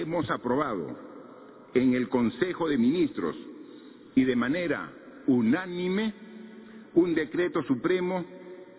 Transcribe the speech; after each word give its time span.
hemos 0.00 0.28
aprobado 0.30 0.96
en 1.72 1.94
el 1.94 2.08
Consejo 2.08 2.68
de 2.68 2.78
Ministros 2.78 3.36
y 4.14 4.24
de 4.24 4.36
manera 4.36 4.90
unánime 5.26 6.12
un 6.94 7.14
decreto 7.14 7.62
supremo 7.62 8.24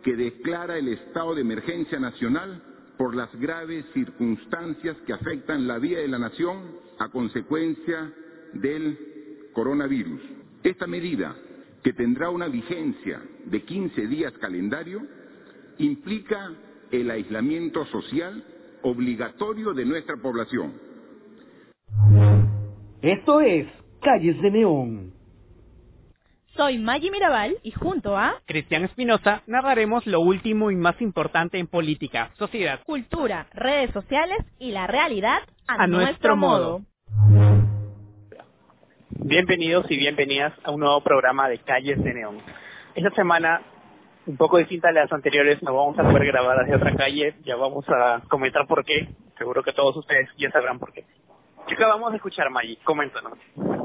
que 0.03 0.15
declara 0.15 0.77
el 0.77 0.89
estado 0.89 1.35
de 1.35 1.41
emergencia 1.41 1.99
nacional 1.99 2.61
por 2.97 3.15
las 3.15 3.33
graves 3.39 3.85
circunstancias 3.93 4.97
que 5.05 5.13
afectan 5.13 5.67
la 5.67 5.79
vida 5.79 5.99
de 5.99 6.07
la 6.07 6.19
nación 6.19 6.79
a 6.99 7.09
consecuencia 7.09 8.13
del 8.53 9.49
coronavirus. 9.53 10.21
Esta 10.63 10.87
medida, 10.87 11.35
que 11.83 11.93
tendrá 11.93 12.29
una 12.29 12.47
vigencia 12.47 13.21
de 13.45 13.63
15 13.63 14.07
días 14.07 14.33
calendario, 14.33 15.01
implica 15.77 16.51
el 16.91 17.09
aislamiento 17.11 17.85
social 17.87 18.43
obligatorio 18.83 19.73
de 19.73 19.85
nuestra 19.85 20.17
población. 20.17 20.84
Esto 23.05 23.39
es 23.39 23.67
Calles 24.01 24.41
de 24.41 24.49
Neón. 24.49 25.13
Soy 26.57 26.79
Maggie 26.79 27.11
Mirabal 27.11 27.55
y 27.61 27.69
junto 27.69 28.17
a 28.17 28.41
Cristian 28.47 28.83
Espinosa 28.83 29.43
narraremos 29.45 30.07
lo 30.07 30.21
último 30.21 30.71
y 30.71 30.75
más 30.75 30.99
importante 31.01 31.59
en 31.59 31.67
política, 31.67 32.31
sociedad, 32.33 32.79
cultura, 32.83 33.45
redes 33.53 33.91
sociales 33.91 34.39
y 34.57 34.71
la 34.71 34.87
realidad 34.87 35.37
a, 35.67 35.83
a 35.83 35.85
nuestro 35.85 36.35
modo. 36.35 36.81
Bienvenidos 39.11 39.85
y 39.91 39.97
bienvenidas 39.97 40.53
a 40.63 40.71
un 40.71 40.79
nuevo 40.79 41.03
programa 41.03 41.47
de 41.47 41.59
Calles 41.59 42.03
de 42.03 42.11
Neón. 42.11 42.39
Esta 42.95 43.11
semana, 43.11 43.61
un 44.25 44.35
poco 44.35 44.57
distinta 44.57 44.89
a 44.89 44.93
las 44.93 45.11
anteriores, 45.11 45.61
no 45.61 45.75
vamos 45.75 45.99
a 45.99 46.09
poder 46.09 46.25
grabar 46.25 46.57
desde 46.65 46.75
otra 46.75 46.95
calle, 46.95 47.35
ya 47.43 47.55
vamos 47.55 47.85
a 47.87 48.23
comentar 48.29 48.65
por 48.65 48.83
qué, 48.83 49.09
seguro 49.37 49.61
que 49.61 49.73
todos 49.73 49.95
ustedes 49.95 50.27
ya 50.39 50.49
sabrán 50.49 50.79
por 50.79 50.91
qué. 50.91 51.05
¿Qué 51.67 51.73
acabamos 51.73 52.11
de 52.11 52.17
escuchar, 52.17 52.51
Maggie? 52.51 52.77
Coméntanos. 52.83 53.33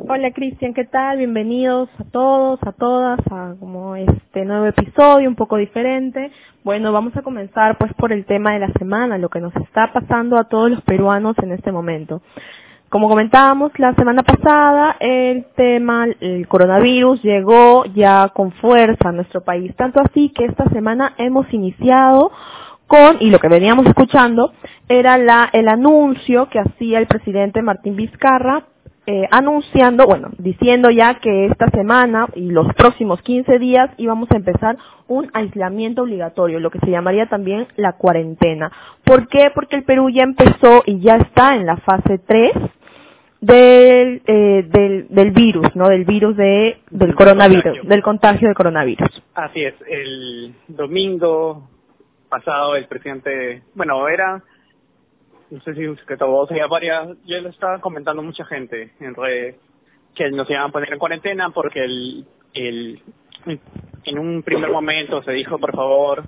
Hola 0.07 0.33
Cristian, 0.33 0.75
¿qué 0.75 0.85
tal? 0.85 1.17
Bienvenidos 1.17 1.89
a 1.99 2.05
todos, 2.05 2.61
a 2.63 2.73
todas, 2.73 3.21
a 3.31 3.55
como 3.59 3.97
este 3.97 4.45
nuevo 4.45 4.67
episodio 4.67 5.27
un 5.27 5.35
poco 5.35 5.57
diferente. 5.57 6.31
Bueno, 6.63 6.93
vamos 6.93 7.17
a 7.17 7.23
comenzar 7.23 7.79
pues 7.79 7.95
por 7.95 8.13
el 8.13 8.27
tema 8.27 8.53
de 8.53 8.59
la 8.59 8.73
semana, 8.79 9.17
lo 9.17 9.31
que 9.31 9.41
nos 9.41 9.57
está 9.57 9.95
pasando 9.95 10.37
a 10.37 10.45
todos 10.45 10.71
los 10.71 10.83
peruanos 10.83 11.39
en 11.39 11.53
este 11.53 11.73
momento. 11.73 12.21
Como 12.91 13.09
comentábamos 13.09 13.73
la 13.79 13.95
semana 13.95 14.25
pasada, 14.25 14.97
el 15.01 15.47
tema, 15.57 16.07
el 16.21 16.47
coronavirus 16.49 17.23
llegó 17.23 17.87
ya 17.87 18.29
con 18.35 18.53
fuerza 18.53 19.09
a 19.09 19.13
nuestro 19.13 19.43
país, 19.43 19.75
tanto 19.77 20.01
así 20.01 20.29
que 20.31 20.45
esta 20.45 20.69
semana 20.69 21.15
hemos 21.17 21.51
iniciado 21.55 22.31
con, 22.91 23.19
y 23.21 23.31
lo 23.31 23.39
que 23.39 23.47
veníamos 23.47 23.87
escuchando, 23.87 24.53
era 24.89 25.17
la, 25.17 25.49
el 25.53 25.69
anuncio 25.69 26.49
que 26.49 26.59
hacía 26.59 26.99
el 26.99 27.07
presidente 27.07 27.63
Martín 27.63 27.95
Vizcarra, 27.95 28.65
eh, 29.07 29.29
anunciando, 29.31 30.07
bueno, 30.07 30.31
diciendo 30.39 30.91
ya 30.91 31.21
que 31.21 31.47
esta 31.47 31.71
semana 31.71 32.27
y 32.35 32.51
los 32.51 32.67
próximos 32.75 33.23
15 33.23 33.61
días 33.61 33.91
íbamos 33.97 34.29
a 34.33 34.37
empezar 34.37 34.77
un 35.07 35.31
aislamiento 35.35 36.03
obligatorio, 36.03 36.59
lo 36.59 36.71
que 36.73 36.81
se 36.81 36.91
llamaría 36.91 37.27
también 37.27 37.69
la 37.77 37.93
cuarentena. 37.93 38.73
¿Por 39.05 39.29
qué? 39.29 39.53
Porque 39.55 39.77
el 39.77 39.85
Perú 39.85 40.11
ya 40.11 40.25
empezó 40.25 40.83
y 40.85 40.99
ya 40.99 41.15
está 41.15 41.55
en 41.55 41.67
la 41.67 41.77
fase 41.77 42.19
3 42.19 42.51
del, 43.41 44.23
eh, 44.27 44.65
del, 44.69 45.07
del 45.11 45.31
virus, 45.31 45.77
¿no? 45.77 45.89
Del 45.89 46.05
virus 46.05 46.37
de, 46.37 46.79
del 46.91 47.15
coronavirus, 47.15 47.63
contagio. 47.63 47.89
del 47.89 48.03
contagio 48.03 48.49
de 48.49 48.55
coronavirus. 48.55 49.23
Así 49.35 49.63
es, 49.63 49.75
el 49.89 50.55
domingo 50.67 51.69
pasado 52.31 52.77
el 52.77 52.87
presidente, 52.87 53.63
bueno, 53.75 54.09
era, 54.09 54.43
no 55.51 55.61
sé 55.61 55.75
si 55.75 55.87
secreto 55.97 56.27
voz, 56.29 56.49
ya 56.51 56.67
varias, 56.67 57.09
ya 57.27 57.41
lo 57.41 57.49
estaba 57.51 57.81
comentando 57.81 58.23
mucha 58.23 58.45
gente 58.47 58.93
en 59.01 59.15
redes, 59.15 59.57
que 60.15 60.31
nos 60.31 60.49
iban 60.49 60.63
a 60.63 60.73
poner 60.73 60.93
en 60.93 60.99
cuarentena 60.99 61.51
porque 61.51 61.85
el, 61.85 62.27
el, 62.55 63.03
en 64.05 64.19
un 64.19 64.43
primer 64.43 64.71
momento 64.71 65.23
se 65.23 65.33
dijo, 65.33 65.59
por 65.59 65.75
favor, 65.75 66.25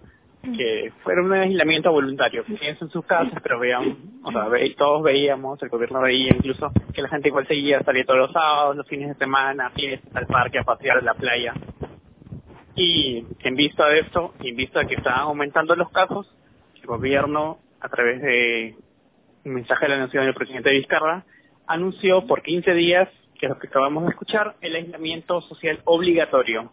que 0.57 0.93
fuera 1.05 1.23
un 1.23 1.33
aislamiento 1.33 1.93
voluntario, 1.93 2.45
quédense 2.45 2.85
en 2.85 2.91
sus 2.91 3.05
casas, 3.05 3.41
pero 3.45 3.61
vean, 3.61 3.97
o 4.25 4.33
sea, 4.33 4.49
ve- 4.49 4.75
todos 4.77 5.01
veíamos, 5.05 5.63
el 5.63 5.69
gobierno 5.69 6.01
veía 6.01 6.35
incluso 6.35 6.73
que 6.93 7.01
la 7.01 7.09
gente 7.09 7.29
igual 7.29 7.47
seguía, 7.47 7.81
salía 7.85 8.05
todos 8.05 8.19
los 8.19 8.33
sábados, 8.33 8.75
los 8.77 8.87
fines 8.89 9.09
de 9.11 9.15
semana, 9.15 9.71
fiestas, 9.71 10.11
al 10.17 10.27
parque, 10.27 10.59
a 10.59 10.65
pasear 10.65 10.99
a 10.99 11.03
la 11.03 11.15
playa. 11.15 11.55
Y 12.75 13.27
en 13.41 13.55
vista 13.55 13.89
de 13.89 14.01
esto, 14.01 14.35
en 14.41 14.57
vista 14.57 14.81
de 14.81 14.87
que 14.87 14.95
estaban 14.95 15.21
aumentando 15.21 15.77
los 15.77 15.91
casos, 15.91 16.35
el 16.75 16.87
gobierno, 16.87 17.59
a 17.81 17.89
través 17.89 18.23
de 18.23 18.77
un 19.45 19.55
mensaje 19.55 19.87
de 19.87 19.91
la 19.91 19.99
Nación 19.99 20.25
del 20.25 20.35
presidente 20.35 20.71
Vizcarra, 20.71 21.25
anunció 21.67 22.27
por 22.27 22.43
15 22.43 22.73
días, 22.75 23.09
que 23.39 23.47
es 23.47 23.51
lo 23.51 23.59
que 23.59 23.67
acabamos 23.67 24.05
de 24.05 24.11
escuchar, 24.11 24.57
el 24.61 24.77
aislamiento 24.77 25.41
social 25.43 25.81
obligatorio 25.85 26.71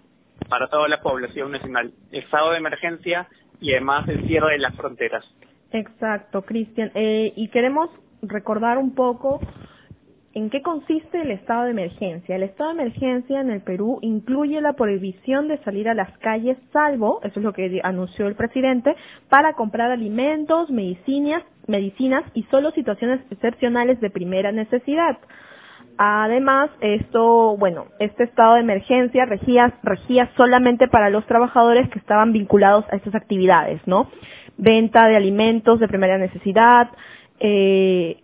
para 0.47 0.67
toda 0.67 0.87
la 0.87 1.01
población 1.01 1.51
nacional, 1.51 1.93
estado 2.11 2.51
de 2.51 2.57
emergencia 2.57 3.27
y 3.59 3.71
además 3.71 4.07
el 4.07 4.25
cierre 4.27 4.53
de 4.53 4.59
las 4.59 4.75
fronteras. 4.75 5.25
Exacto, 5.71 6.43
Cristian. 6.43 6.91
Eh, 6.95 7.33
y 7.35 7.49
queremos 7.49 7.89
recordar 8.21 8.77
un 8.77 8.95
poco 8.95 9.39
en 10.33 10.49
qué 10.49 10.61
consiste 10.61 11.21
el 11.21 11.31
estado 11.31 11.65
de 11.65 11.71
emergencia. 11.71 12.35
El 12.35 12.43
estado 12.43 12.73
de 12.73 12.81
emergencia 12.81 13.41
en 13.41 13.49
el 13.49 13.61
Perú 13.61 13.99
incluye 14.01 14.61
la 14.61 14.73
prohibición 14.73 15.47
de 15.47 15.57
salir 15.63 15.89
a 15.89 15.95
las 15.95 16.15
calles, 16.19 16.57
salvo, 16.71 17.19
eso 17.23 17.39
es 17.39 17.43
lo 17.43 17.53
que 17.53 17.81
anunció 17.83 18.27
el 18.27 18.35
presidente, 18.35 18.95
para 19.27 19.53
comprar 19.53 19.91
alimentos, 19.91 20.69
medicinas, 20.69 21.43
medicinas 21.67 22.23
y 22.33 22.43
solo 22.43 22.71
situaciones 22.71 23.21
excepcionales 23.31 23.99
de 24.01 24.09
primera 24.09 24.51
necesidad. 24.51 25.17
Además, 25.97 26.69
esto, 26.79 27.57
bueno, 27.57 27.87
este 27.99 28.23
estado 28.23 28.53
de 28.53 28.61
emergencia 28.61 29.25
regía, 29.25 29.73
regía 29.83 30.29
solamente 30.37 30.87
para 30.87 31.09
los 31.09 31.25
trabajadores 31.25 31.89
que 31.89 31.99
estaban 31.99 32.31
vinculados 32.31 32.85
a 32.89 32.95
estas 32.95 33.15
actividades, 33.15 33.81
¿no? 33.85 34.09
Venta 34.57 35.07
de 35.07 35.17
alimentos 35.17 35.79
de 35.79 35.89
primera 35.89 36.17
necesidad, 36.17 36.89
eh, 37.41 38.21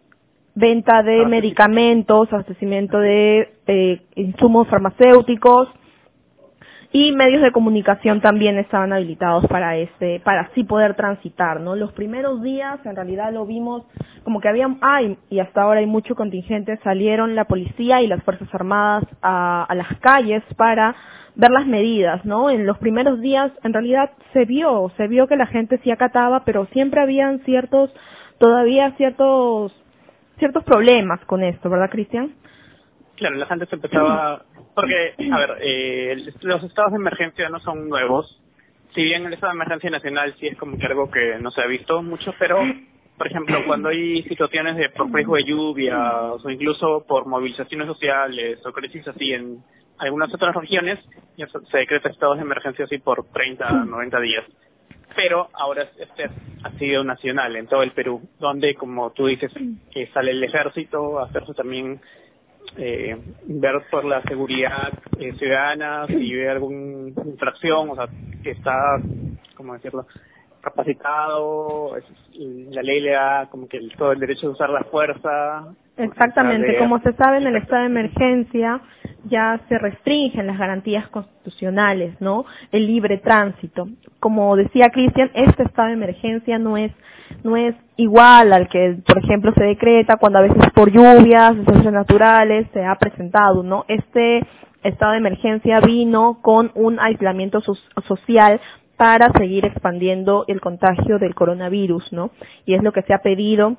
venta 0.55 1.03
de 1.03 1.25
medicamentos, 1.25 2.31
abastecimiento 2.31 2.97
de 2.97 3.53
eh, 3.67 4.01
insumos 4.16 4.67
farmacéuticos 4.67 5.69
y 6.93 7.11
medios 7.11 7.41
de 7.41 7.51
comunicación 7.51 8.21
también 8.21 8.57
estaban 8.57 8.93
habilitados 8.93 9.45
para 9.47 9.75
este, 9.75 10.21
para 10.21 10.43
así 10.43 10.63
poder 10.63 10.95
transitar, 10.95 11.59
¿no? 11.59 11.75
Los 11.75 11.91
primeros 11.91 12.41
días 12.41 12.79
en 12.85 12.95
realidad 12.95 13.33
lo 13.33 13.45
vimos 13.45 13.83
como 14.23 14.39
que 14.39 14.47
había, 14.47 14.73
hay, 14.79 15.17
y 15.29 15.39
hasta 15.39 15.63
ahora 15.63 15.81
hay 15.81 15.88
mucho 15.88 16.16
contingente, 16.16 16.79
salieron 16.85 17.35
la 17.35 17.45
policía 17.45 18.01
y 18.01 18.07
las 18.07 18.23
fuerzas 18.23 18.47
armadas 18.53 19.03
a, 19.22 19.66
a 19.66 19.75
las 19.75 19.99
calles 19.99 20.41
para 20.55 20.95
ver 21.35 21.51
las 21.51 21.67
medidas, 21.67 22.23
¿no? 22.23 22.49
En 22.49 22.66
los 22.66 22.77
primeros 22.77 23.19
días 23.19 23.51
en 23.63 23.73
realidad 23.73 24.11
se 24.31 24.45
vio, 24.45 24.89
se 24.95 25.07
vio 25.07 25.27
que 25.27 25.35
la 25.35 25.47
gente 25.47 25.79
sí 25.83 25.91
acataba, 25.91 26.45
pero 26.45 26.66
siempre 26.67 27.01
habían 27.01 27.39
ciertos, 27.39 27.93
todavía 28.37 28.93
ciertos, 28.95 29.73
ciertos 30.38 30.63
problemas 30.63 31.23
con 31.25 31.44
esto, 31.44 31.69
¿verdad, 31.69 31.90
Cristian? 31.90 32.35
Claro, 33.16 33.35
la 33.35 33.46
gente 33.46 33.66
se 33.68 33.75
empezaba... 33.75 34.46
Porque, 34.75 35.16
a 35.31 35.38
ver, 35.40 35.57
eh, 35.62 36.18
los 36.41 36.63
estados 36.63 36.91
de 36.91 36.97
emergencia 36.97 37.47
no 37.47 37.62
son 37.62 37.88
nuevos. 37.88 38.41
Si 38.94 39.01
bien 39.01 39.25
el 39.25 39.34
estado 39.34 39.53
de 39.53 39.57
emergencia 39.57 39.90
nacional 39.90 40.35
sí 40.38 40.47
es 40.47 40.57
como 40.57 40.78
que 40.78 40.85
algo 40.85 41.09
que 41.09 41.38
no 41.40 41.50
se 41.51 41.62
ha 41.62 41.66
visto 41.66 42.03
mucho, 42.03 42.34
pero, 42.38 42.59
por 43.18 43.28
ejemplo, 43.28 43.63
cuando 43.68 43.88
hay 43.90 44.23
situaciones 44.23 44.75
de 44.75 44.90
por 44.90 45.09
riesgo 45.13 45.38
de 45.38 45.46
lluvia 45.46 46.34
o 46.34 46.50
incluso 46.50 47.06
por 47.07 47.25
movilizaciones 47.25 47.88
sociales 47.88 48.66
o 48.66 48.73
crisis 48.73 49.07
así 49.07 49.31
en 49.31 49.63
algunas 49.97 50.34
otras 50.34 50.53
regiones, 50.53 51.00
ya 51.38 51.47
se 51.47 51.59
se 51.72 51.78
decreta 51.78 52.09
estados 52.09 52.35
de 52.35 52.44
emergencia 52.44 52.84
así 52.84 52.97
por 52.97 53.25
30, 53.31 53.85
90 53.85 54.19
días. 54.22 54.44
Pero 55.15 55.49
ahora 55.53 55.83
este 55.97 56.29
ha 56.63 56.71
sido 56.77 57.03
nacional 57.03 57.55
en 57.55 57.67
todo 57.67 57.83
el 57.83 57.91
Perú, 57.91 58.21
donde, 58.39 58.75
como 58.75 59.11
tú 59.11 59.27
dices, 59.27 59.51
que 59.91 60.07
sale 60.07 60.31
el 60.31 60.43
ejército 60.43 61.19
a 61.19 61.25
hacerse 61.25 61.53
también 61.53 62.01
eh, 62.78 63.16
ver 63.45 63.84
por 63.91 64.03
la 64.03 64.22
seguridad 64.23 64.93
eh, 65.19 65.34
ciudadana, 65.34 66.07
si 66.07 66.34
ve 66.35 66.49
alguna 66.49 67.09
infracción, 67.25 67.90
o 67.91 67.95
sea, 67.95 68.07
que 68.43 68.51
está, 68.51 68.97
¿cómo 69.55 69.73
decirlo?, 69.73 70.05
capacitado, 70.61 71.95
es- 71.95 72.05
la 72.72 72.81
ley 72.81 72.99
le 72.99 73.11
da 73.11 73.47
como 73.51 73.67
que 73.67 73.78
el- 73.78 73.95
todo 73.95 74.11
el 74.11 74.19
derecho 74.19 74.47
de 74.47 74.53
usar 74.53 74.69
la 74.72 74.84
fuerza. 74.85 75.67
Exactamente, 75.95 76.78
como 76.79 76.99
se 76.99 77.13
sabe 77.13 77.37
en 77.37 77.47
el 77.47 77.55
estado 77.57 77.81
de 77.81 77.87
emergencia 77.87 78.81
ya 79.29 79.59
se 79.69 79.77
restringen 79.77 80.47
las 80.47 80.57
garantías 80.57 81.07
constitucionales, 81.09 82.19
¿no? 82.19 82.45
El 82.72 82.87
libre 82.87 83.17
tránsito. 83.17 83.87
Como 84.19 84.55
decía 84.55 84.89
Cristian, 84.89 85.31
este 85.33 85.63
estado 85.63 85.87
de 85.89 85.93
emergencia 85.95 86.57
no 86.59 86.77
es 86.77 86.91
no 87.43 87.57
es 87.57 87.75
igual 87.97 88.53
al 88.53 88.67
que, 88.69 88.97
por 89.05 89.17
ejemplo, 89.17 89.51
se 89.55 89.63
decreta 89.63 90.17
cuando 90.17 90.39
a 90.39 90.43
veces 90.43 90.72
por 90.73 90.91
lluvias, 90.91 91.57
desastres 91.57 91.93
naturales 91.93 92.67
se 92.73 92.83
ha 92.85 92.95
presentado, 92.95 93.63
¿no? 93.63 93.85
Este 93.87 94.45
estado 94.83 95.13
de 95.13 95.17
emergencia 95.17 95.79
vino 95.79 96.39
con 96.41 96.71
un 96.75 96.99
aislamiento 96.99 97.61
so- 97.61 97.75
social 98.07 98.61
para 98.97 99.31
seguir 99.33 99.66
expandiendo 99.66 100.45
el 100.47 100.61
contagio 100.61 101.17
del 101.19 101.35
coronavirus, 101.35 102.13
¿no? 102.13 102.31
Y 102.66 102.75
es 102.75 102.83
lo 102.83 102.91
que 102.93 103.01
se 103.01 103.13
ha 103.13 103.19
pedido 103.19 103.78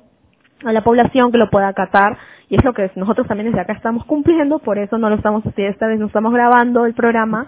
a 0.63 0.73
la 0.73 0.83
población 0.83 1.31
que 1.31 1.37
lo 1.37 1.49
pueda 1.49 1.67
acatar 1.67 2.17
y 2.49 2.55
es 2.55 2.63
lo 2.63 2.73
que 2.73 2.89
nosotros 2.95 3.27
también 3.27 3.51
desde 3.51 3.61
acá 3.61 3.73
estamos 3.73 4.05
cumpliendo, 4.05 4.59
por 4.59 4.77
eso 4.77 4.97
no 4.97 5.09
lo 5.09 5.15
estamos 5.15 5.45
haciendo, 5.45 5.71
esta 5.71 5.87
vez 5.87 5.99
no 5.99 6.07
estamos 6.07 6.33
grabando 6.33 6.85
el 6.85 6.93
programa, 6.93 7.47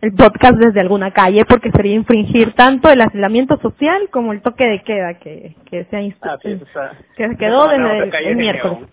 el 0.00 0.14
podcast 0.14 0.56
desde 0.56 0.80
alguna 0.80 1.10
calle, 1.10 1.44
porque 1.44 1.70
sería 1.70 1.94
infringir 1.94 2.54
tanto 2.54 2.88
el 2.88 3.00
aislamiento 3.00 3.58
social 3.60 4.08
como 4.10 4.32
el 4.32 4.40
toque 4.40 4.64
de 4.64 4.82
queda 4.82 5.14
que, 5.14 5.54
que 5.66 5.84
se 5.84 5.96
ha 5.96 6.00
Ah, 6.22 6.38
sí, 6.42 6.52
o 6.54 6.66
sea, 6.72 6.92
que 7.16 7.28
se 7.28 7.36
quedó 7.36 7.66
no, 7.76 7.88
desde 7.88 8.28
el, 8.28 8.36
miércoles. 8.36 8.88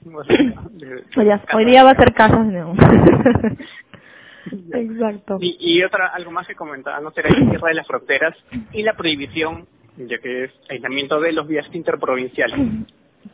Hoy, 1.16 1.30
hoy 1.54 1.66
día 1.66 1.84
va 1.84 1.92
a 1.92 1.96
ser 1.96 2.14
casas 2.14 2.48
de 2.48 2.54
neón. 2.54 2.78
Exacto. 4.74 5.38
Y, 5.40 5.58
y 5.60 5.84
otra, 5.84 6.08
algo 6.08 6.32
más 6.32 6.48
que 6.48 6.56
comentaba, 6.56 7.00
no 7.00 7.12
será 7.12 7.30
el 7.30 7.50
cierre 7.50 7.70
de 7.70 7.74
las 7.76 7.88
fronteras 7.88 8.36
y 8.74 8.84
la 8.84 8.94
prohibición, 8.94 9.68
ya 9.98 10.18
que 10.20 10.46
es 10.46 10.52
aislamiento 10.70 11.20
de 11.20 11.34
los 11.34 11.48
viajes 11.48 11.74
interprovinciales. 11.74 12.60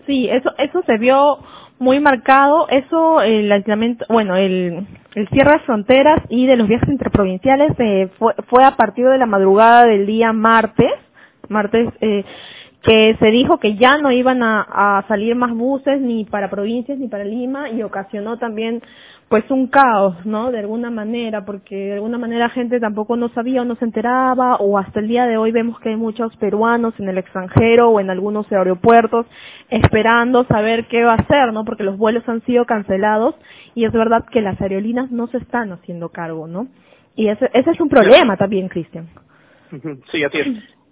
Sí, 0.06 0.30
eso 0.30 0.54
eso 0.58 0.82
se 0.86 0.98
vio 0.98 1.40
muy 1.80 2.00
marcado, 2.00 2.68
eso 2.70 3.22
el 3.22 3.52
aislamiento, 3.52 4.06
bueno, 4.08 4.36
el, 4.36 4.86
el 5.16 5.28
cierre 5.30 5.54
de 5.54 5.60
fronteras 5.60 6.22
y 6.30 6.46
de 6.46 6.56
los 6.56 6.68
viajes 6.68 6.90
interprovinciales 6.90 7.72
eh, 7.80 8.10
fue, 8.20 8.36
fue 8.50 8.64
a 8.64 8.76
partir 8.76 9.08
de 9.08 9.18
la 9.18 9.26
madrugada 9.26 9.86
del 9.86 10.06
día 10.06 10.32
martes, 10.32 10.92
martes 11.50 11.90
eh, 12.02 12.24
que 12.84 13.16
se 13.20 13.26
dijo 13.28 13.60
que 13.60 13.76
ya 13.78 13.98
no 13.98 14.12
iban 14.12 14.44
a, 14.44 14.62
a 15.00 15.08
salir 15.08 15.36
más 15.36 15.54
buses 15.54 16.00
ni 16.02 16.26
para 16.26 16.50
provincias 16.50 16.98
ni 17.00 17.08
para 17.08 17.24
Lima 17.24 17.70
y 17.70 17.84
ocasionó 17.84 18.38
también 18.38 18.82
pues 19.32 19.50
un 19.50 19.68
caos, 19.68 20.26
¿no? 20.26 20.52
De 20.52 20.60
alguna 20.60 20.92
manera, 20.92 21.46
porque 21.46 21.74
de 21.74 21.94
alguna 21.94 22.18
manera 22.18 22.50
gente 22.50 22.82
tampoco 22.82 23.16
no 23.16 23.30
sabía 23.30 23.62
o 23.62 23.66
no 23.66 23.78
se 23.78 23.86
enteraba, 23.86 24.58
o 24.58 24.78
hasta 24.78 25.00
el 25.00 25.08
día 25.08 25.26
de 25.26 25.38
hoy 25.38 25.54
vemos 25.54 25.80
que 25.80 25.88
hay 25.88 25.96
muchos 25.96 26.36
peruanos 26.36 26.94
en 27.00 27.08
el 27.08 27.18
extranjero 27.18 27.92
o 27.92 28.02
en 28.02 28.10
algunos 28.10 28.52
aeropuertos 28.52 29.26
esperando 29.70 30.44
saber 30.48 30.86
qué 30.88 31.06
va 31.06 31.14
a 31.14 31.22
hacer, 31.22 31.54
¿no? 31.54 31.64
Porque 31.64 31.84
los 31.86 31.98
vuelos 31.98 32.28
han 32.28 32.42
sido 32.42 32.66
cancelados 32.66 33.34
y 33.74 33.86
es 33.86 33.94
verdad 33.94 34.26
que 34.30 34.42
las 34.42 34.60
aerolíneas 34.60 35.10
no 35.12 35.28
se 35.28 35.38
están 35.38 35.72
haciendo 35.72 36.10
cargo, 36.10 36.48
¿no? 36.48 36.68
Y 37.16 37.30
ese, 37.30 37.50
ese 37.54 37.72
es 37.72 37.80
un 37.80 37.88
problema 37.88 38.36
también, 38.36 38.68
Cristian. 38.68 39.08
Sí, 40.12 40.26
así 40.26 40.40
es. 40.40 40.48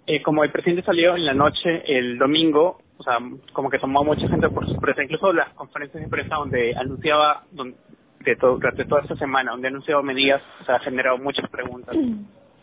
Eh, 0.06 0.22
como 0.22 0.44
el 0.44 0.50
presidente 0.50 0.82
salió 0.82 1.14
en 1.14 1.26
la 1.26 1.34
noche 1.34 1.82
el 1.86 2.16
domingo, 2.16 2.78
o 2.96 3.02
sea, 3.02 3.18
como 3.52 3.68
que 3.68 3.78
tomó 3.78 4.00
a 4.00 4.04
mucha 4.04 4.26
gente 4.28 4.48
por 4.48 4.66
sorpresa, 4.66 5.02
incluso 5.04 5.30
las 5.34 5.50
conferencias 5.50 6.02
de 6.02 6.08
prensa 6.08 6.36
donde 6.36 6.74
anunciaba 6.74 7.42
don- 7.52 7.74
de 8.20 8.36
todo, 8.36 8.52
durante 8.56 8.84
toda 8.84 9.02
esta 9.02 9.16
semana, 9.16 9.52
donde 9.52 9.68
anunciaba 9.68 10.02
medidas, 10.02 10.42
o 10.60 10.64
sea, 10.64 10.76
ha 10.76 10.80
generado 10.80 11.18
muchas 11.18 11.48
preguntas. 11.50 11.96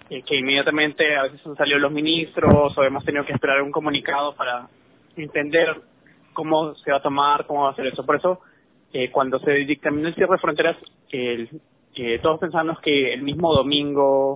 Eh, 0.09 0.24
que 0.24 0.38
inmediatamente 0.38 1.18
a 1.18 1.24
veces 1.24 1.45
han 1.45 1.57
salido 1.57 1.80
los 1.80 1.92
ministros 1.92 2.77
o 2.77 2.83
hemos 2.86 3.04
tenido 3.04 3.25
que 3.25 3.33
esperar 3.33 3.62
un 3.62 3.74
comunicado 3.74 4.33
para 4.38 4.69
entender 5.18 5.81
cómo 6.31 6.75
se 6.75 6.92
va 6.92 6.98
a 7.00 7.01
tomar, 7.01 7.45
cómo 7.45 7.63
va 7.63 7.68
a 7.68 7.71
hacer 7.74 7.88
eso. 7.88 8.06
Por 8.06 8.15
eso, 8.15 8.39
eh, 8.94 9.12
cuando 9.12 9.38
se 9.39 9.51
dictaminó 9.51 10.07
el 10.07 10.15
cierre 10.15 10.31
de 10.31 10.38
fronteras, 10.38 10.77
el- 11.09 11.50
eh, 11.95 12.19
todos 12.19 12.39
pensamos 12.39 12.80
que 12.80 13.13
el 13.13 13.21
mismo 13.21 13.54
domingo, 13.54 14.36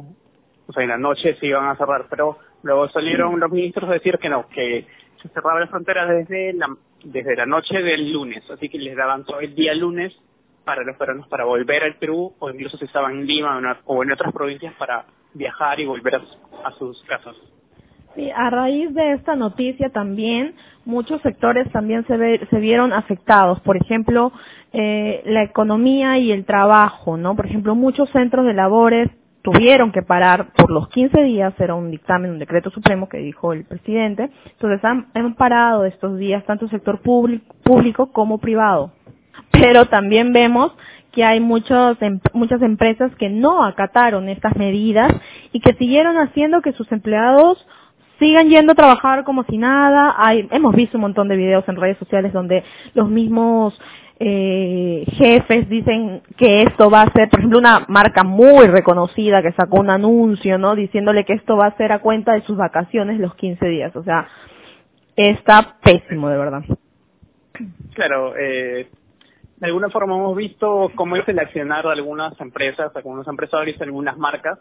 o 0.67 0.73
sea, 0.73 0.83
en 0.83 0.89
la 0.89 0.97
noche 0.97 1.37
se 1.39 1.47
iban 1.47 1.65
a 1.69 1.77
cerrar, 1.77 2.07
pero 2.09 2.37
luego 2.63 2.89
salieron 2.89 3.39
los 3.39 3.49
ministros 3.49 3.89
a 3.89 3.93
decir 3.93 4.17
que 4.17 4.27
no, 4.27 4.49
que 4.49 4.85
se 5.21 5.29
cerraban 5.29 5.61
las 5.61 5.69
fronteras 5.69 6.09
desde 6.09 6.51
la, 6.51 6.67
desde 7.05 7.33
la 7.37 7.45
noche 7.45 7.81
del 7.81 8.11
lunes, 8.11 8.43
así 8.51 8.67
que 8.67 8.77
les 8.77 8.97
daban 8.97 9.23
todo 9.23 9.39
el 9.39 9.55
día 9.55 9.73
lunes 9.73 10.13
para 10.63 10.83
los 10.83 10.95
peruanos 10.97 11.27
para 11.27 11.45
volver 11.45 11.83
al 11.83 11.95
Perú 11.95 12.33
o 12.39 12.49
incluso 12.49 12.77
si 12.77 12.85
estaban 12.85 13.13
en 13.13 13.25
Lima 13.25 13.59
o 13.85 14.03
en, 14.03 14.11
otras 14.11 14.33
provincias 14.33 14.73
para 14.75 15.05
viajar 15.33 15.79
y 15.79 15.85
volver 15.85 16.15
a, 16.63 16.71
sus- 16.71 17.03
casas. 17.03 17.35
Sí, 18.15 18.29
a 18.29 18.49
raíz 18.49 18.93
de 18.93 19.13
esta 19.13 19.35
noticia 19.35 19.89
también 19.89 20.55
muchos 20.85 21.21
sectores 21.21 21.71
también 21.71 22.05
se, 22.07 22.57
vieron 22.59 22.91
afectados. 22.91 23.59
Por 23.61 23.77
ejemplo, 23.77 24.31
eh, 24.73 25.21
la 25.25 25.43
economía 25.43 26.17
y 26.17 26.31
el 26.31 26.45
trabajo, 26.45 27.17
¿no? 27.17 27.35
Por 27.35 27.45
ejemplo, 27.45 27.75
muchos 27.75 28.09
centros 28.09 28.45
de 28.45 28.53
labores 28.53 29.09
tuvieron 29.41 29.91
que 29.91 30.01
parar 30.01 30.51
por 30.53 30.69
los 30.71 30.89
15 30.89 31.23
días, 31.23 31.53
era 31.59 31.73
un 31.75 31.89
dictamen, 31.89 32.31
un 32.31 32.39
decreto 32.39 32.69
supremo 32.69 33.09
que 33.09 33.17
dijo 33.17 33.53
el 33.53 33.65
presidente. 33.65 34.29
Entonces 34.45 34.83
han, 34.83 35.07
han 35.13 35.35
parado 35.35 35.85
estos 35.85 36.17
días 36.17 36.43
tanto 36.45 36.65
el 36.65 36.71
sector 36.71 37.01
público, 37.01 37.55
público 37.63 38.11
como 38.11 38.37
privado. 38.39 38.91
Pero 39.51 39.85
también 39.87 40.33
vemos 40.33 40.71
que 41.11 41.23
hay 41.23 41.39
muchos, 41.39 42.01
em- 42.01 42.19
muchas 42.33 42.61
empresas 42.61 43.13
que 43.17 43.29
no 43.29 43.63
acataron 43.63 44.29
estas 44.29 44.55
medidas 44.55 45.11
y 45.51 45.59
que 45.59 45.73
siguieron 45.73 46.17
haciendo 46.17 46.61
que 46.61 46.73
sus 46.73 46.91
empleados 46.91 47.65
sigan 48.19 48.49
yendo 48.49 48.73
a 48.73 48.75
trabajar 48.75 49.23
como 49.23 49.43
si 49.43 49.57
nada. 49.57 50.15
Hemos 50.51 50.75
visto 50.75 50.97
un 50.97 51.01
montón 51.01 51.27
de 51.27 51.35
videos 51.35 51.67
en 51.67 51.75
redes 51.75 51.97
sociales 51.97 52.31
donde 52.31 52.63
los 52.93 53.09
mismos 53.09 53.79
eh, 54.19 55.03
jefes 55.13 55.67
dicen 55.67 56.21
que 56.37 56.61
esto 56.61 56.91
va 56.91 57.01
a 57.01 57.11
ser, 57.11 57.27
por 57.29 57.39
ejemplo, 57.39 57.57
una 57.57 57.85
marca 57.87 58.23
muy 58.23 58.67
reconocida 58.67 59.41
que 59.41 59.51
sacó 59.53 59.79
un 59.79 59.89
anuncio, 59.89 60.59
¿no? 60.59 60.75
Diciéndole 60.75 61.25
que 61.25 61.33
esto 61.33 61.57
va 61.57 61.65
a 61.65 61.77
ser 61.77 61.91
a 61.91 61.99
cuenta 61.99 62.33
de 62.33 62.41
sus 62.43 62.55
vacaciones 62.55 63.19
los 63.19 63.33
15 63.33 63.67
días. 63.67 63.95
O 63.95 64.03
sea, 64.03 64.27
está 65.15 65.77
pésimo, 65.83 66.29
de 66.29 66.37
verdad. 66.37 66.63
Claro, 67.95 68.35
eh, 68.37 68.87
de 69.61 69.67
alguna 69.67 69.89
forma 69.91 70.15
hemos 70.15 70.35
visto 70.35 70.91
cómo 70.95 71.15
es 71.15 71.27
el 71.27 71.37
accionar 71.37 71.85
de 71.85 71.91
algunas 71.91 72.39
empresas, 72.41 72.91
algunos 72.95 73.27
empresarios, 73.27 73.79
algunas 73.79 74.17
marcas, 74.17 74.57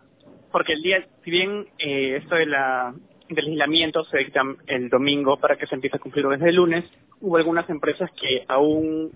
porque 0.52 0.74
el 0.74 0.82
día, 0.82 1.06
si 1.24 1.30
bien 1.30 1.66
eh, 1.78 2.16
esto 2.22 2.34
de 2.34 2.44
la, 2.44 2.94
del 3.30 3.46
aislamiento 3.46 4.04
se 4.04 4.18
dicta 4.18 4.42
el 4.66 4.90
domingo 4.90 5.38
para 5.38 5.56
que 5.56 5.66
se 5.66 5.74
empiece 5.74 5.96
a 5.96 6.00
cumplir 6.00 6.28
desde 6.28 6.50
el 6.50 6.56
lunes, 6.56 6.84
hubo 7.22 7.38
algunas 7.38 7.68
empresas 7.70 8.10
que 8.12 8.44
aún, 8.46 9.10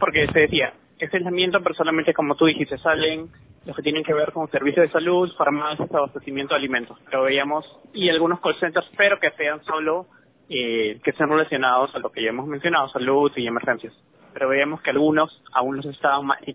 porque 0.00 0.26
se 0.32 0.40
decía, 0.40 0.74
este 0.98 1.18
aislamiento, 1.18 1.62
pero 1.62 1.76
solamente 1.76 2.12
como 2.12 2.34
tú 2.34 2.46
dijiste, 2.46 2.76
salen 2.78 3.30
los 3.66 3.76
que 3.76 3.82
tienen 3.82 4.02
que 4.02 4.14
ver 4.14 4.32
con 4.32 4.50
servicios 4.50 4.86
de 4.86 4.92
salud, 4.92 5.32
farmacias, 5.38 5.94
abastecimiento 5.94 6.54
de 6.54 6.58
alimentos, 6.58 6.98
pero 7.04 7.22
veíamos, 7.22 7.64
y 7.94 8.08
algunos 8.08 8.40
call 8.40 8.56
centers, 8.56 8.90
pero 8.96 9.20
que 9.20 9.30
sean 9.36 9.62
solo, 9.62 10.08
eh, 10.48 10.98
que 11.04 11.12
sean 11.12 11.30
relacionados 11.30 11.94
a 11.94 12.00
lo 12.00 12.10
que 12.10 12.20
ya 12.20 12.30
hemos 12.30 12.48
mencionado, 12.48 12.88
salud 12.88 13.30
y 13.36 13.46
emergencias. 13.46 13.94
Pero 14.32 14.48
veíamos 14.48 14.80
que 14.82 14.90
algunos 14.90 15.42
aún 15.52 15.76
los 15.76 15.86
estaban, 15.86 16.28
eh, 16.46 16.54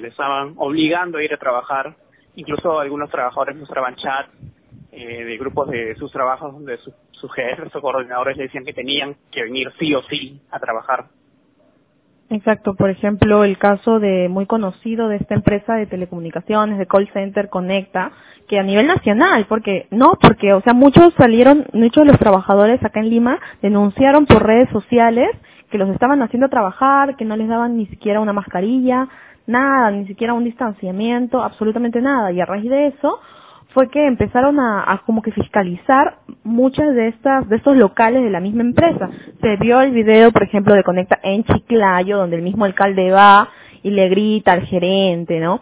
les 0.00 0.12
estaban 0.12 0.54
obligando 0.56 1.18
a 1.18 1.22
ir 1.22 1.32
a 1.32 1.38
trabajar, 1.38 1.96
incluso 2.36 2.78
algunos 2.80 3.10
trabajadores 3.10 3.56
mostraban 3.56 3.96
chat 3.96 4.26
eh, 4.90 5.24
de 5.24 5.36
grupos 5.38 5.70
de 5.70 5.94
sus 5.96 6.12
trabajos 6.12 6.52
donde 6.52 6.76
su- 6.78 6.92
sus 7.12 7.32
jefes 7.32 7.74
o 7.74 7.80
coordinadores 7.80 8.36
le 8.36 8.44
decían 8.44 8.64
que 8.64 8.74
tenían 8.74 9.16
que 9.30 9.42
venir 9.44 9.72
sí 9.78 9.94
o 9.94 10.02
sí 10.02 10.40
a 10.50 10.58
trabajar. 10.58 11.06
Exacto, 12.30 12.74
por 12.74 12.88
ejemplo, 12.88 13.44
el 13.44 13.58
caso 13.58 13.98
de 14.00 14.28
muy 14.30 14.46
conocido 14.46 15.08
de 15.08 15.16
esta 15.16 15.34
empresa 15.34 15.74
de 15.74 15.86
telecomunicaciones, 15.86 16.78
de 16.78 16.86
call 16.86 17.10
center 17.12 17.50
Conecta, 17.50 18.12
que 18.48 18.58
a 18.58 18.62
nivel 18.62 18.86
nacional, 18.86 19.44
porque 19.48 19.86
no, 19.90 20.14
porque 20.18 20.54
o 20.54 20.62
sea, 20.62 20.72
muchos 20.72 21.12
salieron, 21.14 21.66
muchos 21.74 22.04
de 22.06 22.10
los 22.12 22.18
trabajadores 22.18 22.82
acá 22.82 23.00
en 23.00 23.10
Lima 23.10 23.38
denunciaron 23.60 24.24
por 24.24 24.46
redes 24.46 24.70
sociales 24.70 25.28
que 25.72 25.78
los 25.78 25.88
estaban 25.88 26.22
haciendo 26.22 26.48
trabajar, 26.48 27.16
que 27.16 27.24
no 27.24 27.34
les 27.34 27.48
daban 27.48 27.76
ni 27.76 27.86
siquiera 27.86 28.20
una 28.20 28.32
mascarilla, 28.32 29.08
nada, 29.46 29.90
ni 29.90 30.06
siquiera 30.06 30.34
un 30.34 30.44
distanciamiento, 30.44 31.42
absolutamente 31.42 32.00
nada, 32.00 32.30
y 32.30 32.40
a 32.40 32.46
raíz 32.46 32.70
de 32.70 32.88
eso 32.88 33.18
fue 33.74 33.88
que 33.88 34.06
empezaron 34.06 34.60
a, 34.60 34.84
a 34.86 34.98
como 34.98 35.22
que 35.22 35.32
fiscalizar 35.32 36.18
muchas 36.44 36.94
de 36.94 37.08
estas 37.08 37.48
de 37.48 37.56
estos 37.56 37.74
locales 37.74 38.22
de 38.22 38.28
la 38.30 38.40
misma 38.40 38.62
empresa. 38.62 39.08
Se 39.40 39.56
vio 39.56 39.80
el 39.80 39.92
video, 39.92 40.30
por 40.30 40.42
ejemplo, 40.42 40.74
de 40.74 40.84
Conecta 40.84 41.18
en 41.22 41.42
Chiclayo, 41.44 42.18
donde 42.18 42.36
el 42.36 42.42
mismo 42.42 42.66
alcalde 42.66 43.10
va 43.10 43.48
y 43.82 43.90
le 43.90 44.08
grita 44.10 44.52
al 44.52 44.62
gerente, 44.66 45.40
¿no? 45.40 45.60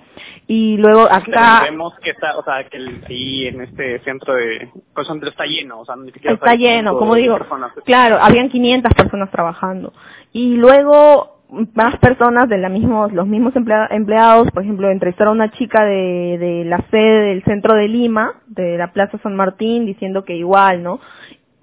Y 0.53 0.77
luego 0.79 1.03
acá 1.03 1.61
vemos 1.63 1.95
que 2.03 2.11
está, 2.11 2.37
o 2.37 2.43
sea, 2.43 2.65
que 2.65 2.77
el, 2.77 3.05
ahí 3.09 3.47
en 3.47 3.61
este 3.61 4.01
centro 4.01 4.35
de 4.35 4.69
center 5.07 5.29
está 5.29 5.45
lleno, 5.45 5.79
o 5.79 5.85
sea, 5.85 5.95
ni 5.95 6.11
siquiera 6.11 6.35
está 6.35 6.57
lleno, 6.57 6.99
como 6.99 7.15
digo, 7.15 7.39
personas. 7.39 7.71
claro, 7.85 8.19
habían 8.21 8.49
500 8.49 8.93
personas 8.95 9.31
trabajando. 9.31 9.93
Y 10.33 10.57
luego 10.57 11.37
más 11.75 11.97
personas 11.99 12.49
de 12.49 12.59
la 12.59 12.69
mismos, 12.69 13.13
los 13.13 13.29
mismos 13.29 13.55
emplea- 13.55 13.87
empleados, 13.93 14.51
por 14.51 14.65
ejemplo, 14.65 14.91
entrevistaron 14.91 15.41
a 15.41 15.45
una 15.45 15.53
chica 15.53 15.85
de, 15.85 16.37
de 16.39 16.65
la 16.65 16.79
sede 16.91 17.27
del 17.29 17.45
centro 17.45 17.75
de 17.75 17.87
Lima, 17.87 18.35
de 18.49 18.77
la 18.77 18.93
Plaza 18.93 19.19
San 19.23 19.37
Martín, 19.37 19.87
diciendo 19.87 20.25
que 20.25 20.35
igual, 20.35 20.83
¿no? 20.83 20.99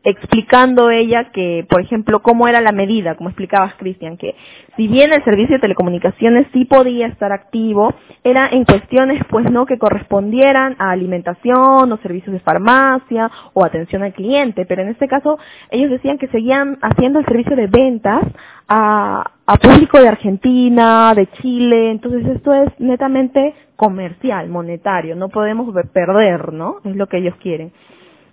Explicando 0.10 0.90
ella 0.90 1.32
que, 1.34 1.66
por 1.70 1.82
ejemplo, 1.82 2.22
cómo 2.22 2.48
era 2.48 2.62
la 2.62 2.72
medida, 2.72 3.16
como 3.16 3.28
explicabas, 3.28 3.76
Cristian, 3.76 4.16
que 4.16 4.36
si 4.78 4.88
bien 4.88 5.12
el 5.12 5.22
servicio 5.26 5.56
de 5.56 5.60
telecomunicaciones 5.60 6.48
sí 6.54 6.64
podía 6.64 7.08
estar 7.08 7.34
activo, 7.34 7.94
era 8.24 8.48
en 8.48 8.64
cuestiones, 8.64 9.22
pues, 9.30 9.52
no 9.52 9.66
que 9.66 9.78
correspondieran 9.78 10.78
a 10.80 10.92
alimentación 10.92 11.92
o 11.92 11.98
servicios 11.98 12.32
de 12.32 12.40
farmacia 12.40 13.30
o 13.54 13.66
atención 13.66 14.02
al 14.02 14.14
cliente, 14.14 14.66
pero 14.66 14.82
en 14.82 14.88
este 14.88 15.10
caso 15.10 15.40
ellos 15.72 15.92
decían 15.92 16.18
que 16.18 16.30
seguían 16.30 16.78
haciendo 16.82 17.20
el 17.20 17.26
servicio 17.26 17.58
de 17.58 17.68
ventas 17.68 18.22
a, 18.70 19.30
a 19.46 19.58
público 19.58 20.00
de 20.00 20.08
Argentina, 20.08 21.14
de 21.16 21.28
Chile, 21.42 21.92
entonces 21.92 22.26
esto 22.28 22.54
es 22.54 22.70
netamente 22.80 23.56
comercial, 23.76 24.48
monetario, 24.48 25.18
no 25.18 25.28
podemos 25.28 25.68
perder, 25.92 26.54
¿no? 26.54 26.78
Es 26.86 26.96
lo 26.96 27.08
que 27.08 27.18
ellos 27.18 27.36
quieren. 27.42 27.74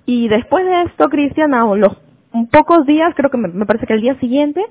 Y 0.06 0.28
después 0.28 0.64
de 0.64 0.82
esto, 0.82 1.08
Cristian, 1.08 1.54
a 1.54 1.64
los 1.74 1.96
pocos 2.50 2.86
días, 2.86 3.14
creo 3.16 3.30
que 3.30 3.38
me, 3.38 3.48
me 3.48 3.66
parece 3.66 3.86
que 3.86 3.94
el 3.94 4.00
día 4.00 4.18
siguiente, 4.20 4.64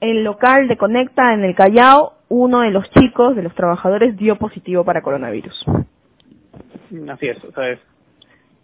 el 0.00 0.24
local 0.24 0.68
de 0.68 0.76
Conecta 0.76 1.34
en 1.34 1.44
el 1.44 1.54
Callao, 1.54 2.14
uno 2.28 2.60
de 2.60 2.70
los 2.70 2.90
chicos, 2.90 3.36
de 3.36 3.42
los 3.42 3.54
trabajadores, 3.54 4.16
dio 4.16 4.36
positivo 4.36 4.84
para 4.84 5.02
coronavirus. 5.02 5.64
Así 7.10 7.26
es, 7.26 7.44
o 7.44 7.52
sea, 7.52 7.70
es 7.70 7.80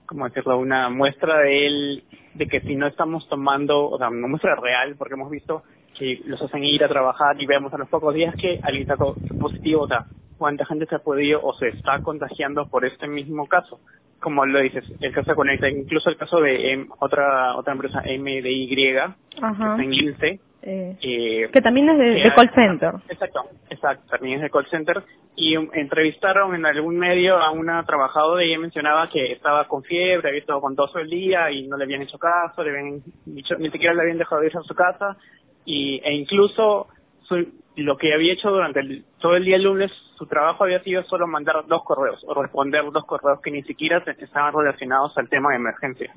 como 0.06 0.26
decirlo, 0.28 0.58
una 0.58 0.90
muestra 0.90 1.38
de 1.40 1.66
él, 1.66 2.04
de 2.34 2.46
que 2.46 2.60
si 2.60 2.76
no 2.76 2.86
estamos 2.86 3.28
tomando, 3.28 3.88
o 3.88 3.98
sea, 3.98 4.08
una 4.08 4.28
muestra 4.28 4.54
real, 4.56 4.96
porque 4.96 5.14
hemos 5.14 5.30
visto 5.30 5.62
que 5.96 6.20
los 6.26 6.40
hacen 6.42 6.64
ir 6.64 6.82
a 6.84 6.88
trabajar 6.88 7.40
y 7.40 7.46
vemos 7.46 7.72
a 7.72 7.78
los 7.78 7.88
pocos 7.88 8.14
días 8.14 8.34
que 8.36 8.60
alguien 8.62 8.82
está 8.82 8.96
positivo, 8.96 9.82
o 9.82 9.88
sea, 9.88 10.06
cuánta 10.38 10.64
gente 10.66 10.86
se 10.86 10.94
ha 10.94 11.00
podido 11.00 11.40
o 11.42 11.54
se 11.54 11.68
está 11.68 12.02
contagiando 12.02 12.68
por 12.68 12.84
este 12.84 13.08
mismo 13.08 13.46
caso. 13.46 13.80
Como 14.20 14.46
lo 14.46 14.60
dices, 14.60 14.84
el 15.00 15.12
caso 15.12 15.32
de 15.32 15.36
Conecta, 15.36 15.68
incluso 15.68 16.08
el 16.08 16.16
caso 16.16 16.40
de 16.40 16.86
otra 16.98 17.56
otra 17.56 17.72
empresa 17.72 18.00
MDY, 18.00 18.96
Ajá. 19.42 19.76
en 19.78 19.90
Lince, 19.90 20.40
eh, 20.66 20.96
eh, 21.02 21.50
que 21.52 21.60
también 21.60 21.90
es 21.90 22.24
de, 22.24 22.32
call 22.34 22.50
center. 22.54 22.94
Exacto, 23.10 23.50
exacto, 23.68 24.06
también 24.08 24.36
es 24.36 24.44
de 24.44 24.50
call 24.50 24.66
center. 24.66 25.02
Y 25.36 25.56
entrevistaron 25.56 26.54
en 26.54 26.64
algún 26.64 26.96
medio 26.96 27.36
a 27.36 27.50
una 27.50 27.84
trabajadora 27.84 28.42
y 28.42 28.48
ella 28.48 28.60
mencionaba 28.60 29.10
que 29.10 29.32
estaba 29.32 29.68
con 29.68 29.82
fiebre, 29.82 30.28
había 30.28 30.40
estado 30.40 30.62
con 30.62 30.74
tos 30.74 30.94
el 30.96 31.10
día 31.10 31.50
y 31.50 31.66
no 31.66 31.76
le 31.76 31.84
habían 31.84 32.00
hecho 32.00 32.18
caso, 32.18 32.62
le 32.62 32.70
habían 32.70 33.02
dicho, 33.26 33.56
ni 33.58 33.68
siquiera 33.70 33.92
le 33.92 34.02
habían 34.02 34.16
dejado 34.16 34.42
ir 34.42 34.56
a 34.56 34.62
su 34.62 34.74
casa. 34.74 35.18
Y, 35.66 36.00
e 36.02 36.14
incluso 36.14 36.88
lo 37.76 37.96
que 37.96 38.14
había 38.14 38.32
hecho 38.32 38.50
durante 38.50 39.02
todo 39.18 39.36
el 39.36 39.44
día 39.44 39.58
lunes, 39.58 39.90
su 40.16 40.26
trabajo 40.26 40.64
había 40.64 40.82
sido 40.82 41.02
solo 41.04 41.26
mandar 41.26 41.64
dos 41.66 41.82
correos 41.84 42.24
o 42.26 42.34
responder 42.40 42.84
dos 42.92 43.04
correos 43.04 43.40
que 43.42 43.50
ni 43.50 43.62
siquiera 43.62 44.02
estaban 44.18 44.54
relacionados 44.54 45.16
al 45.18 45.28
tema 45.28 45.50
de 45.50 45.56
emergencia. 45.56 46.14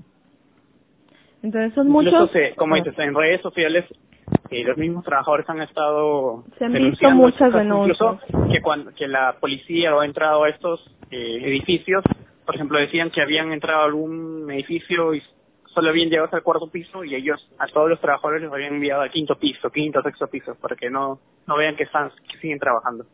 Entonces 1.42 1.74
son 1.74 1.90
muchos. 1.90 2.32
como 2.56 2.76
dices, 2.76 2.98
en 3.00 3.16
redes 3.16 3.42
sociales 3.42 3.86
eh, 4.50 4.64
los 4.64 4.78
mismos 4.78 5.06
trabajadores 5.06 5.50
han 5.50 5.62
estado 5.62 6.44
se 6.58 6.66
han 6.66 6.74
visto 6.74 7.10
muchas 7.12 7.54
denuncias 7.54 8.20
incluso 8.28 8.52
que 8.52 8.62
cuando 8.62 8.94
que 8.94 9.08
la 9.08 9.38
policía 9.40 9.92
ha 9.94 10.06
entrado 10.06 10.44
a 10.44 10.50
estos 10.50 10.86
eh, 11.12 11.40
edificios 11.44 12.04
por 12.46 12.56
ejemplo 12.56 12.78
decían 12.78 13.10
que 13.10 13.22
habían 13.22 13.54
entrado 13.54 13.82
a 13.82 13.86
algún 13.86 14.52
edificio 14.52 15.14
y 15.14 15.24
solo 15.78 15.90
habían 15.90 16.10
llegado 16.10 16.26
hasta 16.26 16.38
el 16.38 16.44
cuarto 16.44 16.72
piso 16.72 17.04
y 17.04 17.14
ellos 17.14 17.48
a 17.60 17.68
todos 17.68 17.88
los 17.88 18.02
trabajadores 18.02 18.42
los 18.42 18.52
habían 18.52 18.74
enviado 18.74 19.04
al 19.04 19.12
quinto 19.12 19.38
piso 19.38 19.70
quinto 19.70 20.02
sexto 20.02 20.26
piso 20.26 20.56
para 20.60 20.76
que 20.76 20.90
no 20.90 21.20
no 21.46 21.56
vean 21.56 21.76
que 21.76 21.84
están 21.84 22.10
que 22.28 22.40
siguen 22.40 22.58
trabajando. 22.58 23.06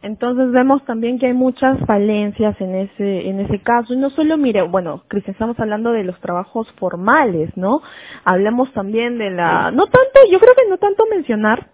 Entonces 0.00 0.52
vemos 0.52 0.84
también 0.84 1.18
que 1.18 1.26
hay 1.26 1.32
muchas 1.32 1.76
falencias 1.84 2.54
en 2.60 2.76
ese 2.76 3.28
en 3.28 3.40
ese 3.40 3.58
caso. 3.60 3.92
Y 3.92 3.96
no 3.96 4.10
solo 4.10 4.36
mire, 4.36 4.62
bueno, 4.62 5.02
Cristian, 5.08 5.32
estamos 5.32 5.58
hablando 5.58 5.90
de 5.90 6.04
los 6.04 6.20
trabajos 6.20 6.72
formales, 6.78 7.50
¿no? 7.56 7.82
Hablamos 8.24 8.72
también 8.72 9.18
de 9.18 9.30
la 9.30 9.72
no 9.72 9.86
tanto, 9.86 10.20
yo 10.30 10.38
creo 10.38 10.54
que 10.54 10.70
no 10.70 10.78
tanto 10.78 11.06
mencionar 11.10 11.70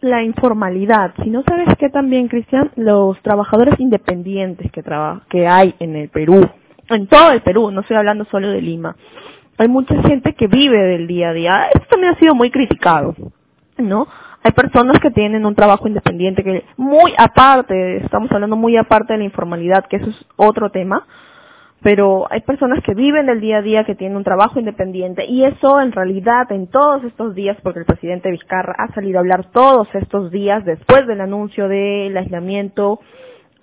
la 0.00 0.22
informalidad, 0.22 1.12
sino 1.22 1.42
sabes 1.42 1.76
que 1.78 1.90
también, 1.90 2.28
Cristian, 2.28 2.70
los 2.76 3.20
trabajadores 3.22 3.78
independientes 3.78 4.72
que 4.72 4.82
que 5.28 5.46
hay 5.46 5.74
en 5.78 5.96
el 5.96 6.08
Perú, 6.08 6.48
en 6.88 7.06
todo 7.06 7.32
el 7.32 7.42
Perú, 7.42 7.70
no 7.70 7.80
estoy 7.80 7.96
hablando 7.96 8.24
solo 8.26 8.48
de 8.50 8.60
Lima. 8.60 8.96
Hay 9.58 9.68
mucha 9.68 9.94
gente 10.02 10.34
que 10.34 10.48
vive 10.48 10.78
del 10.78 11.06
día 11.06 11.30
a 11.30 11.32
día. 11.32 11.66
Esto 11.72 11.86
también 11.90 12.14
ha 12.14 12.18
sido 12.18 12.34
muy 12.34 12.50
criticado, 12.50 13.14
¿no? 13.78 14.08
Hay 14.42 14.52
personas 14.52 14.98
que 15.00 15.10
tienen 15.10 15.46
un 15.46 15.54
trabajo 15.54 15.88
independiente 15.88 16.42
que 16.44 16.64
muy 16.76 17.14
aparte, 17.16 17.98
estamos 17.98 18.30
hablando 18.30 18.56
muy 18.56 18.76
aparte 18.76 19.14
de 19.14 19.20
la 19.20 19.24
informalidad, 19.24 19.86
que 19.86 19.96
eso 19.96 20.10
es 20.10 20.26
otro 20.36 20.70
tema, 20.70 21.06
pero 21.82 22.26
hay 22.30 22.40
personas 22.40 22.82
que 22.82 22.94
viven 22.94 23.28
el 23.28 23.40
día 23.40 23.58
a 23.58 23.62
día, 23.62 23.84
que 23.84 23.94
tienen 23.94 24.16
un 24.16 24.24
trabajo 24.24 24.58
independiente 24.58 25.24
y 25.24 25.44
eso 25.44 25.80
en 25.80 25.92
realidad 25.92 26.50
en 26.50 26.66
todos 26.66 27.04
estos 27.04 27.34
días, 27.34 27.56
porque 27.62 27.80
el 27.80 27.86
presidente 27.86 28.30
Vizcarra 28.30 28.74
ha 28.78 28.92
salido 28.92 29.18
a 29.18 29.20
hablar 29.20 29.50
todos 29.50 29.88
estos 29.94 30.30
días 30.30 30.64
después 30.64 31.06
del 31.06 31.22
anuncio 31.22 31.68
del 31.68 32.16
aislamiento 32.16 33.00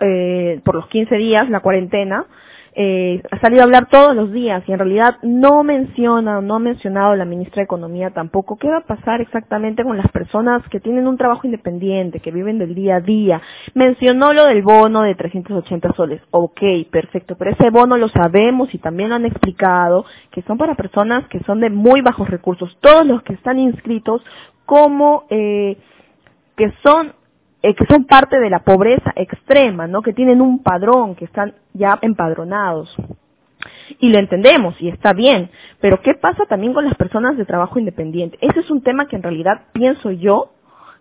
eh, 0.00 0.60
por 0.64 0.74
los 0.74 0.88
15 0.88 1.16
días, 1.16 1.48
la 1.48 1.60
cuarentena, 1.60 2.26
eh, 2.74 3.22
ha 3.30 3.38
salido 3.40 3.60
a 3.60 3.64
hablar 3.64 3.88
todos 3.90 4.16
los 4.16 4.32
días 4.32 4.62
y 4.66 4.72
en 4.72 4.78
realidad 4.78 5.18
no 5.22 5.62
menciona, 5.62 6.40
no 6.40 6.54
ha 6.54 6.58
mencionado 6.58 7.14
la 7.16 7.26
ministra 7.26 7.60
de 7.60 7.64
Economía 7.64 8.10
tampoco 8.10 8.56
qué 8.56 8.68
va 8.68 8.78
a 8.78 8.86
pasar 8.86 9.20
exactamente 9.20 9.84
con 9.84 9.98
las 9.98 10.10
personas 10.10 10.62
que 10.70 10.80
tienen 10.80 11.06
un 11.06 11.18
trabajo 11.18 11.42
independiente, 11.44 12.20
que 12.20 12.30
viven 12.30 12.58
del 12.58 12.74
día 12.74 12.96
a 12.96 13.00
día. 13.00 13.42
Mencionó 13.74 14.32
lo 14.32 14.46
del 14.46 14.62
bono 14.62 15.02
de 15.02 15.14
380 15.14 15.92
soles. 15.94 16.22
Ok, 16.30 16.60
perfecto, 16.90 17.36
pero 17.36 17.50
ese 17.50 17.70
bono 17.70 17.98
lo 17.98 18.08
sabemos 18.08 18.72
y 18.74 18.78
también 18.78 19.10
lo 19.10 19.16
han 19.16 19.26
explicado, 19.26 20.06
que 20.30 20.42
son 20.42 20.56
para 20.56 20.74
personas 20.74 21.28
que 21.28 21.40
son 21.40 21.60
de 21.60 21.68
muy 21.68 22.00
bajos 22.00 22.30
recursos. 22.30 22.76
Todos 22.80 23.06
los 23.06 23.22
que 23.22 23.34
están 23.34 23.58
inscritos 23.58 24.22
como 24.64 25.24
eh, 25.28 25.76
que 26.56 26.72
son 26.82 27.12
eh, 27.62 27.74
que 27.74 27.86
son 27.86 28.04
parte 28.04 28.38
de 28.40 28.50
la 28.50 28.60
pobreza 28.60 29.12
extrema, 29.14 29.86
¿no? 29.86 30.02
Que 30.02 30.12
tienen 30.12 30.40
un 30.40 30.62
padrón, 30.62 31.14
que 31.14 31.24
están 31.24 31.54
ya 31.72 31.98
empadronados. 32.02 32.94
Y 34.00 34.08
lo 34.10 34.18
entendemos 34.18 34.74
y 34.80 34.88
está 34.88 35.12
bien, 35.12 35.50
pero 35.80 36.00
¿qué 36.00 36.14
pasa 36.14 36.44
también 36.46 36.72
con 36.72 36.84
las 36.84 36.96
personas 36.96 37.36
de 37.36 37.44
trabajo 37.44 37.78
independiente? 37.78 38.36
Ese 38.40 38.60
es 38.60 38.70
un 38.70 38.82
tema 38.82 39.06
que 39.06 39.16
en 39.16 39.22
realidad 39.22 39.62
pienso 39.72 40.10
yo 40.10 40.50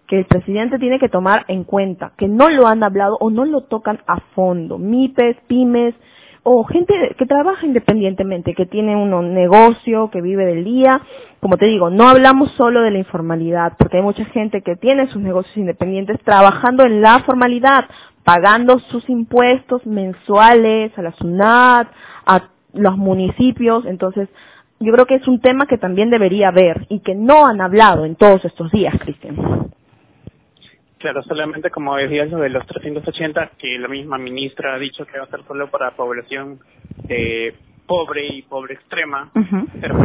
que 0.08 0.20
el 0.20 0.26
presidente 0.26 0.78
tiene 0.78 1.00
que 1.00 1.10
tomar 1.10 1.46
en 1.48 1.64
cuenta, 1.64 2.12
que 2.18 2.28
no 2.28 2.50
lo 2.50 2.68
han 2.68 2.84
hablado 2.84 3.18
o 3.20 3.32
no 3.32 3.46
lo 3.46 3.62
tocan 3.62 4.02
a 4.08 4.20
fondo. 4.36 4.78
MIPES, 4.78 5.38
pymes, 5.48 5.96
o 6.44 6.64
gente 6.64 7.16
que 7.18 7.26
trabaja 7.26 7.66
independientemente, 7.66 8.56
que 8.56 8.66
tiene 8.66 8.96
un 8.96 9.34
negocio, 9.34 10.10
que 10.10 10.22
vive 10.22 10.46
del 10.46 10.64
día. 10.64 11.02
Como 11.40 11.58
te 11.58 11.68
digo, 11.68 11.90
no 11.90 12.10
hablamos 12.10 12.52
solo 12.54 12.82
de 12.82 12.92
la 12.92 12.98
informalidad, 12.98 13.74
porque 13.78 13.98
hay 13.98 14.04
mucha 14.04 14.26
gente 14.26 14.62
que 14.62 14.76
tiene 14.76 15.08
sus 15.08 15.22
negocios 15.22 15.56
independientes 15.58 16.20
trabajando 16.24 16.84
en 16.84 17.02
la 17.02 17.20
formalidad, 17.20 17.86
pagando 18.24 18.80
sus 18.80 19.08
impuestos 19.10 19.86
mensuales 19.86 20.98
a 20.98 21.02
la 21.02 21.12
SUNAT, 21.12 21.88
a 22.26 22.50
los 22.74 22.98
municipios. 22.98 23.86
Entonces, 23.86 24.30
yo 24.80 24.92
creo 24.94 25.06
que 25.06 25.16
es 25.16 25.28
un 25.28 25.42
tema 25.42 25.68
que 25.68 25.78
también 25.78 26.10
debería 26.10 26.48
haber 26.48 26.88
y 26.90 27.00
que 27.02 27.14
no 27.14 27.46
han 27.46 27.62
hablado 27.62 28.06
en 28.06 28.16
todos 28.16 28.44
estos 28.46 28.72
días, 28.72 28.96
Cristian. 29.00 29.72
Claro, 31.02 31.24
solamente 31.24 31.72
como 31.72 31.96
decías 31.96 32.30
lo 32.30 32.38
de 32.38 32.50
los 32.50 32.66
380, 32.68 33.54
que 33.58 33.80
la 33.80 33.88
misma 33.88 34.20
ministra 34.20 34.76
ha 34.76 34.78
dicho 34.78 35.04
que 35.06 35.18
va 35.18 35.24
a 35.24 35.30
ser 35.30 35.44
solo 35.48 35.72
para 35.72 35.96
población 35.96 36.60
eh, 37.10 37.56
pobre 37.88 38.28
y 38.28 38.44
pobre 38.44 38.76
extrema, 38.76 39.32
pero 39.82 39.96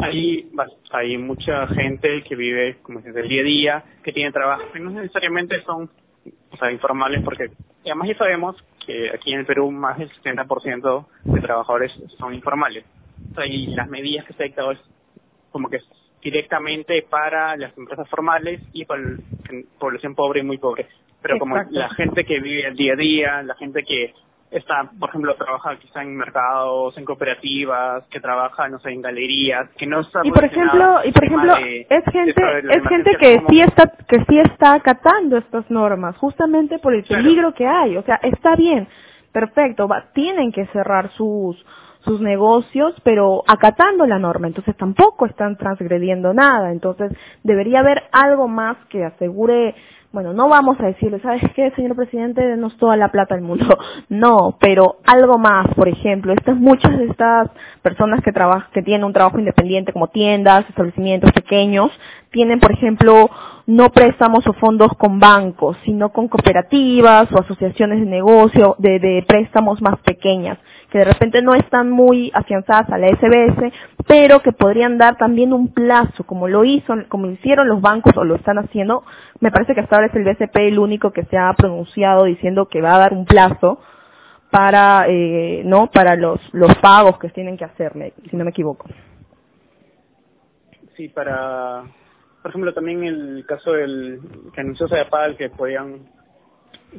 hay, 0.00 0.48
hay 0.92 1.18
mucha 1.18 1.66
gente 1.66 2.22
que 2.22 2.36
vive 2.36 2.76
como 2.82 3.00
desde 3.00 3.22
el 3.22 3.28
día 3.28 3.40
a 3.40 3.44
día, 3.44 3.84
que 4.04 4.12
tiene 4.12 4.30
trabajo, 4.30 4.62
y 4.76 4.80
no 4.80 4.90
necesariamente 4.90 5.60
son 5.62 5.90
o 6.52 6.56
sea, 6.56 6.70
informales, 6.70 7.22
porque 7.24 7.50
además 7.84 8.08
ya 8.08 8.16
sabemos 8.16 8.56
que 8.86 9.10
aquí 9.10 9.32
en 9.32 9.40
el 9.40 9.46
Perú 9.46 9.72
más 9.72 9.98
del 9.98 10.10
70% 10.22 11.06
de 11.24 11.40
trabajadores 11.40 11.92
son 12.16 12.32
informales. 12.32 12.84
O 13.32 13.34
sea, 13.34 13.46
y 13.46 13.66
las 13.74 13.88
medidas 13.88 14.24
que 14.24 14.34
se 14.34 14.42
ha 14.44 14.46
dictado 14.46 14.70
es 14.70 14.78
como 15.50 15.68
que 15.68 15.80
directamente 16.24 17.02
para 17.08 17.56
las 17.56 17.76
empresas 17.76 18.08
formales 18.08 18.60
y 18.72 18.86
para 18.86 19.02
la 19.02 19.18
población 19.78 20.14
pobre 20.14 20.40
y 20.40 20.42
muy 20.42 20.58
pobre. 20.58 20.88
Pero 21.22 21.38
como 21.38 21.56
la 21.70 21.90
gente 21.90 22.24
que 22.24 22.40
vive 22.40 22.66
el 22.66 22.76
día 22.76 22.94
a 22.94 22.96
día, 22.96 23.42
la 23.42 23.54
gente 23.54 23.82
que 23.82 24.14
está, 24.50 24.90
por 24.98 25.10
ejemplo, 25.10 25.34
trabaja 25.34 25.76
quizá 25.76 26.02
en 26.02 26.16
mercados, 26.16 26.96
en 26.96 27.04
cooperativas, 27.04 28.06
que 28.08 28.20
trabaja, 28.20 28.68
no 28.68 28.78
sé, 28.78 28.90
en 28.90 29.02
galerías, 29.02 29.68
que 29.76 29.86
no 29.86 30.00
está 30.00 30.20
y 30.22 30.30
por 30.30 30.44
ejemplo, 30.44 31.00
y 31.04 31.12
por 31.12 31.24
ejemplo, 31.24 31.56
es 31.56 32.04
gente, 32.10 32.42
es 32.70 32.88
gente 32.88 33.16
que 33.18 33.42
sí 33.48 33.60
está, 33.60 33.92
que 34.08 34.24
sí 34.28 34.38
está 34.38 34.74
acatando 34.74 35.38
estas 35.38 35.70
normas, 35.70 36.16
justamente 36.18 36.78
por 36.78 36.94
el 36.94 37.04
peligro 37.04 37.52
que 37.52 37.66
hay, 37.66 37.96
o 37.96 38.02
sea, 38.02 38.16
está 38.22 38.54
bien, 38.54 38.86
perfecto, 39.32 39.88
va, 39.88 40.12
tienen 40.14 40.52
que 40.52 40.66
cerrar 40.66 41.10
sus 41.12 41.56
sus 42.04 42.20
negocios, 42.20 42.94
pero 43.02 43.42
acatando 43.46 44.06
la 44.06 44.18
norma, 44.18 44.46
entonces 44.46 44.76
tampoco 44.76 45.26
están 45.26 45.56
transgrediendo 45.56 46.34
nada, 46.34 46.70
entonces 46.70 47.12
debería 47.42 47.80
haber 47.80 48.04
algo 48.12 48.46
más 48.46 48.76
que 48.88 49.04
asegure, 49.04 49.74
bueno, 50.12 50.32
no 50.32 50.48
vamos 50.48 50.78
a 50.78 50.86
decirle, 50.86 51.18
¿sabes 51.20 51.42
qué, 51.56 51.72
señor 51.72 51.96
presidente, 51.96 52.40
denos 52.46 52.76
toda 52.76 52.96
la 52.96 53.08
plata 53.08 53.34
del 53.34 53.44
mundo? 53.44 53.66
No, 54.08 54.56
pero 54.60 54.96
algo 55.06 55.38
más, 55.38 55.66
por 55.74 55.88
ejemplo, 55.88 56.32
estas 56.32 56.56
muchas 56.56 56.96
de 56.98 57.06
estas 57.06 57.50
personas 57.82 58.22
que 58.22 58.32
trabajan, 58.32 58.70
que 58.72 58.82
tienen 58.82 59.04
un 59.04 59.12
trabajo 59.12 59.38
independiente 59.38 59.92
como 59.92 60.08
tiendas, 60.08 60.68
establecimientos 60.68 61.32
pequeños, 61.32 61.90
tienen, 62.30 62.60
por 62.60 62.70
ejemplo, 62.70 63.28
no 63.66 63.90
préstamos 63.90 64.46
o 64.46 64.52
fondos 64.52 64.92
con 64.98 65.18
bancos, 65.18 65.76
sino 65.84 66.10
con 66.10 66.28
cooperativas 66.28 67.32
o 67.32 67.40
asociaciones 67.40 67.98
de 68.00 68.06
negocio, 68.06 68.76
de, 68.78 69.00
de 69.00 69.24
préstamos 69.26 69.82
más 69.82 69.98
pequeñas 70.00 70.58
que 70.94 70.98
de 70.98 71.06
repente 71.06 71.42
no 71.42 71.56
están 71.56 71.90
muy 71.90 72.30
afianzadas 72.32 72.88
a 72.88 72.98
la 72.98 73.08
SBS, 73.08 73.72
pero 74.06 74.42
que 74.42 74.52
podrían 74.52 74.96
dar 74.96 75.16
también 75.16 75.52
un 75.52 75.74
plazo, 75.74 76.22
como 76.22 76.46
lo 76.46 76.64
hizo, 76.64 76.94
como 77.08 77.26
hicieron 77.26 77.66
los 77.66 77.80
bancos 77.80 78.16
o 78.16 78.22
lo 78.22 78.36
están 78.36 78.58
haciendo. 78.58 79.02
Me 79.40 79.50
parece 79.50 79.74
que 79.74 79.80
hasta 79.80 79.96
ahora 79.96 80.06
es 80.06 80.14
el 80.14 80.22
BCP 80.22 80.56
el 80.58 80.78
único 80.78 81.10
que 81.10 81.24
se 81.24 81.36
ha 81.36 81.52
pronunciado 81.54 82.26
diciendo 82.26 82.68
que 82.68 82.80
va 82.80 82.94
a 82.94 82.98
dar 83.00 83.12
un 83.12 83.24
plazo 83.24 83.80
para, 84.52 85.06
eh, 85.08 85.62
no, 85.64 85.90
para 85.90 86.14
los, 86.14 86.38
los 86.52 86.72
pagos 86.76 87.18
que 87.18 87.28
tienen 87.30 87.56
que 87.56 87.64
hacerme, 87.64 88.12
si 88.30 88.36
no 88.36 88.44
me 88.44 88.50
equivoco. 88.50 88.88
Sí, 90.94 91.08
para 91.08 91.82
por 92.40 92.50
ejemplo, 92.50 92.72
también 92.72 93.02
el 93.02 93.44
caso 93.48 93.72
del 93.72 94.20
que 94.54 94.60
anunció 94.60 94.86
Sedapal 94.86 95.36
que 95.36 95.48
podían 95.50 96.06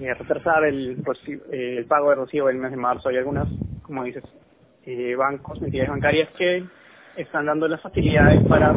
eh, 0.01 0.13
retrasar 0.13 0.65
el, 0.65 1.01
eh, 1.27 1.75
el 1.77 1.85
pago 1.85 2.09
de 2.09 2.15
recibo 2.15 2.47
del 2.47 2.57
mes 2.57 2.71
de 2.71 2.77
marzo. 2.77 3.07
Hay 3.07 3.17
algunas, 3.17 3.47
como 3.85 4.03
dices, 4.03 4.23
eh, 4.85 5.15
bancos, 5.15 5.61
entidades 5.61 5.89
bancarias 5.89 6.29
que 6.37 6.63
están 7.17 7.45
dando 7.45 7.67
las 7.67 7.81
facilidades 7.81 8.45
para 8.47 8.73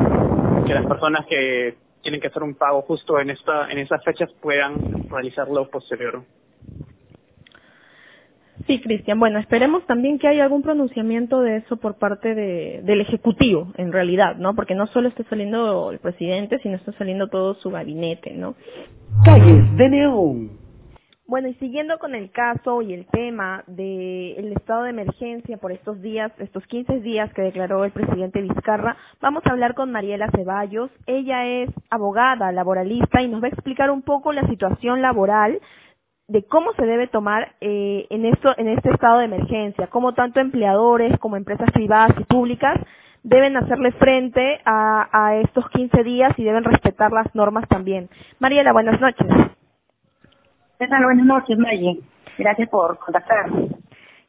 que 0.66 0.74
las 0.74 0.86
personas 0.86 1.26
que 1.26 1.76
tienen 2.02 2.20
que 2.20 2.28
hacer 2.28 2.42
un 2.42 2.54
pago 2.54 2.82
justo 2.82 3.18
en 3.18 3.30
esta 3.30 3.70
en 3.70 3.78
esas 3.78 4.02
fechas 4.04 4.30
puedan 4.40 5.08
realizarlo 5.08 5.68
posterior. 5.68 6.22
Sí, 8.66 8.80
Cristian. 8.80 9.18
Bueno, 9.18 9.38
esperemos 9.38 9.86
también 9.86 10.18
que 10.18 10.28
haya 10.28 10.44
algún 10.44 10.62
pronunciamiento 10.62 11.40
de 11.40 11.58
eso 11.58 11.76
por 11.76 11.96
parte 11.96 12.34
de, 12.34 12.82
del 12.82 13.00
Ejecutivo, 13.00 13.72
en 13.76 13.92
realidad, 13.92 14.36
¿no? 14.36 14.54
Porque 14.54 14.74
no 14.74 14.86
solo 14.88 15.08
está 15.08 15.24
saliendo 15.24 15.90
el 15.90 16.00
presidente, 16.00 16.58
sino 16.58 16.76
está 16.76 16.92
saliendo 16.92 17.28
todo 17.28 17.54
su 17.54 17.70
gabinete, 17.70 18.32
¿no? 18.34 18.56
Calles 19.24 19.76
de 19.76 19.88
Neón. 19.88 20.67
Bueno, 21.28 21.48
y 21.48 21.54
siguiendo 21.56 21.98
con 21.98 22.14
el 22.14 22.30
caso 22.30 22.80
y 22.80 22.94
el 22.94 23.04
tema 23.04 23.62
del 23.66 24.50
estado 24.56 24.84
de 24.84 24.90
emergencia 24.90 25.58
por 25.58 25.72
estos 25.72 26.00
días, 26.00 26.32
estos 26.38 26.66
15 26.66 27.00
días 27.00 27.30
que 27.34 27.42
declaró 27.42 27.84
el 27.84 27.90
presidente 27.90 28.40
Vizcarra, 28.40 28.96
vamos 29.20 29.42
a 29.44 29.50
hablar 29.50 29.74
con 29.74 29.92
Mariela 29.92 30.30
Ceballos. 30.34 30.90
Ella 31.04 31.44
es 31.44 31.68
abogada, 31.90 32.50
laboralista 32.50 33.20
y 33.20 33.28
nos 33.28 33.42
va 33.42 33.48
a 33.48 33.50
explicar 33.50 33.90
un 33.90 34.00
poco 34.00 34.32
la 34.32 34.48
situación 34.48 35.02
laboral 35.02 35.60
de 36.28 36.44
cómo 36.44 36.72
se 36.72 36.86
debe 36.86 37.08
tomar 37.08 37.56
eh, 37.60 38.06
en 38.08 38.24
este 38.24 38.90
estado 38.90 39.18
de 39.18 39.26
emergencia, 39.26 39.88
cómo 39.88 40.14
tanto 40.14 40.40
empleadores 40.40 41.18
como 41.18 41.36
empresas 41.36 41.70
privadas 41.72 42.16
y 42.18 42.24
públicas 42.24 42.80
deben 43.22 43.54
hacerle 43.58 43.92
frente 43.92 44.62
a, 44.64 45.10
a 45.12 45.36
estos 45.36 45.68
15 45.68 46.04
días 46.04 46.32
y 46.38 46.44
deben 46.44 46.64
respetar 46.64 47.12
las 47.12 47.34
normas 47.34 47.68
también. 47.68 48.08
Mariela, 48.38 48.72
buenas 48.72 48.98
noches. 48.98 49.26
¿Qué 50.78 50.86
tal? 50.86 51.02
Buenas 51.02 51.26
noches, 51.26 51.58
Maggie. 51.58 51.98
Gracias 52.38 52.68
por 52.68 52.98
contactarme. 53.00 53.66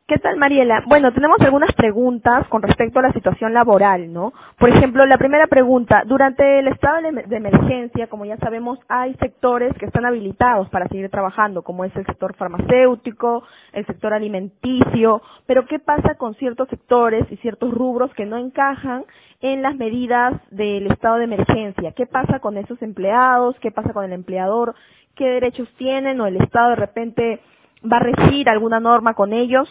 ¿Qué 0.07 0.17
tal, 0.17 0.37
Mariela? 0.37 0.83
Bueno, 0.87 1.13
tenemos 1.13 1.39
algunas 1.41 1.71
preguntas 1.73 2.47
con 2.47 2.63
respecto 2.63 2.97
a 2.97 3.03
la 3.03 3.13
situación 3.13 3.53
laboral, 3.53 4.11
¿no? 4.11 4.33
Por 4.57 4.69
ejemplo, 4.69 5.05
la 5.05 5.19
primera 5.19 5.45
pregunta, 5.45 6.01
durante 6.07 6.57
el 6.57 6.67
estado 6.69 7.01
de 7.03 7.35
emergencia, 7.35 8.07
como 8.07 8.25
ya 8.25 8.35
sabemos, 8.37 8.79
hay 8.87 9.13
sectores 9.19 9.71
que 9.77 9.85
están 9.85 10.07
habilitados 10.07 10.67
para 10.69 10.87
seguir 10.87 11.11
trabajando, 11.11 11.61
como 11.61 11.85
es 11.85 11.95
el 11.95 12.07
sector 12.07 12.35
farmacéutico, 12.35 13.43
el 13.71 13.85
sector 13.85 14.15
alimenticio, 14.15 15.21
pero 15.45 15.67
¿qué 15.67 15.77
pasa 15.77 16.15
con 16.15 16.33
ciertos 16.33 16.67
sectores 16.69 17.31
y 17.31 17.37
ciertos 17.37 17.71
rubros 17.71 18.11
que 18.15 18.25
no 18.25 18.37
encajan 18.37 19.05
en 19.41 19.61
las 19.61 19.75
medidas 19.75 20.33
del 20.49 20.87
estado 20.87 21.17
de 21.17 21.25
emergencia? 21.25 21.91
¿Qué 21.91 22.07
pasa 22.07 22.39
con 22.39 22.57
esos 22.57 22.81
empleados? 22.81 23.55
¿Qué 23.59 23.69
pasa 23.69 23.93
con 23.93 24.05
el 24.05 24.13
empleador? 24.13 24.73
¿Qué 25.19 25.27
derechos 25.27 25.67
tienen 25.77 26.21
o 26.21 26.27
el 26.27 26.38
estado 26.38 26.69
de 26.69 26.75
repente 26.77 27.41
va 27.83 27.97
a 27.97 27.99
regir 27.99 28.47
alguna 28.47 28.79
norma 28.79 29.15
con 29.15 29.33
ellos? 29.33 29.67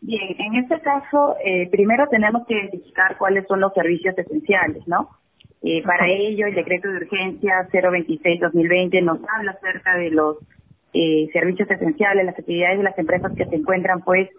Bien, 0.00 0.36
en 0.38 0.54
este 0.54 0.80
caso, 0.80 1.34
eh, 1.44 1.68
primero 1.68 2.06
tenemos 2.06 2.46
que 2.46 2.54
identificar 2.54 3.18
cuáles 3.18 3.44
son 3.48 3.58
los 3.60 3.74
servicios 3.74 4.16
esenciales, 4.16 4.86
¿no? 4.86 5.08
Eh, 5.64 5.82
para 5.82 6.06
ello, 6.06 6.46
el 6.46 6.54
decreto 6.54 6.88
de 6.88 6.98
urgencia 6.98 7.68
026-2020 7.72 9.02
nos 9.02 9.18
habla 9.36 9.50
acerca 9.50 9.96
de 9.96 10.10
los 10.12 10.36
eh, 10.94 11.28
servicios 11.32 11.68
esenciales, 11.68 12.24
las 12.24 12.38
actividades 12.38 12.78
de 12.78 12.84
las 12.84 12.98
empresas 12.98 13.32
que 13.36 13.46
se 13.46 13.56
encuentran, 13.56 14.02
pues, 14.02 14.30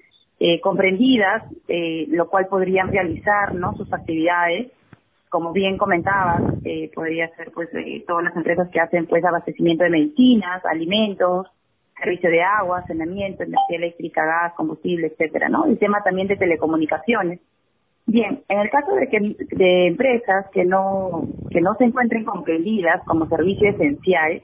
comprendidas, 0.61 1.43
lo 1.67 2.29
cual 2.29 2.47
podrían 2.47 2.87
realizar, 2.93 3.53
¿no? 3.55 3.75
Sus 3.75 3.91
actividades. 3.91 4.71
Como 5.29 5.53
bien 5.53 5.77
comentabas, 5.77 6.41
eh, 6.65 6.91
podría 6.93 7.29
ser, 7.35 7.51
pues, 7.51 7.69
eh, 7.73 8.03
todas 8.07 8.23
las 8.23 8.35
empresas 8.35 8.67
que 8.69 8.79
hacen, 8.79 9.05
pues, 9.05 9.23
abastecimiento 9.23 9.83
de 9.83 9.91
medicinas, 9.91 10.65
alimentos, 10.65 11.47
servicio 11.99 12.29
de 12.29 12.41
agua, 12.41 12.83
saneamiento, 12.87 13.43
energía 13.43 13.77
eléctrica, 13.77 14.25
gas, 14.25 14.53
combustible, 14.53 15.07
etcétera, 15.07 15.49
¿no? 15.49 15.65
El 15.65 15.77
tema 15.77 16.01
también 16.03 16.27
de 16.27 16.37
telecomunicaciones. 16.37 17.39
Bien, 18.05 18.43
en 18.47 18.59
el 18.59 18.69
caso 18.71 18.95
de 18.95 19.07
que 19.07 19.19
de 19.55 19.87
empresas 19.87 20.47
que 20.51 20.65
no 20.65 21.27
que 21.51 21.61
no 21.61 21.75
se 21.75 21.83
encuentren 21.83 22.25
comprendidas 22.25 23.03
como 23.05 23.27
servicio 23.27 23.69
esencial, 23.69 24.41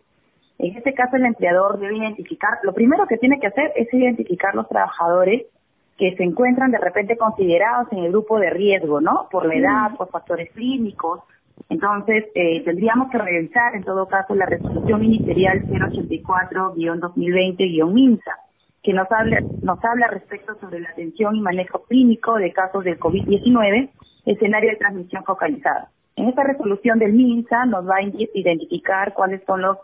en 0.60 0.78
este 0.78 0.94
caso 0.94 1.16
el 1.16 1.26
empleador 1.26 1.80
debe 1.80 1.98
identificar, 1.98 2.60
lo 2.62 2.74
primero 2.74 3.08
que 3.08 3.18
tiene 3.18 3.40
que 3.40 3.48
hacer 3.48 3.72
es 3.76 3.92
identificar 3.92 4.54
los 4.54 4.70
trabajadores 4.70 5.48
que 5.98 6.16
se 6.16 6.24
encuentran 6.24 6.72
de 6.72 6.78
repente 6.78 7.18
considerados 7.18 7.92
en 7.92 8.00
el 8.00 8.12
grupo 8.12 8.40
de 8.40 8.50
riesgo, 8.50 9.02
¿no? 9.02 9.28
Por 9.32 9.46
la 9.46 9.56
edad, 9.56 9.96
por 9.98 10.10
factores 10.10 10.52
clínicos, 10.52 11.22
entonces, 11.70 12.26
eh, 12.36 12.62
tendríamos 12.64 13.10
que 13.12 13.18
revisar 13.18 13.76
en 13.76 13.84
todo 13.84 14.08
caso 14.08 14.36
la 14.36 14.46
resolución 14.46 15.02
ministerial 15.02 15.64
084-2020-MINSA, 15.64 18.32
que 18.84 18.94
nos 18.94 19.12
habla, 19.12 19.42
nos 19.62 19.84
habla 19.84 20.06
respecto 20.08 20.56
sobre 20.60 20.82
la 20.82 20.90
atención 20.90 21.36
y 21.36 21.42
manejo 21.42 21.82
clínico 21.84 22.36
de 22.36 22.54
casos 22.54 22.84
de 22.84 23.00
COVID-19, 23.00 23.90
escenario 24.26 24.70
de 24.70 24.76
transmisión 24.76 25.24
focalizada. 25.24 25.90
En 26.18 26.30
esta 26.30 26.44
resolución 26.44 27.00
del 27.00 27.14
MINSA 27.14 27.66
nos 27.66 27.90
va 27.90 27.96
a 27.98 28.04
identificar 28.04 29.14
cuáles 29.14 29.44
son 29.46 29.62
los 29.62 29.78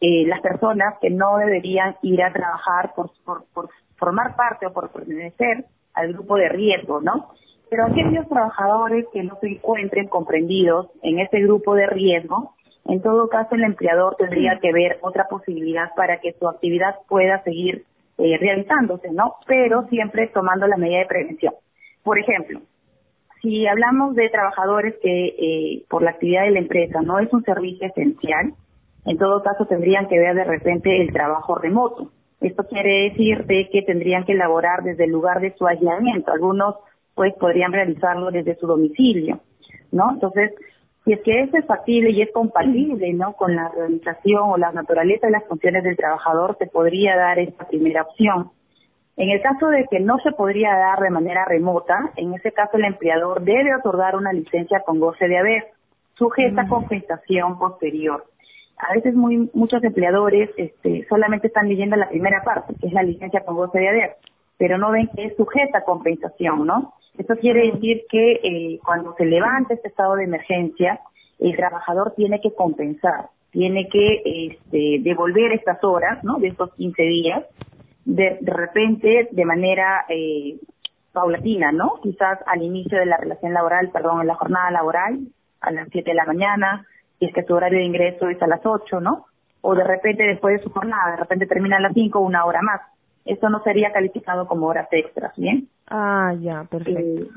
eh, 0.00 0.26
las 0.28 0.40
personas 0.40 0.94
que 1.00 1.10
no 1.10 1.38
deberían 1.38 1.96
ir 2.02 2.22
a 2.22 2.32
trabajar 2.32 2.92
por, 2.94 3.10
por, 3.24 3.46
por 3.52 3.68
formar 3.98 4.36
parte 4.36 4.66
o 4.66 4.72
por 4.72 4.90
pertenecer 4.90 5.64
al 5.94 6.12
grupo 6.12 6.36
de 6.36 6.48
riesgo, 6.48 7.00
¿no? 7.00 7.32
Pero 7.70 7.84
aquellos 7.84 8.26
trabajadores 8.28 9.06
que 9.12 9.22
no 9.22 9.36
se 9.40 9.48
encuentren 9.48 10.08
comprendidos 10.08 10.88
en 11.02 11.18
ese 11.18 11.40
grupo 11.40 11.74
de 11.74 11.86
riesgo, 11.86 12.54
en 12.86 13.02
todo 13.02 13.28
caso 13.28 13.54
el 13.54 13.64
empleador 13.64 14.16
tendría 14.16 14.58
que 14.60 14.72
ver 14.72 14.98
otra 15.02 15.26
posibilidad 15.28 15.94
para 15.94 16.20
que 16.20 16.32
su 16.32 16.48
actividad 16.48 16.96
pueda 17.08 17.42
seguir 17.42 17.84
eh, 18.16 18.38
realizándose, 18.38 19.10
¿no? 19.12 19.34
Pero 19.46 19.86
siempre 19.88 20.28
tomando 20.28 20.66
la 20.66 20.76
medida 20.76 21.00
de 21.00 21.06
prevención. 21.06 21.54
Por 22.02 22.18
ejemplo, 22.18 22.60
si 23.42 23.66
hablamos 23.66 24.14
de 24.14 24.30
trabajadores 24.30 24.94
que 25.02 25.26
eh, 25.26 25.84
por 25.88 26.02
la 26.02 26.10
actividad 26.10 26.44
de 26.44 26.52
la 26.52 26.58
empresa 26.60 27.02
no 27.02 27.18
es 27.18 27.32
un 27.32 27.44
servicio 27.44 27.86
esencial, 27.86 28.54
en 29.04 29.18
todo 29.18 29.42
caso 29.42 29.66
tendrían 29.66 30.08
que 30.08 30.18
ver 30.18 30.34
de 30.34 30.44
repente 30.44 31.02
el 31.02 31.12
trabajo 31.12 31.54
remoto. 31.54 32.10
Esto 32.40 32.64
quiere 32.64 33.10
decir 33.10 33.44
de 33.46 33.68
que 33.70 33.82
tendrían 33.82 34.24
que 34.24 34.32
elaborar 34.32 34.82
desde 34.82 35.04
el 35.04 35.10
lugar 35.10 35.40
de 35.40 35.54
su 35.56 35.66
aislamiento. 35.66 36.32
Algunos 36.32 36.76
pues 37.14 37.34
podrían 37.34 37.72
realizarlo 37.72 38.30
desde 38.30 38.54
su 38.56 38.66
domicilio, 38.66 39.40
¿no? 39.90 40.12
Entonces, 40.12 40.52
si 41.04 41.14
es 41.14 41.20
que 41.22 41.40
eso 41.40 41.56
es 41.56 41.66
factible 41.66 42.10
y 42.10 42.22
es 42.22 42.30
compatible, 42.32 43.12
¿no? 43.12 43.32
Con 43.32 43.56
la 43.56 43.68
realización 43.70 44.42
o 44.50 44.56
la 44.56 44.70
naturaleza 44.70 45.26
de 45.26 45.32
las 45.32 45.44
funciones 45.46 45.82
del 45.82 45.96
trabajador, 45.96 46.56
se 46.58 46.66
podría 46.66 47.16
dar 47.16 47.40
esta 47.40 47.66
primera 47.66 48.02
opción. 48.02 48.52
En 49.16 49.30
el 49.30 49.42
caso 49.42 49.66
de 49.66 49.84
que 49.90 49.98
no 49.98 50.18
se 50.18 50.30
podría 50.30 50.76
dar 50.76 51.00
de 51.00 51.10
manera 51.10 51.44
remota, 51.44 52.12
en 52.14 52.34
ese 52.34 52.52
caso 52.52 52.76
el 52.76 52.84
empleador 52.84 53.42
debe 53.42 53.74
otorgar 53.74 54.14
una 54.14 54.32
licencia 54.32 54.82
con 54.86 55.00
goce 55.00 55.26
de 55.26 55.38
haber, 55.38 55.64
sujeta 56.14 56.62
a 56.62 56.68
compensación 56.68 57.58
posterior. 57.58 58.24
A 58.78 58.94
veces 58.94 59.14
muy, 59.14 59.50
muchos 59.54 59.82
empleadores 59.82 60.50
este, 60.56 61.06
solamente 61.08 61.48
están 61.48 61.68
leyendo 61.68 61.96
la 61.96 62.08
primera 62.08 62.42
parte, 62.44 62.74
que 62.80 62.86
es 62.86 62.92
la 62.92 63.02
licencia 63.02 63.44
con 63.44 63.56
goce 63.56 63.78
de 63.78 63.88
haber, 63.88 64.16
pero 64.56 64.78
no 64.78 64.90
ven 64.90 65.08
que 65.14 65.24
es 65.24 65.36
sujeta 65.36 65.78
a 65.78 65.84
compensación, 65.84 66.66
¿no? 66.66 66.94
Esto 67.16 67.36
quiere 67.36 67.72
decir 67.72 68.02
que 68.08 68.32
eh, 68.42 68.80
cuando 68.84 69.14
se 69.16 69.24
levanta 69.24 69.74
este 69.74 69.88
estado 69.88 70.14
de 70.14 70.24
emergencia, 70.24 71.00
el 71.38 71.56
trabajador 71.56 72.14
tiene 72.16 72.40
que 72.40 72.54
compensar, 72.54 73.30
tiene 73.50 73.88
que 73.88 74.22
este, 74.24 74.98
devolver 75.00 75.52
estas 75.52 75.82
horas, 75.82 76.22
¿no? 76.22 76.38
De 76.38 76.48
estos 76.48 76.72
15 76.74 77.02
días, 77.02 77.44
de, 78.04 78.38
de 78.40 78.52
repente 78.52 79.28
de 79.32 79.44
manera 79.44 80.04
eh, 80.08 80.58
paulatina, 81.12 81.72
¿no? 81.72 81.94
Quizás 82.02 82.38
al 82.46 82.62
inicio 82.62 82.98
de 82.98 83.06
la 83.06 83.16
relación 83.16 83.52
laboral, 83.52 83.90
perdón, 83.90 84.20
en 84.20 84.28
la 84.28 84.36
jornada 84.36 84.70
laboral, 84.70 85.18
a 85.60 85.70
las 85.72 85.88
7 85.90 86.10
de 86.10 86.14
la 86.14 86.24
mañana, 86.24 86.86
y 87.20 87.26
es 87.26 87.34
que 87.34 87.44
su 87.44 87.54
horario 87.54 87.78
de 87.78 87.84
ingreso 87.84 88.28
es 88.28 88.40
a 88.42 88.46
las 88.46 88.64
8, 88.64 89.00
¿no? 89.00 89.26
O 89.60 89.74
de 89.74 89.84
repente 89.84 90.22
después 90.22 90.58
de 90.58 90.64
su 90.64 90.70
jornada, 90.70 91.12
de 91.12 91.16
repente 91.16 91.46
termina 91.46 91.76
a 91.76 91.80
las 91.80 91.92
5, 91.94 92.18
una 92.20 92.44
hora 92.44 92.62
más. 92.62 92.80
Eso 93.24 93.48
no 93.50 93.62
sería 93.62 93.92
calificado 93.92 94.46
como 94.46 94.66
horas 94.66 94.88
extras, 94.90 95.34
¿bien? 95.36 95.68
Ah, 95.88 96.34
ya, 96.40 96.64
perfecto. 96.64 97.00
Eh, 97.00 97.28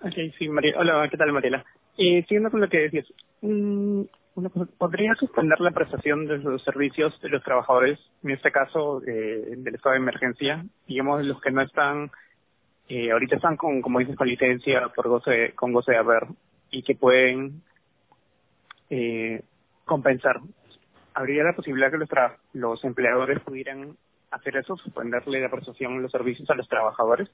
Ok, 0.00 0.14
sí, 0.38 0.48
María. 0.48 0.74
Hola, 0.78 1.08
¿qué 1.10 1.16
tal, 1.16 1.32
Mariela? 1.32 1.64
Eh, 1.96 2.22
siguiendo 2.22 2.50
con 2.50 2.60
lo 2.60 2.68
que 2.68 2.82
decías, 2.82 3.06
mm, 3.40 4.02
una 4.36 4.48
cosa, 4.48 4.70
¿podría 4.78 5.14
suspender 5.16 5.60
la 5.60 5.72
prestación 5.72 6.26
de 6.26 6.38
los 6.38 6.62
servicios 6.62 7.20
de 7.20 7.28
los 7.28 7.42
trabajadores, 7.42 7.98
en 8.22 8.30
este 8.30 8.52
caso 8.52 9.02
eh, 9.04 9.54
del 9.56 9.74
estado 9.74 9.94
de 9.94 10.00
emergencia, 10.00 10.64
digamos 10.86 11.26
los 11.26 11.40
que 11.40 11.50
no 11.50 11.62
están, 11.62 12.12
eh, 12.88 13.10
ahorita 13.10 13.36
están 13.36 13.56
con, 13.56 13.82
como 13.82 13.98
dices, 13.98 14.14
con 14.14 14.28
licencia 14.28 14.88
por 14.94 15.08
goce, 15.08 15.52
con 15.56 15.72
goce 15.72 15.92
de 15.92 15.98
haber 15.98 16.28
y 16.70 16.82
que 16.82 16.94
pueden 16.94 17.62
eh, 18.90 19.42
compensar? 19.84 20.40
¿Habría 21.14 21.44
la 21.44 21.54
posibilidad 21.54 21.90
que 21.90 21.98
los, 21.98 22.08
tra- 22.08 22.36
los 22.52 22.84
empleadores 22.84 23.40
pudieran 23.40 23.96
hacer 24.30 24.56
eso, 24.56 24.76
suspenderle 24.76 25.40
la 25.40 25.50
prestación 25.50 26.02
los 26.02 26.12
servicios 26.12 26.48
a 26.50 26.54
los 26.54 26.68
trabajadores? 26.68 27.28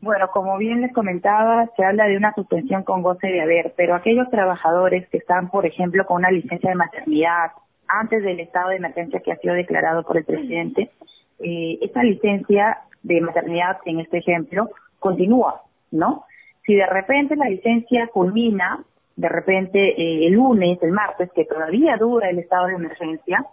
Bueno, 0.00 0.28
como 0.30 0.56
bien 0.58 0.80
les 0.80 0.92
comentaba, 0.92 1.68
se 1.76 1.84
habla 1.84 2.06
de 2.06 2.16
una 2.16 2.32
suspensión 2.34 2.84
con 2.84 3.02
goce 3.02 3.26
de 3.26 3.40
haber, 3.40 3.74
pero 3.76 3.96
aquellos 3.96 4.30
trabajadores 4.30 5.08
que 5.08 5.18
están, 5.18 5.50
por 5.50 5.66
ejemplo, 5.66 6.06
con 6.06 6.18
una 6.18 6.30
licencia 6.30 6.70
de 6.70 6.76
maternidad 6.76 7.50
antes 7.88 8.22
del 8.22 8.38
estado 8.38 8.68
de 8.68 8.76
emergencia 8.76 9.20
que 9.20 9.32
ha 9.32 9.36
sido 9.38 9.54
declarado 9.54 10.04
por 10.04 10.16
el 10.18 10.24
presidente, 10.24 10.92
eh, 11.40 11.78
esta 11.80 12.02
licencia 12.04 12.78
de 13.02 13.20
maternidad, 13.20 13.78
en 13.86 13.98
este 14.00 14.18
ejemplo, 14.18 14.70
continúa, 15.00 15.62
¿no? 15.90 16.24
Si 16.64 16.74
de 16.74 16.86
repente 16.86 17.34
la 17.34 17.48
licencia 17.48 18.06
culmina, 18.08 18.84
de 19.18 19.28
repente 19.28 20.00
eh, 20.00 20.28
el 20.28 20.34
lunes, 20.34 20.78
el 20.80 20.92
martes, 20.92 21.28
que 21.34 21.44
todavía 21.44 21.96
dura 21.96 22.30
el 22.30 22.38
estado 22.38 22.68
de 22.68 22.74
emergencia, 22.74 23.44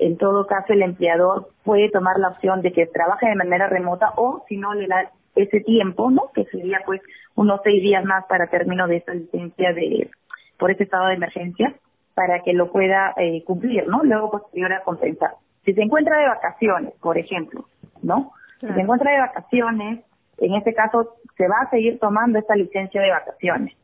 en 0.00 0.18
todo 0.18 0.44
caso 0.44 0.72
el 0.72 0.82
empleador 0.82 1.50
puede 1.62 1.88
tomar 1.88 2.18
la 2.18 2.30
opción 2.30 2.62
de 2.62 2.72
que 2.72 2.86
trabaje 2.86 3.28
de 3.28 3.36
manera 3.36 3.68
remota 3.68 4.12
o 4.16 4.44
si 4.48 4.56
no 4.56 4.74
le 4.74 4.88
da 4.88 5.12
ese 5.36 5.60
tiempo, 5.60 6.10
¿no? 6.10 6.32
Que 6.34 6.44
sería 6.46 6.80
pues 6.84 7.00
unos 7.36 7.60
seis 7.62 7.80
días 7.80 8.04
más 8.04 8.24
para 8.26 8.48
término 8.48 8.88
de 8.88 8.96
esta 8.96 9.14
licencia 9.14 9.72
de 9.72 10.10
por 10.58 10.72
ese 10.72 10.82
estado 10.82 11.06
de 11.06 11.14
emergencia 11.14 11.72
para 12.14 12.40
que 12.40 12.52
lo 12.52 12.72
pueda 12.72 13.14
eh, 13.16 13.44
cumplir, 13.44 13.86
¿no? 13.86 14.02
Luego 14.02 14.32
posterior 14.32 14.72
a 14.72 14.82
compensar. 14.82 15.34
Si 15.64 15.74
se 15.74 15.82
encuentra 15.82 16.18
de 16.18 16.28
vacaciones, 16.28 16.92
por 17.00 17.18
ejemplo, 17.18 17.66
¿no? 18.02 18.32
Si 18.60 18.66
se 18.66 18.80
encuentra 18.80 19.12
de 19.12 19.20
vacaciones, 19.20 20.04
en 20.38 20.54
este 20.54 20.74
caso 20.74 21.14
se 21.36 21.46
va 21.46 21.60
a 21.62 21.70
seguir 21.70 22.00
tomando 22.00 22.40
esta 22.40 22.56
licencia 22.56 23.00
de 23.00 23.10
vacaciones, 23.10 23.76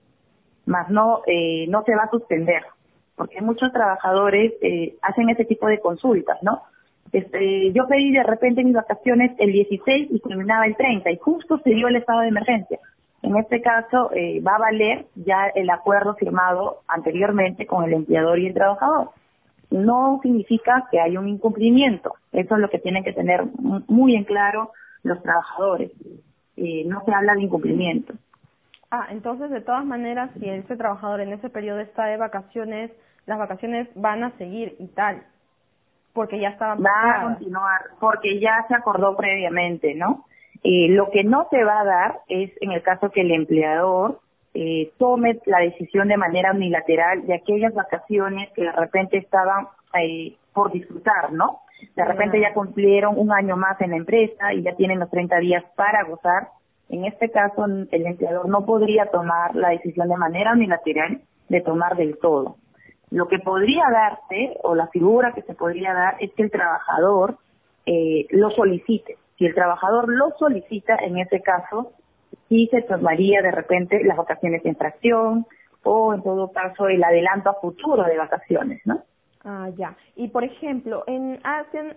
más 0.71 0.89
no 0.89 1.23
eh, 1.27 1.67
no 1.69 1.83
se 1.85 1.95
va 1.95 2.05
a 2.05 2.11
suspender, 2.11 2.63
porque 3.17 3.43
muchos 3.43 3.73
trabajadores 3.73 4.53
eh, 4.63 4.97
hacen 5.03 5.29
ese 5.29 5.45
tipo 5.45 5.67
de 5.67 5.81
consultas, 5.81 6.39
¿no? 6.43 6.63
Este, 7.13 7.73
yo 7.73 7.89
pedí 7.89 8.13
de 8.13 8.23
repente 8.23 8.63
mis 8.63 8.75
vacaciones 8.75 9.33
el 9.39 9.53
16 9.53 10.09
y 10.13 10.21
terminaba 10.21 10.67
el 10.67 10.77
30 10.77 11.11
y 11.11 11.19
justo 11.19 11.59
se 11.59 11.71
dio 11.71 11.89
el 11.89 11.97
estado 11.97 12.21
de 12.21 12.29
emergencia. 12.29 12.79
En 13.23 13.37
este 13.37 13.61
caso 13.61 14.13
eh, 14.15 14.41
va 14.41 14.55
a 14.55 14.61
valer 14.61 15.07
ya 15.17 15.49
el 15.55 15.69
acuerdo 15.71 16.15
firmado 16.15 16.83
anteriormente 16.87 17.67
con 17.67 17.85
el 17.85 17.93
empleador 17.93 18.39
y 18.39 18.47
el 18.47 18.55
trabajador. 18.55 19.11
No 19.71 20.21
significa 20.23 20.87
que 20.91 21.01
hay 21.01 21.17
un 21.17 21.29
incumplimiento. 21.29 22.15
Eso 22.33 22.55
es 22.55 22.61
lo 22.61 22.71
que 22.71 22.79
tienen 22.79 23.03
que 23.03 23.13
tener 23.13 23.45
muy 23.59 24.15
en 24.15 24.25
claro 24.25 24.71
los 25.03 25.21
trabajadores. 25.23 25.91
No 26.57 27.03
se 27.05 27.13
habla 27.13 27.35
de 27.35 27.43
incumplimiento. 27.43 28.15
Ah, 28.91 29.07
entonces 29.11 29.51
de 29.51 29.61
todas 29.61 29.85
maneras, 29.85 30.31
si 30.39 30.49
ese 30.49 30.77
trabajador 30.77 31.21
en 31.21 31.33
ese 31.33 31.49
periodo 31.49 31.81
está 31.81 32.07
de 32.07 32.17
vacaciones, 32.17 32.91
las 33.27 33.39
vacaciones 33.39 33.89
van 33.95 34.25
a 34.25 34.37
seguir 34.39 34.77
y 34.79 34.89
tal 34.89 35.23
porque 36.13 36.41
ya 36.41 36.49
estaba 36.49 36.75
va 36.75 37.21
a 37.21 37.23
continuar 37.23 37.83
porque 38.01 38.41
ya 38.41 38.65
se 38.67 38.75
acordó 38.75 39.17
previamente 39.17 39.95
no 39.95 40.25
eh, 40.63 40.89
lo 40.89 41.11
que 41.11 41.25
no 41.25 41.47
se 41.51 41.65
va 41.65 41.81
a 41.81 41.85
dar 41.85 42.21
es 42.29 42.51
en 42.61 42.73
el 42.73 42.83
caso 42.83 43.11
que 43.11 43.23
el 43.23 43.31
empleador 43.31 44.21
eh, 44.53 44.93
tome 44.99 45.39
la 45.47 45.61
decisión 45.61 46.09
de 46.09 46.17
manera 46.17 46.53
unilateral 46.53 47.27
de 47.27 47.35
aquellas 47.35 47.73
vacaciones 47.73 48.51
que 48.55 48.63
de 48.63 48.73
repente 48.73 49.17
estaban 49.17 49.69
eh, 49.95 50.37
por 50.53 50.73
disfrutar, 50.73 51.33
¿no? 51.33 51.61
De 51.97 52.05
repente 52.05 52.39
ya 52.41 52.53
cumplieron 52.53 53.15
un 53.17 53.33
año 53.33 53.57
más 53.57 53.81
en 53.81 53.91
la 53.91 53.97
empresa 53.97 54.53
y 54.53 54.63
ya 54.63 54.75
tienen 54.75 54.99
los 54.99 55.09
30 55.09 55.39
días 55.39 55.65
para 55.77 56.03
gozar. 56.03 56.49
En 56.91 57.05
este 57.05 57.31
caso, 57.31 57.65
el 57.65 58.07
empleador 58.07 58.49
no 58.49 58.67
podría 58.67 59.07
tomar 59.07 59.55
la 59.55 59.71
decisión 59.71 60.09
de 60.09 60.17
manera 60.17 60.53
unilateral 60.53 61.23
de 61.49 61.61
tomar 61.61 61.97
del 61.97 62.19
todo. 62.19 62.57
Lo 63.11 63.29
que 63.29 63.39
podría 63.39 63.85
darse, 63.91 64.59
o 64.63 64.75
la 64.75 64.89
figura 64.89 65.33
que 65.33 65.43
se 65.43 65.55
podría 65.55 65.95
dar, 65.95 66.17
es 66.21 66.33
que 66.33 66.43
el 66.43 66.51
trabajador 66.51 67.39
eh, 67.87 68.27
lo 68.31 68.51
solicite. 68.51 69.19
Si 69.39 69.47
el 69.47 69.55
trabajador 69.55 70.09
lo 70.09 70.33
solicita, 70.39 70.97
en 70.97 71.19
ese 71.19 71.41
caso, 71.41 71.93
sí 72.49 72.69
se 72.71 72.83
tomaría 72.83 73.41
de 73.41 73.53
repente 73.53 74.03
las 74.05 74.17
vacaciones 74.17 74.63
de 74.63 74.71
infracción 74.71 75.47
o 75.83 76.13
en 76.13 76.23
todo 76.23 76.53
caso 76.53 76.89
el 76.89 77.03
adelanto 77.03 77.51
a 77.51 77.55
futuro 77.55 78.03
de 78.05 78.19
vacaciones, 78.19 78.81
¿no? 78.85 79.03
Ah, 79.45 79.71
ya. 79.77 79.97
Y 80.17 80.29
por 80.29 80.45
ejemplo, 80.45 81.05
en 81.07 81.41
hacen, 81.43 81.97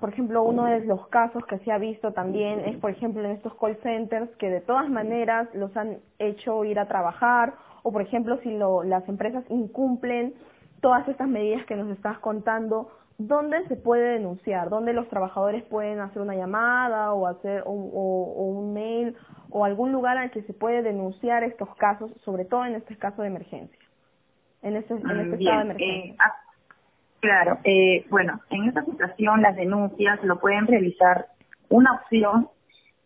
por 0.00 0.10
ejemplo, 0.10 0.42
uno 0.42 0.64
de 0.66 0.84
los 0.84 1.08
casos 1.08 1.44
que 1.46 1.58
se 1.60 1.72
ha 1.72 1.78
visto 1.78 2.12
también 2.12 2.60
es, 2.60 2.76
por 2.78 2.90
ejemplo, 2.90 3.24
en 3.24 3.32
estos 3.32 3.54
call 3.56 3.76
centers 3.82 4.30
que 4.36 4.48
de 4.48 4.60
todas 4.60 4.88
maneras 4.88 5.48
los 5.54 5.76
han 5.76 5.98
hecho 6.18 6.64
ir 6.64 6.78
a 6.78 6.86
trabajar 6.86 7.54
o, 7.82 7.90
por 7.90 8.02
ejemplo, 8.02 8.38
si 8.42 8.56
lo, 8.56 8.84
las 8.84 9.08
empresas 9.08 9.44
incumplen 9.48 10.34
todas 10.80 11.06
estas 11.08 11.28
medidas 11.28 11.64
que 11.66 11.74
nos 11.74 11.90
estás 11.90 12.18
contando, 12.20 12.90
¿dónde 13.18 13.66
se 13.66 13.76
puede 13.76 14.18
denunciar? 14.18 14.68
¿Dónde 14.68 14.92
los 14.92 15.08
trabajadores 15.08 15.64
pueden 15.64 16.00
hacer 16.00 16.22
una 16.22 16.36
llamada 16.36 17.12
o 17.12 17.26
hacer 17.26 17.62
o, 17.66 17.72
un 17.72 18.72
mail 18.72 19.16
o 19.50 19.64
algún 19.64 19.90
lugar 19.92 20.16
al 20.16 20.30
que 20.30 20.42
se 20.42 20.54
puede 20.54 20.82
denunciar 20.82 21.42
estos 21.42 21.74
casos, 21.76 22.10
sobre 22.24 22.44
todo 22.44 22.64
en 22.64 22.76
este 22.76 22.96
caso 22.96 23.22
de 23.22 23.28
emergencia? 23.28 23.78
En 24.62 24.76
este, 24.76 24.94
en 24.94 25.00
este 25.00 25.36
estado 25.36 25.58
de 25.58 25.64
emergencia. 25.64 26.12
Eh, 26.12 26.16
ah, 26.20 26.34
claro, 27.22 27.58
eh, 27.64 28.04
bueno, 28.10 28.42
en 28.50 28.68
esta 28.68 28.84
situación 28.84 29.40
las 29.40 29.56
denuncias 29.56 30.22
lo 30.22 30.38
pueden 30.38 30.66
realizar. 30.66 31.28
Una 31.70 31.94
opción 31.94 32.50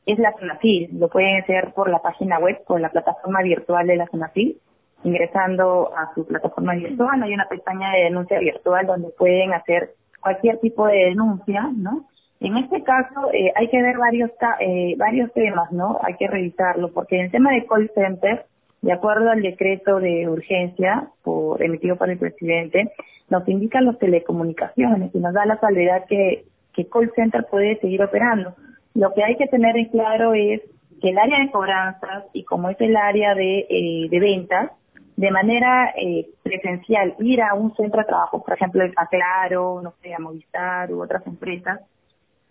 es 0.07 0.19
la 0.19 0.33
SUNAFIL, 0.33 0.99
lo 0.99 1.09
pueden 1.09 1.41
hacer 1.41 1.73
por 1.75 1.89
la 1.89 2.01
página 2.01 2.41
web, 2.41 2.65
por 2.67 2.81
la 2.81 2.91
plataforma 2.91 3.43
virtual 3.43 3.87
de 3.87 3.97
la 3.97 4.07
SUNAFIL 4.07 4.61
ingresando 5.05 5.93
a 5.97 6.13
su 6.15 6.27
plataforma 6.27 6.75
virtual. 6.75 7.23
Hay 7.23 7.33
una 7.33 7.49
pestaña 7.49 7.93
de 7.93 8.05
denuncia 8.05 8.41
virtual 8.41 8.87
donde 8.87 9.11
pueden 9.11 9.53
hacer 9.53 9.95
cualquier 10.21 10.59
tipo 10.59 10.87
de 10.87 10.97
denuncia, 11.11 11.71
¿no? 11.77 12.09
En 12.41 12.57
este 12.57 12.83
caso 12.83 13.31
eh, 13.33 13.53
hay 13.55 13.69
que 13.69 13.81
ver 13.81 13.97
varios 13.97 14.31
eh, 14.61 14.95
varios 14.99 15.33
temas, 15.33 15.71
¿no? 15.73 15.99
Hay 16.03 16.15
que 16.15 16.27
revisarlo 16.27 16.93
porque 16.93 17.17
en 17.17 17.27
el 17.27 17.31
tema 17.31 17.53
de 17.53 17.67
call 17.67 17.91
center, 17.95 18.47
de 18.87 18.93
acuerdo 18.93 19.31
al 19.31 19.43
decreto 19.43 19.99
de 19.99 20.29
urgencia 20.29 21.11
emitido 21.59 21.97
por 21.97 22.09
el 22.09 22.19
presidente, 22.19 22.93
nos 23.29 23.47
indican 23.49 23.85
las 23.85 23.99
telecomunicaciones 23.99 25.13
y 25.13 25.19
nos 25.19 25.35
da 25.35 25.45
la 25.45 25.59
salvedad 25.59 26.05
que 26.09 26.45
que 26.77 26.89
call 26.89 27.11
center 27.17 27.47
puede 27.51 27.81
seguir 27.81 28.03
operando. 28.03 28.55
Lo 28.95 29.13
que 29.15 29.25
hay 29.25 29.37
que 29.37 29.49
tener 29.49 29.77
en 29.77 29.87
claro 29.87 30.35
es 30.35 30.61
que 31.01 31.11
el 31.11 31.19
área 31.19 31.41
de 31.41 31.51
cobranzas 31.51 32.25
y 32.33 32.45
como 32.45 32.71
es 32.71 32.81
el 32.81 32.97
área 32.97 33.35
de, 33.35 33.67
eh, 33.69 34.09
de 34.11 34.21
ventas, 34.21 34.71
de 35.17 35.31
manera 35.31 35.95
eh, 35.97 36.29
presencial 36.43 37.15
ir 37.21 37.41
a 37.43 37.55
un 37.55 37.75
centro 37.75 38.01
de 38.01 38.07
trabajo, 38.07 38.45
por 38.45 38.55
ejemplo, 38.55 38.85
a 38.97 39.07
Claro, 39.07 39.81
no 39.83 39.95
sé, 40.03 40.15
a 40.15 40.19
Movistar 40.19 40.93
u 40.93 41.03
otras 41.03 41.27
empresas, 41.27 41.81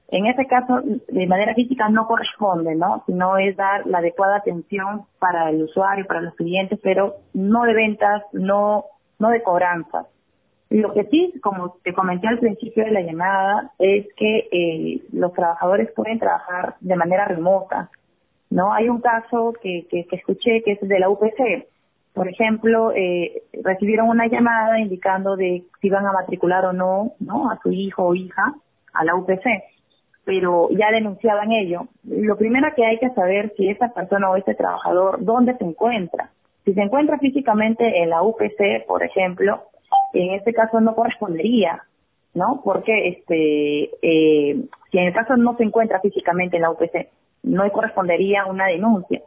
en 0.08 0.28
ese 0.28 0.46
caso, 0.46 0.82
de 0.82 1.28
manera 1.28 1.54
física 1.56 1.90
no 1.90 2.08
corresponde, 2.08 2.76
¿no? 2.76 3.04
Sino 3.08 3.38
es 3.38 3.58
dar 3.58 3.88
la 3.88 4.00
adecuada 4.00 4.38
atención 4.38 5.06
para 5.20 5.50
el 5.50 5.64
usuario, 5.64 6.06
para 6.06 6.22
los 6.22 6.36
clientes, 6.36 6.80
pero 6.82 7.16
no 7.34 7.64
de 7.64 7.74
ventas, 7.74 8.24
no, 8.32 8.86
no 9.18 9.30
de 9.30 9.42
cobranzas. 9.42 10.06
Lo 10.70 10.94
que 10.94 11.06
sí, 11.06 11.34
como 11.42 11.78
te 11.84 11.94
comenté 11.94 12.28
al 12.28 12.40
principio 12.40 12.86
de 12.86 12.92
la 12.92 13.02
llamada, 13.02 13.72
es 13.80 14.08
que 14.16 14.48
eh, 14.52 15.02
los 15.12 15.34
trabajadores 15.34 15.92
pueden 15.92 16.20
trabajar 16.20 16.76
de 16.82 16.96
manera 16.96 17.26
remota. 17.26 17.90
No 18.50 18.74
hay 18.74 18.90
un 18.90 19.02
caso 19.02 19.54
que, 19.62 19.88
que, 19.90 20.06
escuché 20.12 20.62
que 20.64 20.74
es 20.74 20.82
de 20.82 21.00
la 21.00 21.10
UPC, 21.10 21.68
por 22.14 22.30
ejemplo, 22.30 22.94
eh, 22.96 23.44
recibieron 23.62 24.08
una 24.08 24.28
llamada 24.28 24.80
indicando 24.80 25.36
de 25.36 25.66
si 25.82 25.88
iban 25.88 26.06
a 26.06 26.14
matricular 26.14 26.66
o 26.66 26.74
no, 26.74 27.12
¿no? 27.20 27.52
A 27.52 27.60
su 27.62 27.72
hijo 27.72 28.06
o 28.06 28.16
hija 28.16 28.56
a 28.94 29.04
la 29.04 29.16
UPC, 29.16 29.44
pero 30.26 30.70
ya 30.72 30.92
denunciaban 30.92 31.52
ello. 31.52 31.88
Lo 32.04 32.38
primero 32.38 32.68
que 32.76 32.86
hay 32.86 33.00
que 33.00 33.12
saber 33.12 33.54
si 33.56 33.70
esa 33.70 33.94
persona 33.94 34.30
o 34.30 34.36
ese 34.36 34.56
trabajador, 34.56 35.24
¿dónde 35.24 35.56
se 35.58 35.64
encuentra? 35.64 36.32
Si 36.66 36.74
se 36.74 36.82
encuentra 36.82 37.20
físicamente 37.20 38.02
en 38.02 38.10
la 38.10 38.24
UPC, 38.24 38.86
por 38.88 39.04
ejemplo, 39.04 39.64
en 40.14 40.34
este 40.34 40.54
caso 40.54 40.82
no 40.82 40.96
correspondería, 40.96 41.84
¿no? 42.34 42.62
Porque 42.64 43.08
este, 43.10 43.92
eh, 44.02 44.66
si 44.92 44.98
en 44.98 45.08
el 45.08 45.14
caso 45.14 45.38
no 45.38 45.56
se 45.58 45.64
encuentra 45.64 46.02
físicamente 46.02 46.58
en 46.58 46.64
la 46.64 46.72
UPC, 46.72 47.10
no 47.44 47.72
correspondería 47.72 48.46
una 48.48 48.66
denuncia 48.66 49.22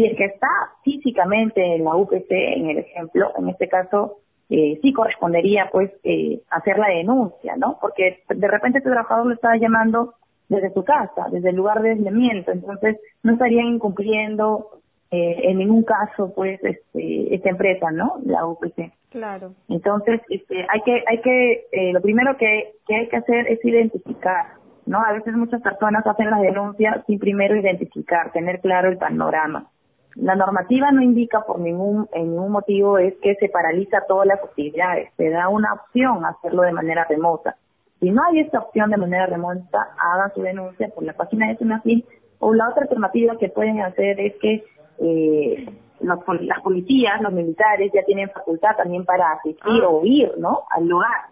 si 0.00 0.06
es 0.06 0.16
que 0.16 0.24
está 0.24 0.48
físicamente 0.82 1.74
en 1.76 1.84
la 1.84 1.94
UPC, 1.94 2.30
en 2.30 2.70
el 2.70 2.78
ejemplo, 2.78 3.32
en 3.36 3.48
este 3.50 3.68
caso, 3.68 4.18
eh, 4.48 4.78
sí 4.82 4.92
correspondería 4.92 5.68
pues 5.70 5.90
eh, 6.04 6.40
hacer 6.50 6.78
la 6.78 6.88
denuncia, 6.88 7.56
¿no? 7.56 7.78
Porque 7.80 8.22
de 8.28 8.48
repente 8.48 8.78
este 8.78 8.90
trabajador 8.90 9.26
lo 9.26 9.34
estaba 9.34 9.56
llamando 9.56 10.14
desde 10.50 10.74
su 10.74 10.84
casa, 10.84 11.28
desde 11.30 11.50
el 11.50 11.56
lugar 11.56 11.80
de 11.80 11.92
aislamiento, 11.92 12.50
entonces 12.50 12.98
no 13.22 13.32
estarían 13.32 13.66
incumpliendo 13.66 14.80
eh, 15.12 15.48
en 15.50 15.58
ningún 15.58 15.84
caso 15.84 16.32
pues 16.34 16.60
este, 16.62 17.34
esta 17.34 17.48
empresa, 17.48 17.90
¿no? 17.90 18.16
La 18.26 18.44
UPC. 18.46 18.92
Claro. 19.10 19.54
Entonces, 19.68 20.20
este, 20.28 20.66
hay 20.68 20.82
que, 20.82 21.04
hay 21.06 21.20
que, 21.20 21.66
eh, 21.72 21.92
lo 21.92 22.00
primero 22.00 22.36
que, 22.36 22.74
que 22.86 22.96
hay 22.96 23.08
que 23.08 23.16
hacer 23.16 23.46
es 23.48 23.64
identificar, 23.64 24.54
¿no? 24.86 25.00
A 25.02 25.12
veces 25.12 25.34
muchas 25.34 25.62
personas 25.62 26.06
hacen 26.06 26.30
las 26.30 26.42
denuncias 26.42 27.04
sin 27.06 27.18
primero 27.18 27.56
identificar, 27.56 28.32
tener 28.32 28.60
claro 28.60 28.88
el 28.88 28.98
panorama. 28.98 29.70
La 30.16 30.34
normativa 30.34 30.90
no 30.90 31.02
indica 31.02 31.42
por 31.42 31.60
ningún, 31.60 32.08
en 32.12 32.30
ningún 32.30 32.50
motivo 32.50 32.98
es 32.98 33.14
que 33.22 33.36
se 33.36 33.48
paraliza 33.48 34.04
todas 34.08 34.26
las 34.26 34.42
actividades, 34.42 35.10
se 35.16 35.30
da 35.30 35.48
una 35.48 35.74
opción 35.74 36.24
hacerlo 36.24 36.62
de 36.62 36.72
manera 36.72 37.06
remota. 37.08 37.56
Si 38.00 38.10
no 38.10 38.22
hay 38.24 38.40
esta 38.40 38.58
opción 38.60 38.90
de 38.90 38.96
manera 38.96 39.26
remota, 39.26 39.88
hagan 39.98 40.32
su 40.34 40.42
denuncia 40.42 40.88
por 40.94 41.04
la 41.04 41.12
página 41.12 41.48
de 41.48 41.56
Sunafil 41.58 42.04
O 42.38 42.54
la 42.54 42.68
otra 42.70 42.82
alternativa 42.84 43.36
que 43.38 43.50
pueden 43.50 43.80
hacer 43.82 44.18
es 44.18 44.34
que 44.40 44.64
eh, 44.98 45.66
los, 46.00 46.18
las 46.40 46.60
policías, 46.62 47.20
los 47.20 47.32
militares 47.32 47.90
ya 47.92 48.02
tienen 48.04 48.30
facultad 48.30 48.76
también 48.76 49.04
para 49.04 49.32
asistir 49.32 49.82
Ah. 49.84 49.88
o 49.88 50.00
ir, 50.04 50.32
¿no? 50.38 50.62
Al 50.70 50.86
lugar 50.88 51.26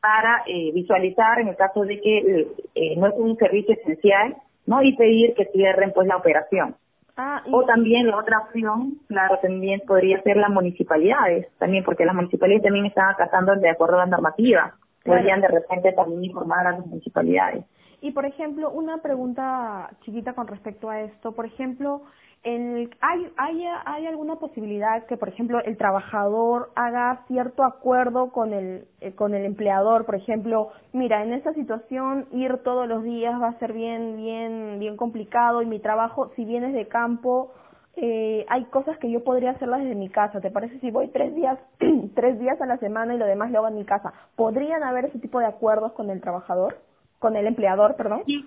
para 0.00 0.42
eh, 0.46 0.70
visualizar 0.72 1.40
en 1.40 1.48
el 1.48 1.56
caso 1.56 1.80
de 1.82 2.00
que 2.00 2.46
eh, 2.76 2.94
no 2.96 3.08
es 3.08 3.14
un 3.16 3.36
servicio 3.36 3.74
esencial, 3.74 4.36
¿no? 4.66 4.80
Y 4.82 4.94
pedir 4.96 5.34
que 5.34 5.46
cierren 5.46 5.92
pues 5.92 6.06
la 6.06 6.16
operación. 6.16 6.76
Ah, 7.16 7.42
y- 7.44 7.50
O 7.52 7.64
también 7.64 8.06
la 8.06 8.18
otra 8.18 8.38
opción, 8.40 8.98
claro, 9.08 9.38
también 9.42 9.80
podría 9.86 10.22
ser 10.22 10.36
las 10.36 10.50
municipalidades, 10.50 11.48
también 11.58 11.82
porque 11.82 12.04
las 12.04 12.14
municipalidades 12.14 12.62
también 12.62 12.86
están 12.86 13.08
acatando 13.08 13.56
de 13.56 13.68
acuerdo 13.70 13.96
a 13.96 14.04
la 14.04 14.06
normativa. 14.06 14.74
Podrían 15.06 15.40
de 15.40 15.48
repente 15.48 15.92
también 15.92 16.24
informar 16.24 16.66
a 16.66 16.72
las 16.72 16.86
municipalidades. 16.86 17.64
Y 18.00 18.12
por 18.12 18.26
ejemplo, 18.26 18.70
una 18.70 18.98
pregunta 18.98 19.90
chiquita 20.02 20.34
con 20.34 20.46
respecto 20.46 20.90
a 20.90 21.00
esto. 21.00 21.32
Por 21.32 21.46
ejemplo, 21.46 22.02
el- 22.42 22.90
¿hay, 23.00 23.32
hay, 23.38 23.64
¿hay 23.86 24.06
alguna 24.06 24.36
posibilidad 24.36 25.06
que, 25.06 25.16
por 25.16 25.28
ejemplo, 25.28 25.60
el 25.64 25.76
trabajador 25.76 26.70
haga 26.76 27.24
cierto 27.26 27.64
acuerdo 27.64 28.30
con 28.30 28.52
el, 28.52 28.84
eh, 29.00 29.14
con 29.14 29.34
el 29.34 29.44
empleador? 29.44 30.04
Por 30.04 30.14
ejemplo, 30.14 30.68
mira, 30.92 31.22
en 31.24 31.32
esta 31.32 31.52
situación 31.54 32.26
ir 32.32 32.58
todos 32.58 32.86
los 32.86 33.02
días 33.02 33.40
va 33.40 33.48
a 33.48 33.58
ser 33.58 33.72
bien, 33.72 34.16
bien, 34.16 34.78
bien 34.78 34.96
complicado 34.96 35.62
y 35.62 35.66
mi 35.66 35.80
trabajo, 35.80 36.30
si 36.36 36.44
vienes 36.44 36.72
de 36.74 36.86
campo, 36.86 37.50
eh, 37.96 38.44
hay 38.48 38.64
cosas 38.66 38.98
que 38.98 39.10
yo 39.10 39.24
podría 39.24 39.52
hacerlas 39.52 39.82
desde 39.82 39.94
mi 39.94 40.10
casa. 40.10 40.42
¿Te 40.42 40.50
parece 40.50 40.78
si 40.80 40.90
voy 40.90 41.08
tres 41.08 41.34
días, 41.34 41.58
tres 42.14 42.38
días 42.38 42.60
a 42.60 42.66
la 42.66 42.76
semana 42.76 43.14
y 43.14 43.18
lo 43.18 43.24
demás 43.24 43.50
lo 43.50 43.56
hago 43.58 43.68
en 43.68 43.76
mi 43.76 43.86
casa? 43.86 44.12
¿Podrían 44.36 44.82
haber 44.82 45.06
ese 45.06 45.18
tipo 45.18 45.40
de 45.40 45.46
acuerdos 45.46 45.92
con 45.92 46.10
el 46.10 46.20
trabajador? 46.20 46.76
Con 47.18 47.36
el 47.36 47.46
empleador, 47.46 47.96
perdón. 47.96 48.24
Sí, 48.26 48.44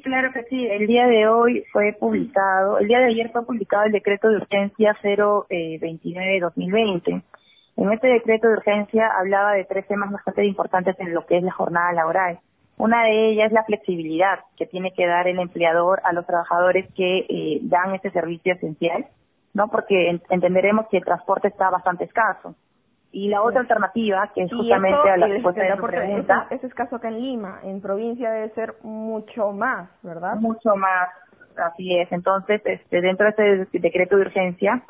claro 0.00 0.32
que 0.32 0.44
sí. 0.44 0.66
El 0.66 0.86
día 0.86 1.06
de 1.06 1.28
hoy 1.28 1.64
fue 1.70 1.92
publicado, 1.92 2.78
el 2.78 2.88
día 2.88 3.00
de 3.00 3.06
ayer 3.06 3.30
fue 3.30 3.44
publicado 3.44 3.84
el 3.84 3.92
decreto 3.92 4.30
de 4.30 4.36
urgencia 4.36 4.96
029-2020. 5.02 7.22
En 7.76 7.92
este 7.92 8.08
decreto 8.08 8.48
de 8.48 8.54
urgencia 8.54 9.10
hablaba 9.18 9.52
de 9.52 9.64
tres 9.64 9.86
temas 9.86 10.10
bastante 10.10 10.46
importantes 10.46 10.98
en 10.98 11.12
lo 11.12 11.26
que 11.26 11.36
es 11.36 11.42
la 11.42 11.52
jornada 11.52 11.92
laboral. 11.92 12.40
Una 12.82 13.04
de 13.04 13.28
ellas 13.28 13.46
es 13.46 13.52
la 13.52 13.62
flexibilidad 13.62 14.40
que 14.56 14.66
tiene 14.66 14.92
que 14.92 15.06
dar 15.06 15.28
el 15.28 15.38
empleador 15.38 16.00
a 16.02 16.12
los 16.12 16.26
trabajadores 16.26 16.92
que 16.96 17.18
eh, 17.28 17.60
dan 17.62 17.94
este 17.94 18.10
servicio 18.10 18.54
esencial, 18.54 19.06
¿no? 19.54 19.68
Porque 19.68 20.10
en- 20.10 20.22
entenderemos 20.30 20.88
que 20.90 20.96
el 20.96 21.04
transporte 21.04 21.46
está 21.46 21.70
bastante 21.70 22.04
escaso. 22.04 22.56
Y 23.12 23.28
la 23.28 23.40
otra 23.42 23.60
alternativa, 23.60 24.32
que 24.34 24.42
es 24.42 24.52
justamente 24.52 24.98
eso, 24.98 25.12
a 25.12 25.16
la 25.16 25.26
respuesta 25.28 25.60
de 25.60 25.66
transporte, 25.68 25.96
pregunta, 25.96 26.46
ese 26.50 26.66
es 26.66 26.74
caso 26.74 26.96
acá 26.96 27.06
en 27.08 27.20
Lima. 27.20 27.60
En 27.62 27.80
provincia 27.80 28.30
debe 28.32 28.48
ser 28.54 28.74
mucho 28.82 29.52
más, 29.52 29.88
¿verdad? 30.02 30.34
mucho 30.40 30.74
más, 30.74 31.08
así 31.56 31.98
es. 32.00 32.10
Entonces, 32.10 32.62
este, 32.64 33.00
dentro 33.00 33.30
de 33.30 33.62
este 33.62 33.78
decreto 33.78 34.16
de 34.16 34.22
urgencia, 34.22 34.82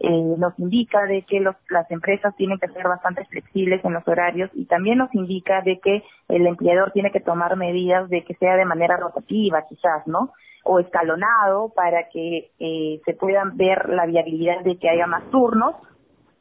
eh, 0.00 0.34
nos 0.38 0.56
indica 0.58 1.06
de 1.06 1.22
que 1.22 1.40
los, 1.40 1.56
las 1.70 1.90
empresas 1.90 2.34
tienen 2.36 2.58
que 2.58 2.68
ser 2.68 2.86
bastante 2.86 3.24
flexibles 3.24 3.84
en 3.84 3.94
los 3.94 4.06
horarios 4.06 4.48
y 4.54 4.66
también 4.66 4.98
nos 4.98 5.12
indica 5.12 5.60
de 5.62 5.80
que 5.80 6.04
el 6.28 6.46
empleador 6.46 6.92
tiene 6.92 7.10
que 7.10 7.20
tomar 7.20 7.56
medidas 7.56 8.08
de 8.08 8.22
que 8.24 8.34
sea 8.34 8.56
de 8.56 8.64
manera 8.64 8.96
rotativa, 8.96 9.64
quizás, 9.68 10.06
¿no? 10.06 10.32
O 10.62 10.78
escalonado 10.78 11.72
para 11.74 12.08
que 12.10 12.50
eh, 12.60 13.00
se 13.04 13.14
puedan 13.14 13.56
ver 13.56 13.88
la 13.88 14.06
viabilidad 14.06 14.60
de 14.62 14.78
que 14.78 14.88
haya 14.88 15.06
más 15.08 15.28
turnos 15.30 15.74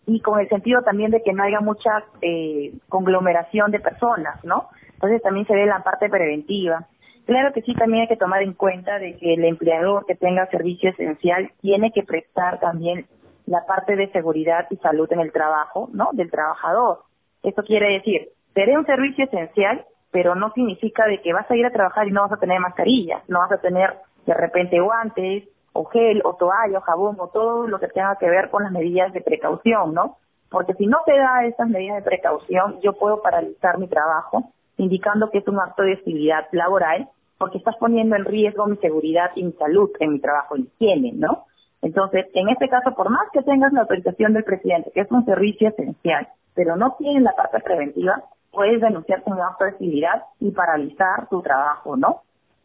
y 0.06 0.22
con 0.22 0.40
el 0.40 0.48
sentido 0.50 0.84
también 0.84 1.10
de 1.10 1.24
que 1.24 1.34
no 1.34 1.44
haya 1.44 1.60
mucha 1.60 2.04
eh, 2.22 2.74
conglomeración 2.90 3.72
de 3.72 3.80
personas, 3.80 4.44
¿no? 4.44 4.70
Entonces 4.94 5.22
también 5.22 5.48
se 5.48 5.56
ve 5.56 5.66
la 5.66 5.84
parte 5.84 6.10
preventiva. 6.10 6.88
Claro 7.26 7.52
que 7.54 7.62
sí, 7.62 7.74
también 7.74 8.04
hay 8.04 8.08
que 8.08 8.16
tomar 8.16 8.42
en 8.42 8.54
cuenta 8.54 9.00
de 9.00 9.18
que 9.18 9.34
el 9.34 9.44
empleador 9.44 10.06
que 10.06 10.16
tenga 10.16 10.46
servicio 10.48 10.92
esencial 10.92 11.52
tiene 11.62 11.92
que 11.92 12.04
prestar 12.04 12.60
también 12.60 13.06
la 13.48 13.66
parte 13.66 13.96
de 13.96 14.12
seguridad 14.12 14.68
y 14.70 14.76
salud 14.78 15.12
en 15.12 15.22
el 15.22 15.32
trabajo, 15.32 15.90
¿no? 15.94 16.10
Del 16.14 16.30
trabajador. 16.30 17.00
Esto 17.42 17.64
quiere 17.64 17.94
decir, 17.94 18.30
seré 18.54 18.78
un 18.78 18.86
servicio 18.86 19.26
esencial, 19.26 19.86
pero 20.12 20.36
no 20.36 20.52
significa 20.52 21.06
de 21.08 21.22
que 21.22 21.34
vas 21.34 21.50
a 21.50 21.56
ir 21.56 21.66
a 21.66 21.72
trabajar 21.72 22.08
y 22.08 22.12
no 22.12 22.22
vas 22.22 22.34
a 22.34 22.38
tener 22.38 22.60
mascarilla, 22.60 23.24
no 23.28 23.40
vas 23.40 23.52
a 23.52 23.58
tener 23.58 23.96
de 24.26 24.34
repente 24.34 24.80
guantes, 24.80 25.48
o 25.74 25.86
gel, 25.86 26.22
o 26.26 26.36
toalla, 26.36 26.80
o 26.80 26.82
jabón, 26.82 27.16
o 27.20 27.30
todo 27.30 27.68
lo 27.68 27.80
que 27.80 27.88
tenga 27.88 28.18
que 28.18 28.30
ver 28.30 28.50
con 28.50 28.64
las 28.64 28.72
medidas 28.72 29.14
de 29.14 29.22
precaución, 29.22 29.94
¿no? 29.94 30.18
Porque 30.50 30.74
si 30.74 30.88
no 30.88 31.00
te 31.06 31.18
da 31.18 31.46
esas 31.46 31.70
medidas 31.70 31.98
de 31.98 32.10
precaución, 32.10 32.80
yo 32.82 32.94
puedo 32.94 33.22
paralizar 33.22 33.78
mi 33.78 33.88
trabajo, 33.88 34.52
indicando 34.78 35.30
que 35.30 35.40
es 35.40 35.48
un 35.48 35.60
acto 35.60 35.84
de 35.84 35.94
hostilidad 35.94 36.48
laboral, 36.52 37.10
porque 37.38 37.60
estás 37.60 37.76
poniendo 37.78 38.16
en 38.16 38.26
riesgo 38.26 38.66
mi 38.66 38.78
seguridad 38.78 39.32
y 39.36 39.44
mi 39.44 39.52
salud 39.54 39.92
en 40.00 40.14
mi 40.14 40.20
trabajo, 40.20 40.56
mi 40.56 40.64
higiene, 40.64 41.14
¿no? 41.14 41.46
Entonces, 41.88 42.26
en 42.34 42.50
este 42.50 42.68
caso, 42.68 42.94
por 42.94 43.10
más 43.10 43.30
que 43.32 43.42
tengas 43.44 43.72
la 43.72 43.82
autorización 43.82 44.34
del 44.34 44.44
presidente, 44.44 44.92
que 44.94 45.00
es 45.00 45.12
un 45.12 45.24
servicio 45.24 45.70
esencial, 45.70 46.28
pero 46.54 46.76
no 46.76 46.98
tienes 47.00 47.24
la 47.24 47.32
parte 47.32 47.62
preventiva, 47.62 48.24
puedes 48.52 48.82
denunciar 48.82 49.20
acto 49.20 49.64
de 49.64 49.72
hostilidad 49.72 50.24
y 50.42 50.52
paralizar 50.52 51.30
tu 51.30 51.42
trabajo, 51.42 51.96
¿no? 51.96 52.24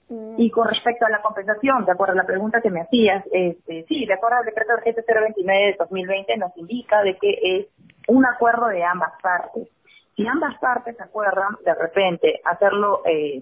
Mm, 0.09 0.35
Y 0.39 0.51
con 0.51 0.67
respecto 0.67 1.07
a 1.07 1.11
la 1.11 1.23
compensación, 1.23 1.85
de 1.85 1.93
acuerdo 1.93 2.15
a 2.15 2.17
la 2.17 2.27
pregunta 2.27 2.61
que 2.61 2.71
me 2.71 2.81
hacías, 2.81 3.25
este, 3.31 3.85
sí, 3.89 4.07
de 4.07 4.15
acuerdo 4.15 4.39
al 4.39 4.45
decreto 4.45 4.75
urgente 4.75 5.05
029 5.07 5.67
de 5.67 5.77
2020 5.79 6.37
nos 6.39 6.57
indica 6.57 7.03
de 7.03 7.17
que 7.17 7.39
es 7.43 7.67
un 8.09 8.27
acuerdo 8.27 8.67
de 8.67 8.83
ambas 8.83 9.13
partes. 9.23 9.69
Si 10.17 10.27
ambas 10.27 10.59
partes 10.59 11.01
acuerdan 11.01 11.57
de 11.65 11.75
repente 11.75 12.41
hacerlo, 12.45 13.03
eh, 13.07 13.41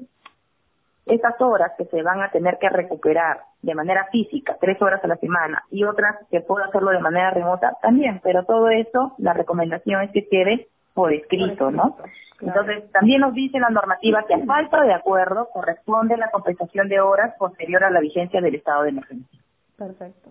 estas 1.11 1.41
horas 1.41 1.73
que 1.77 1.85
se 1.87 2.03
van 2.03 2.23
a 2.23 2.31
tener 2.31 2.59
que 2.59 2.69
recuperar 2.69 3.41
de 3.63 3.75
manera 3.75 4.09
física, 4.11 4.57
tres 4.61 4.81
horas 4.81 5.03
a 5.05 5.09
la 5.09 5.17
semana, 5.17 5.65
y 5.71 5.85
otras 5.85 6.17
que 6.31 6.41
puedo 6.41 6.65
hacerlo 6.65 6.91
de 6.91 7.01
manera 7.01 7.31
remota, 7.31 7.77
también, 7.83 8.21
pero 8.23 8.45
todo 8.45 8.69
eso, 8.71 9.15
la 9.19 9.33
recomendación 9.33 10.03
es 10.03 10.11
que 10.13 10.29
quede 10.29 10.69
por 10.95 11.13
escrito, 11.13 11.71
¿no? 11.71 11.97
claro. 11.97 12.61
Entonces, 12.63 12.91
también 12.93 13.21
nos 13.21 13.35
dice 13.35 13.59
la 13.61 13.71
normativa 13.71 14.25
que 14.27 14.35
a 14.35 14.45
falta 14.45 14.83
de 14.83 14.95
acuerdo 14.95 15.49
corresponde 15.53 16.17
la 16.17 16.31
compensación 16.31 16.89
de 16.89 17.01
horas 17.01 17.35
posterior 17.39 17.85
a 17.85 17.91
la 17.91 18.01
vigencia 18.01 18.41
del 18.41 18.55
estado 18.55 18.85
de 18.85 18.89
emergencia. 18.91 19.41
Perfecto. 19.77 20.31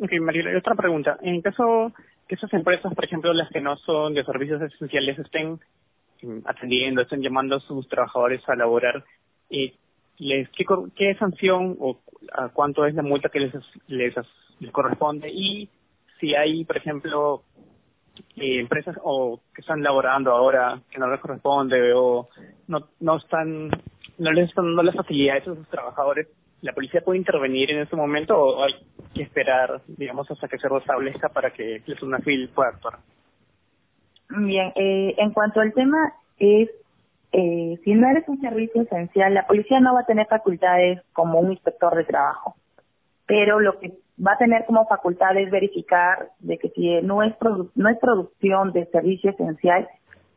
Ok, 0.00 0.12
Mariela, 0.20 0.52
y 0.52 0.56
otra 0.56 0.74
pregunta. 0.74 1.18
En 1.22 1.40
caso 1.42 1.92
que 2.28 2.34
esas 2.34 2.52
empresas, 2.52 2.94
por 2.94 3.04
ejemplo, 3.04 3.32
las 3.32 3.50
que 3.50 3.60
no 3.60 3.76
son 3.76 4.14
de 4.14 4.24
servicios 4.24 4.62
esenciales, 4.62 5.18
estén 5.18 5.58
atendiendo, 6.44 7.02
estén 7.02 7.22
llamando 7.22 7.56
a 7.56 7.60
sus 7.60 7.88
trabajadores 7.88 8.46
a 8.48 8.56
laborar, 8.56 9.04
eh, 9.50 9.74
les, 10.18 10.48
¿qué, 10.50 10.64
¿qué 10.96 11.14
sanción 11.14 11.76
o 11.78 12.00
a 12.32 12.48
cuánto 12.48 12.84
es 12.84 12.94
la 12.94 13.02
multa 13.02 13.28
que 13.28 13.40
les, 13.40 13.52
les, 13.86 14.14
corresponde? 14.72 15.30
Y 15.30 15.68
si 16.20 16.34
hay, 16.34 16.64
por 16.64 16.76
ejemplo, 16.76 17.44
eh, 18.36 18.58
empresas 18.58 18.96
o 19.02 19.40
que 19.54 19.60
están 19.60 19.82
laborando 19.82 20.32
ahora 20.32 20.80
que 20.90 20.98
no 20.98 21.08
les 21.08 21.20
corresponde 21.20 21.92
o 21.94 22.28
no, 22.66 22.88
no 22.98 23.16
están 23.16 23.70
no 24.18 24.32
les 24.32 24.48
están 24.48 24.66
dando 24.66 24.82
las 24.82 24.96
facilidades 24.96 25.46
a 25.46 25.54
sus 25.54 25.68
trabajadores, 25.68 26.26
¿la 26.60 26.72
policía 26.72 27.02
puede 27.02 27.18
intervenir 27.18 27.70
en 27.70 27.80
ese 27.80 27.96
momento 27.96 28.36
o 28.36 28.64
hay 28.64 28.74
que 29.14 29.22
esperar, 29.22 29.80
digamos, 29.86 30.30
hasta 30.30 30.48
que 30.48 30.58
se 30.58 30.68
restablezca 30.68 31.28
para 31.28 31.52
que 31.52 31.82
la 31.86 31.96
SUNAFIL 31.96 32.48
pueda 32.50 32.70
actuar? 32.70 32.98
Bien, 34.30 34.72
eh, 34.76 35.14
en 35.16 35.32
cuanto 35.32 35.60
al 35.60 35.72
tema 35.72 36.12
es, 36.38 36.68
eh, 37.32 37.80
si 37.82 37.94
no 37.94 38.08
eres 38.08 38.28
un 38.28 38.40
servicio 38.40 38.82
esencial, 38.82 39.32
la 39.32 39.46
policía 39.46 39.80
no 39.80 39.94
va 39.94 40.00
a 40.00 40.06
tener 40.06 40.26
facultades 40.26 41.00
como 41.12 41.40
un 41.40 41.52
inspector 41.52 41.94
de 41.96 42.04
trabajo, 42.04 42.54
pero 43.26 43.58
lo 43.58 43.78
que 43.78 43.98
va 44.24 44.32
a 44.32 44.38
tener 44.38 44.66
como 44.66 44.86
facultad 44.86 45.36
es 45.36 45.50
verificar 45.50 46.30
de 46.40 46.58
que 46.58 46.68
si 46.70 47.00
no 47.02 47.22
es, 47.22 47.34
no 47.74 47.88
es 47.88 47.98
producción 47.98 48.72
de 48.72 48.86
servicio 48.86 49.30
esencial, 49.30 49.88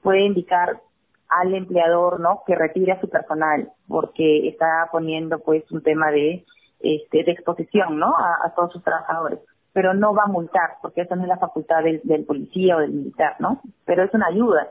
puede 0.01 0.21
indicar 0.21 0.79
al 1.27 1.53
empleador, 1.53 2.19
¿no? 2.19 2.43
Que 2.45 2.55
retire 2.55 2.93
a 2.93 3.01
su 3.01 3.09
personal, 3.09 3.71
porque 3.87 4.47
está 4.49 4.89
poniendo, 4.91 5.39
pues, 5.39 5.69
un 5.71 5.81
tema 5.81 6.11
de, 6.11 6.45
este, 6.79 7.23
de 7.23 7.31
exposición, 7.31 7.99
¿no? 7.99 8.13
A 8.17 8.53
todos 8.55 8.73
sus 8.73 8.83
trabajadores. 8.83 9.39
Pero 9.73 9.93
no 9.93 10.13
va 10.13 10.23
a 10.23 10.31
multar, 10.31 10.77
porque 10.81 11.01
esa 11.01 11.15
no 11.15 11.23
es 11.23 11.29
la 11.29 11.37
facultad 11.37 11.83
del, 11.83 12.25
policía 12.25 12.75
o 12.75 12.79
del 12.79 12.91
militar, 12.91 13.35
¿no? 13.39 13.61
Pero 13.85 14.03
es 14.03 14.13
una 14.13 14.27
ayuda. 14.27 14.69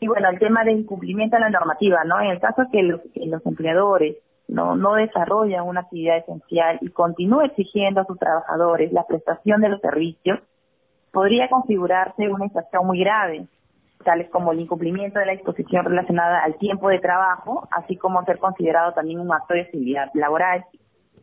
Y 0.00 0.08
bueno, 0.08 0.28
el 0.28 0.38
tema 0.38 0.64
de 0.64 0.72
incumplimiento 0.72 1.36
de 1.36 1.40
la 1.40 1.50
normativa, 1.50 2.04
¿no? 2.04 2.20
En 2.20 2.30
el 2.30 2.40
caso 2.40 2.62
que 2.72 2.82
los, 2.82 3.00
que 3.12 3.26
los 3.26 3.44
empleadores 3.46 4.16
no, 4.48 4.76
no 4.76 4.94
desarrollan 4.94 5.66
una 5.66 5.80
actividad 5.80 6.18
esencial 6.18 6.78
y 6.80 6.88
continúa 6.90 7.46
exigiendo 7.46 8.00
a 8.00 8.06
sus 8.06 8.18
trabajadores 8.18 8.92
la 8.92 9.06
prestación 9.06 9.60
de 9.60 9.68
los 9.70 9.80
servicios, 9.80 10.40
podría 11.12 11.48
configurarse 11.48 12.28
una 12.28 12.44
infracción 12.44 12.86
muy 12.86 13.00
grave, 13.00 13.46
tales 14.04 14.28
como 14.30 14.52
el 14.52 14.60
incumplimiento 14.60 15.18
de 15.18 15.26
la 15.26 15.32
disposición 15.32 15.84
relacionada 15.84 16.40
al 16.42 16.56
tiempo 16.56 16.88
de 16.88 16.98
trabajo, 16.98 17.66
así 17.70 17.96
como 17.96 18.22
ser 18.24 18.38
considerado 18.38 18.92
también 18.92 19.20
un 19.20 19.32
acto 19.32 19.54
de 19.54 19.62
actividad 19.62 20.10
laboral. 20.12 20.64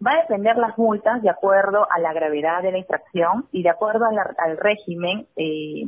Va 0.05 0.13
a 0.13 0.21
depender 0.21 0.57
las 0.57 0.77
multas 0.77 1.21
de 1.21 1.29
acuerdo 1.29 1.87
a 1.91 1.99
la 1.99 2.13
gravedad 2.13 2.63
de 2.63 2.71
la 2.71 2.79
infracción 2.79 3.45
y 3.51 3.61
de 3.63 3.69
acuerdo 3.69 4.05
al 4.05 4.57
régimen, 4.57 5.27
eh, 5.35 5.85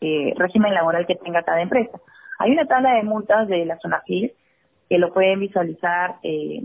eh, 0.00 0.34
régimen 0.36 0.72
laboral 0.72 1.06
que 1.06 1.16
tenga 1.16 1.42
cada 1.42 1.60
empresa. 1.60 1.98
Hay 2.38 2.52
una 2.52 2.66
tabla 2.66 2.94
de 2.94 3.02
multas 3.02 3.48
de 3.48 3.66
la 3.66 3.78
zona 3.78 4.00
FIL 4.06 4.32
que 4.88 4.98
lo 4.98 5.12
pueden 5.12 5.40
visualizar 5.40 6.16
eh, 6.22 6.62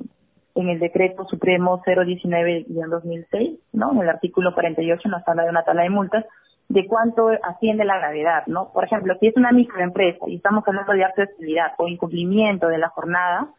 en 0.56 0.69
el 0.69 0.80
decreto 0.80 1.26
supremo 1.26 1.82
019-2006, 1.82 3.60
¿no? 3.73 3.91
En 3.91 4.02
el 4.02 4.10
artículo 4.10 4.54
48 4.54 5.10
nos 5.10 5.28
habla 5.28 5.43
de 5.43 5.49
una 5.49 5.63
tabla 5.63 5.84
de 5.84 5.89
multas 5.89 6.26
de 6.69 6.88
cuánto 6.88 7.30
asciende 7.43 7.86
la 7.86 7.97
gravedad, 7.97 8.47
¿no? 8.47 8.71
Por 8.71 8.86
ejemplo, 8.86 9.15
si 9.19 9.28
es 9.28 9.36
una 9.36 9.52
microempresa 9.52 10.26
y 10.28 10.38
estamos 10.38 10.63
hablando 10.65 10.93
de 10.93 11.04
accesibilidad 11.04 11.73
o 11.78 11.88
incumplimiento 11.88 12.67
de 12.67 12.78
la 12.78 12.89
jornada, 12.89 13.49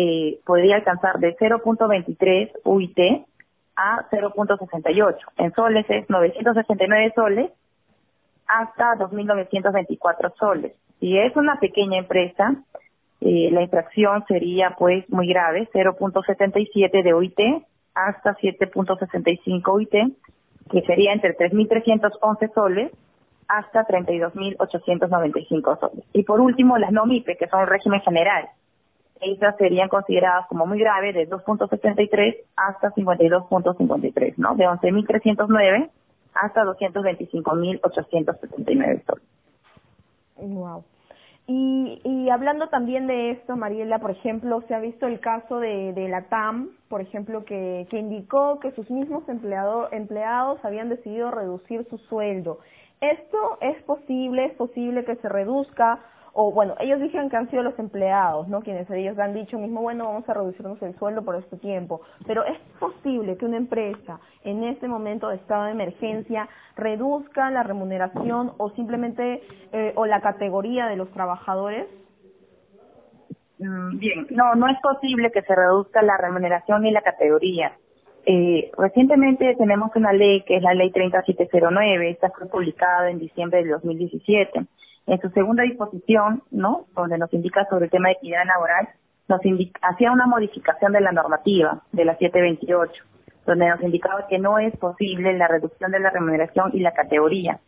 eh, 0.00 0.38
podría 0.46 0.76
alcanzar 0.76 1.18
de 1.18 1.36
0.23 1.36 2.52
UIT 2.62 2.98
a 3.74 4.08
0.68. 4.10 5.16
En 5.38 5.52
soles 5.54 5.86
es 5.88 6.08
969 6.08 7.12
soles 7.16 7.50
hasta 8.46 8.94
2.924 8.94 10.34
soles. 10.38 10.72
Si 11.00 11.18
es 11.18 11.34
una 11.34 11.58
pequeña 11.58 11.98
empresa, 11.98 12.54
eh, 13.20 13.50
la 13.50 13.62
infracción 13.62 14.24
sería 14.28 14.76
pues 14.78 15.08
muy 15.10 15.26
grave, 15.26 15.68
0.77 15.72 17.02
de 17.02 17.12
OIT 17.12 17.40
hasta 17.94 18.36
7.65 18.36 19.62
OIT, 19.66 19.94
que 20.70 20.82
sería 20.82 21.12
entre 21.12 21.36
3.311 21.36 22.54
soles 22.54 22.92
hasta 23.48 23.84
32.895 23.84 25.80
soles. 25.80 26.04
Y 26.12 26.22
por 26.22 26.40
último, 26.40 26.78
las 26.78 26.92
no 26.92 27.04
MIPE, 27.04 27.36
que 27.36 27.48
son 27.48 27.66
régimen 27.66 28.00
general. 28.02 28.48
Esas 29.20 29.56
serían 29.56 29.88
consideradas 29.88 30.46
como 30.48 30.66
muy 30.66 30.78
graves 30.78 31.14
de 31.14 31.28
2.73 31.28 32.36
hasta 32.56 32.92
52.53, 32.92 34.34
¿no? 34.36 34.54
De 34.54 34.64
11.309 34.64 35.90
hasta 36.34 36.64
225.879 36.64 39.04
soles. 39.04 39.24
Wow. 40.36 40.84
Y, 41.50 42.02
y 42.04 42.28
hablando 42.28 42.68
también 42.68 43.06
de 43.06 43.30
esto, 43.30 43.56
Mariela, 43.56 44.00
por 44.00 44.10
ejemplo, 44.10 44.62
se 44.68 44.74
ha 44.74 44.80
visto 44.80 45.06
el 45.06 45.18
caso 45.18 45.58
de, 45.58 45.94
de 45.94 46.06
la 46.08 46.28
TAM, 46.28 46.72
por 46.88 47.00
ejemplo, 47.00 47.46
que, 47.46 47.86
que 47.90 47.98
indicó 47.98 48.60
que 48.60 48.70
sus 48.72 48.90
mismos 48.90 49.26
empleado, 49.30 49.90
empleados 49.90 50.62
habían 50.62 50.90
decidido 50.90 51.30
reducir 51.30 51.86
su 51.88 51.96
sueldo. 51.96 52.58
¿Esto 53.00 53.56
es 53.62 53.82
posible? 53.84 54.44
¿Es 54.44 54.52
posible 54.54 55.06
que 55.06 55.16
se 55.16 55.28
reduzca? 55.28 56.00
O 56.32 56.52
bueno, 56.52 56.74
ellos 56.80 57.00
dijeron 57.00 57.30
que 57.30 57.36
han 57.36 57.50
sido 57.50 57.62
los 57.62 57.78
empleados, 57.78 58.48
¿no? 58.48 58.60
Quienes 58.60 58.88
ellos 58.90 59.18
han 59.18 59.34
dicho 59.34 59.58
mismo, 59.58 59.82
bueno, 59.82 60.04
vamos 60.04 60.28
a 60.28 60.34
reducirnos 60.34 60.80
el 60.82 60.96
sueldo 60.98 61.24
por 61.24 61.36
este 61.36 61.56
tiempo, 61.56 62.02
pero 62.26 62.44
es 62.44 62.58
posible 62.78 63.36
que 63.36 63.44
una 63.44 63.56
empresa 63.56 64.20
en 64.44 64.64
este 64.64 64.88
momento 64.88 65.28
de 65.28 65.36
estado 65.36 65.64
de 65.64 65.72
emergencia 65.72 66.48
reduzca 66.76 67.50
la 67.50 67.62
remuneración 67.62 68.52
o 68.58 68.70
simplemente 68.70 69.42
eh, 69.72 69.92
o 69.96 70.06
la 70.06 70.20
categoría 70.20 70.86
de 70.86 70.96
los 70.96 71.10
trabajadores? 71.10 71.86
Mm, 73.58 73.98
bien, 73.98 74.26
no, 74.30 74.54
no 74.54 74.68
es 74.68 74.78
posible 74.80 75.32
que 75.32 75.42
se 75.42 75.54
reduzca 75.54 76.02
la 76.02 76.16
remuneración 76.16 76.82
ni 76.82 76.92
la 76.92 77.02
categoría. 77.02 77.72
Eh, 78.26 78.70
recientemente 78.76 79.56
tenemos 79.56 79.90
una 79.96 80.12
ley 80.12 80.42
que 80.42 80.56
es 80.56 80.62
la 80.62 80.74
ley 80.74 80.90
3709, 80.90 82.10
esta 82.10 82.30
fue 82.30 82.46
publicada 82.46 83.10
en 83.10 83.18
diciembre 83.18 83.64
de 83.64 83.70
2017 83.70 84.66
en 85.08 85.20
su 85.20 85.30
segunda 85.30 85.62
disposición, 85.62 86.42
¿no? 86.50 86.84
Donde 86.94 87.18
nos 87.18 87.32
indica 87.32 87.66
sobre 87.70 87.86
el 87.86 87.90
tema 87.90 88.08
de 88.08 88.14
equidad 88.14 88.44
laboral, 88.46 88.88
nos 89.26 89.40
hacía 89.82 90.12
una 90.12 90.26
modificación 90.26 90.92
de 90.92 91.00
la 91.00 91.12
normativa 91.12 91.82
de 91.92 92.04
la 92.04 92.16
728, 92.16 93.04
donde 93.46 93.68
nos 93.68 93.82
indicaba 93.82 94.26
que 94.28 94.38
no 94.38 94.58
es 94.58 94.76
posible 94.76 95.36
la 95.36 95.48
reducción 95.48 95.90
de 95.92 96.00
la 96.00 96.10
remuneración 96.10 96.70
y 96.74 96.80
la 96.80 96.92
categoría. 96.92 97.58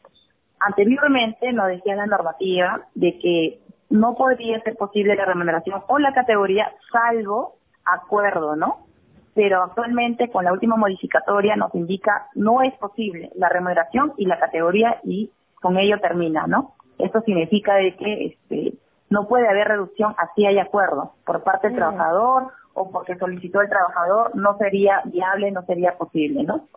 Anteriormente 0.59 1.53
nos 1.53 1.69
decía 1.69 1.97
la 1.97 2.07
normativa 2.07 2.83
de 2.95 3.19
que 3.19 3.61
no 3.89 4.15
podría 4.15 4.61
ser 4.61 4.77
posible 4.77 5.17
la 5.17 5.25
remuneración 5.25 5.83
o 5.89 5.99
la 5.99 6.13
categoría 6.13 6.71
salvo 6.93 7.57
acuerdo, 7.85 8.55
¿no? 8.55 8.87
Pero 9.35 9.63
actualmente 9.63 10.31
con 10.31 10.45
la 10.45 10.53
última 10.53 10.77
modificatoria 10.77 11.57
nos 11.57 11.75
indica 11.75 12.29
no 12.35 12.61
es 12.61 12.75
posible 12.75 13.31
la 13.35 13.49
remuneración 13.49 14.13
y 14.19 14.27
la 14.27 14.39
categoría 14.39 15.01
y 15.05 15.31
con 15.55 15.79
ello 15.79 15.99
termina, 16.01 16.47
¿no? 16.47 16.75
Esto 17.05 17.21
significa 17.23 17.75
de 17.75 17.97
que 17.97 18.27
este, 18.27 18.75
no 19.09 19.27
puede 19.29 19.49
haber 19.49 19.69
reducción 19.69 20.15
así 20.19 20.47
hay 20.47 20.59
acuerdo 20.59 21.15
por 21.25 21.43
parte 21.43 21.69
del 21.69 21.77
trabajador 21.77 22.53
o 22.75 22.91
porque 22.91 23.17
solicitó 23.17 23.61
el 23.61 23.69
trabajador, 23.69 24.35
no 24.37 24.57
sería 24.57 25.03
viable, 25.05 25.51
no 25.51 25.63
sería 25.67 25.97
posible, 25.97 26.45
¿no? 26.45 26.69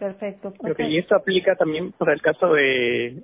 Perfecto. 0.00 0.52
y 0.78 0.98
esto 0.98 1.14
aplica 1.14 1.54
también 1.54 1.92
para 1.92 2.14
el 2.14 2.22
caso 2.22 2.48
de 2.54 3.22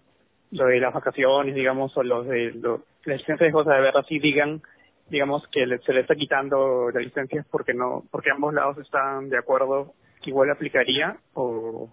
lo 0.51 0.67
de 0.67 0.81
las 0.81 0.93
vacaciones, 0.93 1.55
digamos, 1.55 1.97
o 1.97 2.03
los 2.03 2.27
de 2.27 2.53
lo, 2.53 2.83
las 3.05 3.21
licencias 3.21 3.49
de 3.49 3.53
cosas 3.53 3.77
de 3.77 3.81
ver 3.81 3.97
así 3.97 4.19
digan, 4.19 4.61
digamos, 5.09 5.47
que 5.49 5.67
se 5.79 5.93
le 5.95 6.01
está 6.01 6.15
quitando 6.15 6.91
las 6.91 7.03
licencias 7.03 7.47
porque 7.51 7.73
no, 7.73 8.05
porque 8.11 8.31
ambos 8.31 8.53
lados 8.53 8.77
están 8.79 9.31
de 9.31 9.39
acuerdo, 9.39 9.95
igual 10.25 10.51
aplicaría 10.51 11.17
o 11.35 11.89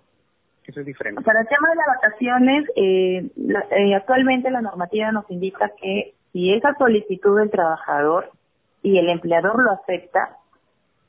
eso 0.69 0.81
es. 0.81 0.97
Para 0.97 1.41
el 1.41 1.47
tema 1.47 1.69
de 1.69 1.75
las 1.75 1.87
vacaciones, 1.87 2.65
eh, 2.75 3.29
eh, 3.71 3.95
actualmente 3.95 4.51
la 4.51 4.61
normativa 4.61 5.11
nos 5.11 5.29
indica 5.29 5.71
que 5.81 6.13
si 6.31 6.53
esa 6.53 6.75
solicitud 6.77 7.39
del 7.39 7.49
trabajador 7.49 8.31
y 8.81 8.97
el 8.97 9.09
empleador 9.09 9.61
lo 9.61 9.71
acepta, 9.71 10.37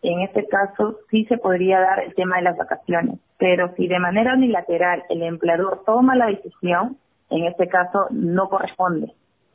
en 0.02 0.20
este 0.20 0.46
caso 0.46 0.98
sí 1.10 1.26
se 1.26 1.36
podría 1.36 1.80
dar 1.80 2.00
el 2.00 2.14
tema 2.14 2.36
de 2.36 2.42
las 2.42 2.56
vacaciones. 2.56 3.18
Pero 3.38 3.74
si 3.76 3.86
de 3.86 3.98
manera 3.98 4.34
unilateral 4.34 5.04
el 5.08 5.22
empleador 5.22 5.82
toma 5.84 6.16
la 6.16 6.26
decisión, 6.26 6.96
en 7.28 7.44
este 7.44 7.68
caso 7.68 8.06
no 8.10 8.48
corresponde. 8.48 9.12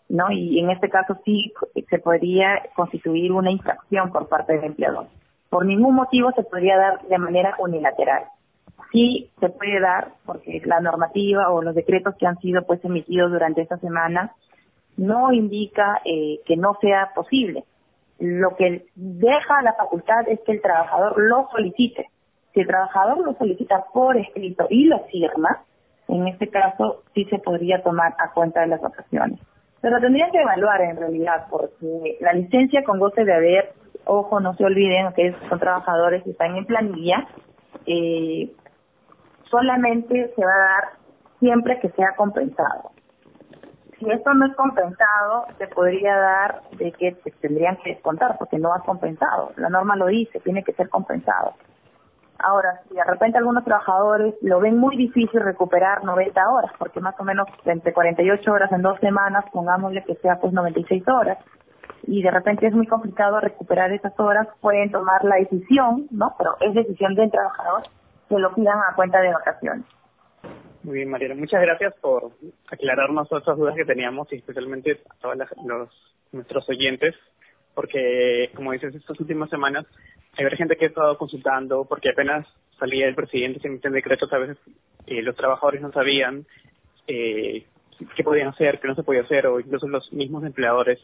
¿no? 0.08 0.32
Y 0.32 0.60
en 0.60 0.70
este 0.70 0.90
caso 0.90 1.18
sí 1.26 1.52
se 1.90 1.98
podría 2.00 2.62
constituir 2.76 3.32
una 3.32 3.50
infracción 3.50 4.12
por 4.12 4.28
parte 4.28 4.54
del 4.54 4.66
empleador. 4.66 5.08
Por 5.50 5.66
ningún 5.66 5.96
motivo 5.96 6.32
se 6.34 6.44
podría 6.44 6.78
dar 6.78 7.02
de 7.08 7.18
manera 7.18 7.56
unilateral 7.58 8.26
sí 8.96 9.30
se 9.42 9.50
puede 9.50 9.82
dar, 9.82 10.14
porque 10.26 10.62
la 10.64 10.80
normativa 10.80 11.52
o 11.52 11.62
los 11.62 11.76
decretos 11.76 12.16
que 12.18 12.26
han 12.26 12.38
sido 12.40 12.66
pues 12.66 12.84
emitidos 12.86 13.30
durante 13.30 13.62
esta 13.62 13.78
semana 13.78 14.32
no 14.96 15.34
indica 15.34 16.02
eh, 16.06 16.40
que 16.46 16.56
no 16.56 16.78
sea 16.80 17.12
posible. 17.14 17.66
Lo 18.20 18.56
que 18.56 18.86
deja 18.96 19.62
la 19.64 19.74
facultad 19.74 20.30
es 20.30 20.40
que 20.46 20.54
el 20.54 20.62
trabajador 20.62 21.16
lo 21.18 21.50
solicite. 21.52 22.08
Si 22.54 22.62
el 22.62 22.68
trabajador 22.68 23.18
lo 23.18 23.34
solicita 23.34 23.84
por 23.94 24.16
escrito 24.16 24.66
y 24.70 24.86
lo 24.86 25.00
firma, 25.12 25.64
en 26.08 26.30
este 26.30 26.48
caso 26.48 27.04
sí 27.14 27.26
se 27.26 27.40
podría 27.40 27.84
tomar 27.84 28.16
a 28.18 28.32
cuenta 28.32 28.62
de 28.62 28.68
las 28.68 28.82
vacaciones. 28.82 29.42
Pero 29.82 30.00
tendrían 30.00 30.32
que 30.32 30.40
evaluar 30.40 30.82
en 30.82 30.96
realidad, 30.96 31.48
porque 31.50 32.18
la 32.22 32.32
licencia 32.32 32.86
con 32.86 33.00
goce 33.00 33.26
de 33.26 33.34
haber, 33.34 33.74
ojo, 34.06 34.40
no 34.40 34.56
se 34.56 34.64
olviden 34.64 35.12
que 35.14 35.36
son 35.50 35.60
trabajadores 35.60 36.24
que 36.24 36.32
están 36.32 36.56
en 36.56 36.66
planilla, 36.66 37.28
eh, 37.86 38.52
solamente 39.50 40.34
se 40.36 40.46
va 40.46 40.54
a 40.54 40.58
dar 40.58 40.84
siempre 41.40 41.80
que 41.80 41.90
sea 41.90 42.16
compensado. 42.16 42.92
Si 44.00 44.10
esto 44.10 44.34
no 44.34 44.46
es 44.46 44.56
compensado, 44.56 45.46
se 45.58 45.68
podría 45.68 46.18
dar 46.18 46.62
de 46.78 46.92
que 46.92 47.16
se 47.24 47.32
tendrían 47.32 47.78
que 47.78 47.92
descontar 47.92 48.38
porque 48.38 48.58
no 48.58 48.74
ha 48.74 48.80
compensado. 48.82 49.52
La 49.56 49.70
norma 49.70 49.96
lo 49.96 50.08
dice, 50.08 50.40
tiene 50.42 50.64
que 50.64 50.74
ser 50.74 50.90
compensado. 50.90 51.54
Ahora, 52.40 52.82
si 52.90 52.96
de 52.96 53.04
repente 53.04 53.38
algunos 53.38 53.64
trabajadores 53.64 54.36
lo 54.42 54.60
ven 54.60 54.78
muy 54.78 54.98
difícil 54.98 55.40
recuperar 55.40 56.04
90 56.04 56.50
horas, 56.50 56.72
porque 56.78 57.00
más 57.00 57.16
o 57.20 57.24
menos 57.24 57.48
entre 57.64 57.94
48 57.94 58.52
horas 58.52 58.72
en 58.74 58.82
dos 58.82 59.00
semanas, 59.00 59.46
pongámosle 59.54 60.04
que 60.04 60.16
sea 60.16 60.40
pues 60.42 60.52
96 60.52 61.08
horas, 61.08 61.38
y 62.04 62.22
de 62.22 62.32
repente 62.32 62.68
es 62.68 62.74
muy 62.74 62.88
complicado 62.88 63.40
recuperar 63.40 63.92
esas 63.94 64.20
horas, 64.20 64.48
pueden 64.60 64.92
tomar 64.92 65.24
la 65.24 65.38
decisión, 65.38 66.08
¿no? 66.12 66.36
Pero 66.38 66.58
es 66.60 66.74
decisión 66.74 67.16
del 67.16 67.32
trabajador 67.32 67.84
que 68.30 68.40
lo 68.40 68.54
pidan 68.54 68.80
a 68.80 68.96
cuenta 68.96 69.22
de 69.22 69.34
vacaciones. 69.34 69.86
Muy 70.84 70.98
bien, 70.98 71.10
Mariela. 71.10 71.36
Muchas 71.36 71.62
gracias 71.62 71.94
por 72.00 72.32
aclararnos 72.68 73.32
esas 73.32 73.58
dudas 73.58 73.76
que 73.76 73.86
teníamos 73.86 74.32
y 74.32 74.36
especialmente 74.36 75.02
a 75.10 75.16
todos 75.16 75.36
los, 75.66 75.90
nuestros 76.32 76.70
oyentes, 76.70 77.16
porque, 77.74 78.52
como 78.56 78.72
dices, 78.72 78.94
estas 78.94 79.20
últimas 79.20 79.50
semanas 79.50 79.86
hay 80.38 80.46
gente 80.58 80.76
que 80.76 80.86
ha 80.86 80.90
estado 80.90 81.18
consultando 81.18 81.86
porque 81.86 82.10
apenas 82.10 82.46
salía 82.78 83.08
el 83.08 83.16
presidente 83.16 83.60
se 83.62 83.68
emiten 83.68 83.94
decretos, 83.94 84.32
a 84.34 84.38
veces 84.38 84.58
eh, 85.08 85.22
los 85.22 85.36
trabajadores 85.36 85.82
no 85.82 85.92
sabían 85.92 86.46
eh, 87.08 87.66
qué 88.16 88.24
podían 88.24 88.50
hacer, 88.50 88.80
qué 88.80 88.88
no 88.88 88.96
se 88.96 89.04
podía 89.04 89.22
hacer, 89.22 89.48
o 89.48 89.60
incluso 89.60 89.88
los 89.88 90.12
mismos 90.12 90.44
empleadores, 90.44 91.00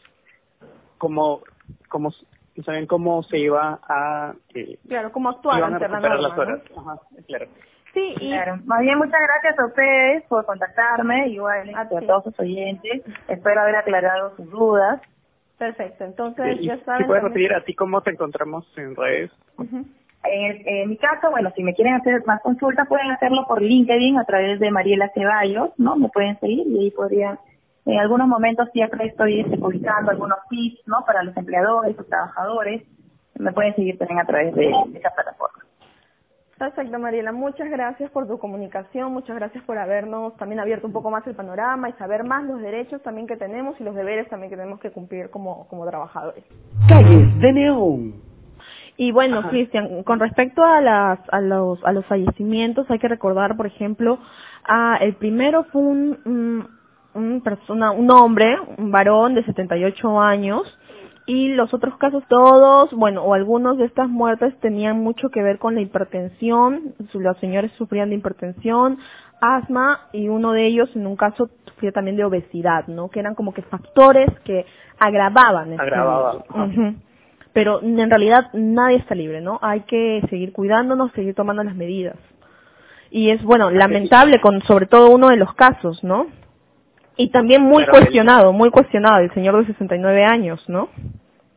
cómo, 0.98 1.42
cómo 1.88 2.12
no 2.56 2.64
saben 2.64 2.86
cómo 2.86 3.22
se 3.22 3.38
iba 3.38 3.80
a... 3.88 4.34
Eh, 4.54 4.78
claro, 4.86 5.10
cómo 5.12 5.30
actuar 5.30 5.62
ante 5.62 5.88
la 5.88 6.00
norma, 6.00 6.16
las 6.16 6.38
horas. 6.38 6.60
Ajá, 6.76 7.00
claro. 7.26 7.46
Sí, 7.94 8.14
y... 8.20 8.30
Claro. 8.30 8.58
Más 8.64 8.80
bien, 8.80 8.98
muchas 8.98 9.20
gracias 9.20 9.58
a 9.58 9.66
ustedes 9.66 10.22
por 10.24 10.44
contactarme, 10.44 11.28
igual 11.28 11.74
a, 11.74 11.88
todos 11.88 12.24
sus 12.24 12.40
oyentes. 12.40 13.02
Espero 13.28 13.62
haber 13.62 13.76
aclarado 13.76 14.36
sus 14.36 14.50
dudas. 14.50 15.00
Perfecto, 15.58 16.04
entonces 16.04 16.60
ya 16.60 16.78
saben... 16.84 17.02
¿Si 17.02 17.08
puedes 17.08 17.22
repetir 17.22 17.54
a 17.54 17.64
ti 17.64 17.74
cómo 17.74 18.00
te 18.02 18.10
encontramos 18.10 18.66
en 18.76 18.96
redes? 18.96 19.30
en, 19.58 20.68
en, 20.68 20.88
mi 20.88 20.96
caso, 20.96 21.30
bueno, 21.30 21.52
si 21.54 21.62
me 21.62 21.74
quieren 21.74 21.94
hacer 21.94 22.22
más 22.26 22.40
consultas, 22.42 22.88
pueden 22.88 23.10
hacerlo 23.10 23.44
por 23.46 23.62
LinkedIn 23.62 24.18
a 24.18 24.24
través 24.24 24.58
de 24.58 24.70
Mariela 24.70 25.10
Ceballos, 25.14 25.70
¿no? 25.78 25.96
Me 25.96 26.08
pueden 26.08 26.38
seguir 26.40 26.66
y 26.66 26.78
ahí 26.78 26.90
podrían 26.90 27.38
en 27.84 27.98
algunos 27.98 28.28
momentos 28.28 28.68
siempre 28.72 29.06
estoy 29.06 29.40
este, 29.40 29.58
publicando 29.58 30.10
algunos 30.10 30.38
tips, 30.48 30.86
¿no? 30.86 31.04
Para 31.06 31.22
los 31.22 31.36
empleadores, 31.36 31.96
los 31.96 32.06
trabajadores. 32.06 32.82
me 33.38 33.52
pueden 33.52 33.74
seguir 33.74 33.98
también 33.98 34.20
a 34.20 34.24
través 34.24 34.54
de, 34.54 34.72
de 34.88 34.98
esa 34.98 35.10
plataforma. 35.10 35.62
Perfecto, 36.62 36.96
Mariela. 36.96 37.32
Muchas 37.32 37.68
gracias 37.68 38.08
por 38.12 38.28
tu 38.28 38.38
comunicación, 38.38 39.12
muchas 39.12 39.34
gracias 39.34 39.64
por 39.64 39.78
habernos 39.78 40.36
también 40.36 40.60
abierto 40.60 40.86
un 40.86 40.92
poco 40.92 41.10
más 41.10 41.26
el 41.26 41.34
panorama 41.34 41.88
y 41.88 41.92
saber 41.94 42.22
más 42.22 42.44
los 42.44 42.60
derechos 42.60 43.02
también 43.02 43.26
que 43.26 43.36
tenemos 43.36 43.74
y 43.80 43.84
los 43.84 43.96
deberes 43.96 44.28
también 44.28 44.48
que 44.48 44.56
tenemos 44.56 44.78
que 44.78 44.92
cumplir 44.92 45.30
como, 45.30 45.66
como 45.66 45.84
trabajadores. 45.86 46.44
Calles 46.86 47.36
de 47.40 47.52
Neón. 47.52 48.14
Y 48.96 49.10
bueno, 49.10 49.48
Cristian, 49.48 50.04
con 50.04 50.20
respecto 50.20 50.62
a, 50.64 50.80
las, 50.80 51.18
a, 51.32 51.40
los, 51.40 51.84
a 51.84 51.92
los 51.92 52.06
fallecimientos, 52.06 52.88
hay 52.90 53.00
que 53.00 53.08
recordar, 53.08 53.56
por 53.56 53.66
ejemplo, 53.66 54.20
a, 54.62 54.98
el 55.00 55.14
primero 55.14 55.64
fue 55.64 55.82
un, 55.82 56.18
un, 56.24 56.68
un 57.14 57.40
persona, 57.42 57.90
un 57.90 58.10
hombre, 58.10 58.56
un 58.78 58.90
varón 58.90 59.34
de 59.34 59.44
78 59.44 60.20
años, 60.20 60.62
y 61.26 61.48
los 61.48 61.72
otros 61.72 61.96
casos 61.98 62.24
todos, 62.28 62.92
bueno, 62.92 63.22
o 63.22 63.34
algunos 63.34 63.78
de 63.78 63.84
estas 63.84 64.08
muertes 64.08 64.58
tenían 64.60 65.00
mucho 65.00 65.28
que 65.28 65.42
ver 65.42 65.58
con 65.58 65.74
la 65.74 65.80
hipertensión, 65.80 66.94
los 67.12 67.36
señores 67.38 67.70
sufrían 67.78 68.10
de 68.10 68.16
hipertensión, 68.16 68.98
asma 69.40 70.08
y 70.12 70.28
uno 70.28 70.52
de 70.52 70.66
ellos 70.66 70.88
en 70.94 71.06
un 71.06 71.16
caso 71.16 71.50
sufría 71.66 71.92
también 71.92 72.16
de 72.16 72.24
obesidad, 72.24 72.86
¿no? 72.86 73.08
Que 73.08 73.20
eran 73.20 73.34
como 73.34 73.52
que 73.52 73.62
factores 73.62 74.28
que 74.44 74.66
agravaban. 74.98 75.72
este-. 75.72 76.96
Pero 77.52 77.82
en 77.82 78.08
realidad 78.08 78.50
nadie 78.54 78.96
está 78.96 79.14
libre, 79.14 79.40
¿no? 79.40 79.58
Hay 79.62 79.80
que 79.80 80.22
seguir 80.30 80.52
cuidándonos, 80.52 81.12
seguir 81.12 81.34
tomando 81.34 81.62
las 81.62 81.74
medidas. 81.74 82.16
Y 83.10 83.30
es, 83.30 83.42
bueno, 83.42 83.70
lamentable 83.70 84.40
con 84.40 84.62
sobre 84.62 84.86
todo 84.86 85.10
uno 85.10 85.28
de 85.28 85.36
los 85.36 85.52
casos, 85.54 86.02
¿no? 86.02 86.28
Y 87.16 87.30
también 87.30 87.62
muy 87.62 87.84
Pero 87.84 87.96
el- 87.96 88.00
cuestionado, 88.04 88.52
muy 88.52 88.70
cuestionado, 88.70 89.18
el 89.18 89.32
señor 89.34 89.58
de 89.60 89.66
69 89.72 90.24
años, 90.24 90.62
¿no? 90.68 90.88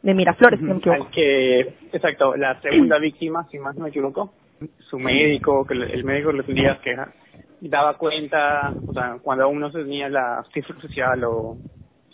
De 0.02 0.14
Miraflores, 0.14 0.60
si 0.60 0.66
no 0.66 0.74
me 0.76 0.80
equivoco. 0.80 1.06
Al 1.06 1.12
que, 1.12 1.60
exacto, 1.94 2.36
la 2.36 2.62
segunda 2.62 3.00
víctima, 3.00 3.48
si 3.50 3.58
más 3.58 3.76
no 3.76 3.84
me 3.84 3.90
equivoco, 3.90 4.34
su 4.90 5.00
médico, 5.00 5.66
que 5.66 5.74
el 5.74 6.04
médico 6.04 6.32
le 6.32 6.44
tendría 6.44 6.80
que 6.82 6.96
daba 7.62 7.98
cuenta, 7.98 8.74
o 8.88 8.94
sea, 8.94 9.18
cuando 9.22 9.46
aún 9.46 9.60
no 9.60 9.72
se 9.72 9.80
tenía 9.80 10.08
la 10.10 10.46
cifra 10.54 10.76
oficial 10.78 11.24
o 11.24 11.58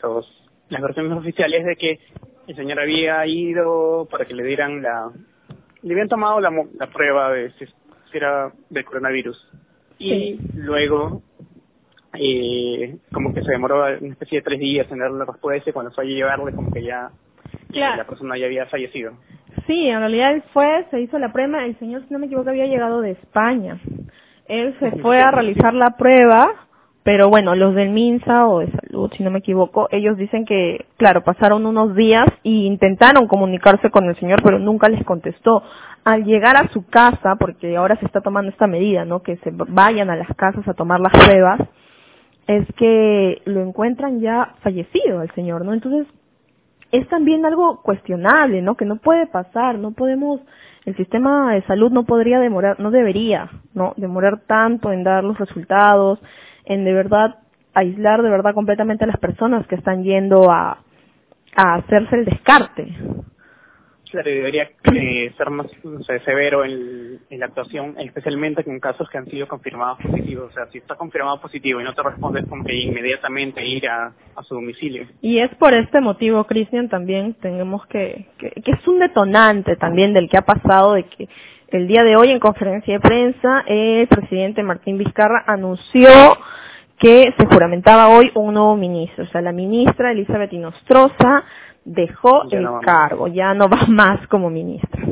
los, 0.02 0.50
las 0.70 0.82
versiones 0.82 1.18
oficiales 1.18 1.66
de 1.66 1.76
que 1.76 2.00
el 2.48 2.56
señor 2.56 2.80
había 2.80 3.26
ido 3.28 4.08
para 4.10 4.26
que 4.26 4.34
le 4.34 4.44
dieran 4.44 4.82
la, 4.82 5.12
le 5.82 5.94
habían 5.94 6.08
tomado 6.08 6.40
la, 6.40 6.50
la 6.80 6.88
prueba 6.88 7.32
de 7.32 7.52
si, 7.54 7.66
si 7.66 8.18
era 8.18 8.52
del 8.70 8.86
coronavirus. 8.86 9.50
Y 10.00 10.40
luego, 10.56 11.22
eh, 12.18 12.98
como 13.12 13.34
que 13.34 13.42
se 13.44 13.52
demoró 13.52 13.86
una 14.00 14.12
especie 14.12 14.40
de 14.40 14.44
tres 14.44 14.60
días 14.60 14.92
en 14.92 15.00
darle 15.00 15.20
la 15.20 15.26
respuesta 15.26 15.70
y 15.70 15.74
cuando 15.74 15.92
fue 15.92 16.04
a 16.04 16.08
llevarle 16.08 16.54
como 16.54 16.72
que 16.72 16.84
ya 16.84 17.10
Claro. 17.72 17.98
la 17.98 18.06
persona 18.06 18.38
ya 18.38 18.46
había 18.46 18.66
fallecido. 18.68 19.14
Sí, 19.68 19.88
en 19.88 20.00
realidad 20.00 20.34
él 20.34 20.44
fue, 20.54 20.86
se 20.92 21.02
hizo 21.02 21.18
la 21.20 21.32
prueba, 21.32 21.66
el 21.66 21.78
señor, 21.80 22.04
si 22.08 22.14
no 22.14 22.20
me 22.20 22.26
equivoco, 22.28 22.50
había 22.50 22.66
llegado 22.66 23.02
de 23.02 23.12
España. 23.12 23.80
Él 24.48 24.76
se 24.80 24.92
fue 25.02 25.22
a 25.22 25.32
realizar 25.32 25.74
la 25.74 25.92
prueba, 25.98 26.50
pero 27.04 27.30
bueno, 27.30 27.56
los 27.56 27.74
del 27.76 27.90
MINSA 27.92 28.48
o 28.48 28.60
de 28.60 28.70
salud, 28.72 29.12
si 29.16 29.24
no 29.24 29.32
me 29.32 29.40
equivoco, 29.40 29.88
ellos 29.92 30.18
dicen 30.18 30.46
que, 30.46 30.86
claro, 30.98 31.24
pasaron 31.24 31.66
unos 31.66 31.96
días 31.96 32.28
y 32.44 32.66
intentaron 32.66 33.28
comunicarse 33.28 33.90
con 33.90 34.06
el 34.06 34.16
señor, 34.18 34.42
pero 34.44 34.60
nunca 34.60 34.90
les 34.90 35.04
contestó. 35.06 35.64
Al 36.04 36.26
llegar 36.26 36.58
a 36.58 36.68
su 36.70 36.86
casa, 36.88 37.36
porque 37.40 37.78
ahora 37.78 37.96
se 37.98 38.06
está 38.06 38.22
tomando 38.22 38.50
esta 38.52 38.68
medida, 38.68 39.06
¿no? 39.06 39.22
Que 39.22 39.38
se 39.38 39.52
vayan 39.52 40.10
a 40.10 40.16
las 40.16 40.28
casas 40.36 40.68
a 40.68 40.74
tomar 40.74 41.00
las 41.00 41.12
pruebas, 41.14 41.60
es 42.52 42.68
que 42.76 43.42
lo 43.46 43.62
encuentran 43.62 44.20
ya 44.20 44.56
fallecido 44.62 45.22
el 45.22 45.32
señor, 45.32 45.66
¿no? 45.66 45.74
Entonces, 45.74 46.08
es 46.92 47.08
también 47.08 47.46
algo 47.46 47.82
cuestionable, 47.82 48.62
¿no? 48.62 48.76
Que 48.76 48.86
no 48.86 48.98
puede 48.98 49.28
pasar, 49.28 49.80
no 49.80 49.92
podemos, 49.92 50.42
el 50.86 50.96
sistema 50.98 51.54
de 51.54 51.62
salud 51.64 51.92
no 51.92 52.04
podría 52.04 52.40
demorar, 52.40 52.80
no 52.80 52.92
debería, 52.92 53.50
¿no? 53.74 53.94
Demorar 53.98 54.42
tanto 54.48 54.92
en 54.92 55.04
dar 55.04 55.24
los 55.24 55.38
resultados, 55.38 56.20
en 56.66 56.84
de 56.84 56.94
verdad 56.94 57.38
aislar 57.74 58.22
de 58.22 58.30
verdad 58.30 58.54
completamente 58.54 59.06
a 59.06 59.08
las 59.08 59.18
personas 59.18 59.66
que 59.68 59.76
están 59.76 60.04
yendo 60.04 60.52
a, 60.52 60.80
a 61.56 61.76
hacerse 61.76 62.18
el 62.18 62.26
descarte. 62.26 62.94
Y 64.14 64.18
debería 64.24 64.70
eh, 64.94 65.34
ser 65.38 65.50
más 65.50 65.68
severo 66.26 66.66
en, 66.66 67.20
la 67.30 67.46
actuación, 67.46 67.96
especialmente 67.98 68.64
con 68.64 68.80
casos 68.80 69.10
que 69.10 69.18
han 69.18 69.26
sido 69.28 69.48
confirmados 69.48 70.00
positivos. 70.00 70.52
O 70.52 70.54
sea, 70.54 70.68
si 70.68 70.80
está 70.80 70.96
confirmado 70.96 71.40
positivo 71.40 71.80
y 71.80 71.84
no 71.84 71.94
te 71.94 72.04
respondes, 72.04 72.46
como 72.48 72.64
que 72.64 72.76
inmediatamente 72.76 73.66
ir 73.66 73.88
a, 73.88 74.14
a 74.36 74.44
su 74.44 74.56
domicilio. 74.56 75.08
Y 75.22 75.40
es 75.40 75.50
por 75.56 75.74
este 75.74 76.02
motivo, 76.02 76.44
Cristian, 76.46 76.90
también 76.90 77.36
tenemos 77.36 77.86
que, 77.88 78.28
que, 78.38 78.50
que 78.62 78.72
es 78.72 78.88
un 78.88 79.00
detonante 79.00 79.76
también 79.78 80.14
del 80.14 80.30
que 80.30 80.38
ha 80.38 80.46
pasado, 80.46 80.94
de 80.94 81.04
que 81.04 81.30
el 81.70 81.88
día 81.88 82.04
de 82.04 82.18
hoy 82.18 82.32
en 82.32 82.40
conferencia 82.40 82.94
de 82.94 83.00
prensa 83.00 83.64
el 83.66 84.08
presidente 84.08 84.62
Martín 84.62 84.98
Vizcarra 84.98 85.44
anunció 85.48 86.10
que 87.02 87.34
se 87.36 87.46
juramentaba 87.48 88.10
hoy 88.10 88.30
un 88.36 88.54
nuevo 88.54 88.78
ministro. 88.78 89.24
O 89.24 89.28
sea, 89.28 89.42
la 89.42 89.52
ministra 89.52 90.12
Elizabeth 90.12 90.54
Inostroza 90.54 91.44
dejó 91.86 92.48
Ya 92.50 92.58
el 92.58 92.64
no 92.64 92.74
va 92.74 92.82
más. 92.82 92.86
cargo, 92.86 93.28
ya 93.28 93.54
no 93.54 93.70
va 93.70 93.86
más 93.88 94.28
como 94.28 94.50
ministra. 94.50 95.04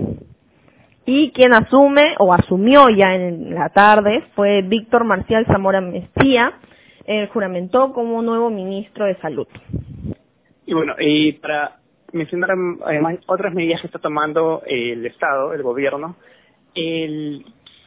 Y 1.05 1.31
quien 1.31 1.53
asume 1.53 2.15
o 2.19 2.33
asumió 2.33 2.89
ya 2.89 3.15
en 3.15 3.55
la 3.55 3.69
tarde 3.69 4.25
fue 4.35 4.61
Víctor 4.61 5.05
Marcial 5.05 5.45
Zamora 5.47 5.81
Mestía, 5.81 6.53
él 7.05 7.27
juramentó 7.29 7.91
como 7.93 8.21
nuevo 8.21 8.51
ministro 8.51 9.05
de 9.05 9.15
Salud. 9.15 9.47
Y 10.67 10.73
bueno, 10.75 10.93
y 10.99 11.31
para 11.33 11.79
mencionar 12.13 12.51
además 12.85 13.17
otras 13.25 13.53
medidas 13.55 13.81
que 13.81 13.87
está 13.87 13.97
tomando 13.97 14.61
el 14.67 15.03
Estado, 15.07 15.53
el 15.53 15.63
gobierno, 15.63 16.15
el, 16.75 17.43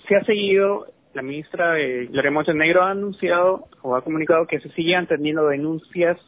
se 0.08 0.16
ha 0.16 0.24
seguido, 0.24 0.86
la 1.14 1.22
ministra 1.22 1.78
eh, 1.78 2.06
Gloria 2.06 2.30
Montenegro 2.32 2.82
ha 2.82 2.90
anunciado 2.90 3.68
o 3.82 3.94
ha 3.94 4.02
comunicado 4.02 4.46
que 4.48 4.58
se 4.58 4.70
siguen 4.70 5.06
teniendo 5.06 5.46
denuncias 5.46 6.18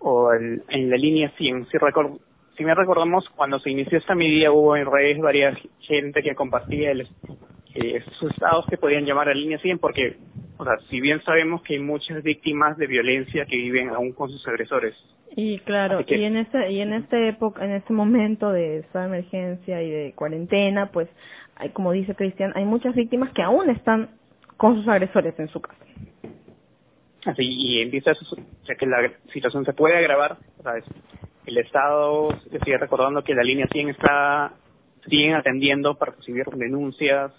o 0.00 0.32
el- 0.32 0.62
en 0.68 0.90
la 0.90 0.96
línea 0.96 1.30
100. 1.36 1.66
Si, 1.66 1.76
recor- 1.78 2.18
si 2.56 2.64
me 2.64 2.74
recordamos, 2.74 3.28
cuando 3.30 3.58
se 3.58 3.70
inició 3.70 3.98
esta 3.98 4.14
medida 4.14 4.50
hubo 4.52 4.76
en 4.76 4.86
redes 4.90 5.18
varias 5.18 5.58
gente 5.80 6.22
que 6.22 6.34
compartía 6.34 6.90
el, 6.92 7.06
eh, 7.74 8.02
sus 8.18 8.32
estados 8.32 8.66
que 8.66 8.76
podían 8.78 9.04
llamar 9.04 9.28
a 9.28 9.34
la 9.34 9.40
línea 9.40 9.58
100 9.58 9.78
porque, 9.78 10.16
o 10.56 10.64
sea, 10.64 10.78
si 10.88 11.00
bien 11.00 11.20
sabemos 11.22 11.62
que 11.62 11.74
hay 11.74 11.80
muchas 11.80 12.22
víctimas 12.22 12.76
de 12.76 12.86
violencia 12.86 13.44
que 13.46 13.56
viven 13.56 13.90
aún 13.90 14.12
con 14.12 14.30
sus 14.30 14.46
agresores, 14.48 14.94
Y 15.36 15.58
claro, 15.58 16.04
que- 16.06 16.16
y 16.16 16.24
en 16.24 16.36
este 16.38 16.72
y 16.72 16.80
en 16.80 16.94
este 16.94 17.28
época, 17.28 17.62
en 17.64 17.72
este 17.72 17.92
momento 17.92 18.50
de 18.50 18.78
estado 18.78 19.04
de 19.10 19.18
emergencia 19.18 19.82
y 19.82 19.90
de 19.90 20.12
cuarentena, 20.16 20.90
pues 20.90 21.08
hay, 21.54 21.68
como 21.68 21.92
dice 21.92 22.14
Cristian, 22.14 22.52
hay 22.56 22.64
muchas 22.64 22.94
víctimas 22.94 23.30
que 23.34 23.42
aún 23.42 23.68
están 23.70 24.08
con 24.56 24.74
sus 24.76 24.88
agresores 24.88 25.38
en 25.38 25.48
su 25.48 25.60
casa. 25.60 25.76
Así, 27.24 27.42
y 27.44 27.80
empieza, 27.82 28.12
a 28.12 28.14
su- 28.14 28.34
o 28.34 28.64
sea, 28.66 28.76
que 28.76 28.86
la 28.86 29.12
situación 29.32 29.64
se 29.64 29.72
puede 29.72 29.96
agravar, 29.96 30.38
¿sabes? 30.62 30.84
El 31.46 31.58
Estado 31.58 32.28
le 32.50 32.60
sigue 32.60 32.78
recordando 32.78 33.24
que 33.24 33.34
la 33.34 33.42
línea 33.42 33.66
100 33.68 33.88
está, 33.90 34.52
siguen 35.08 35.34
atendiendo 35.34 35.96
para 35.96 36.12
recibir 36.12 36.44
denuncias 36.52 37.32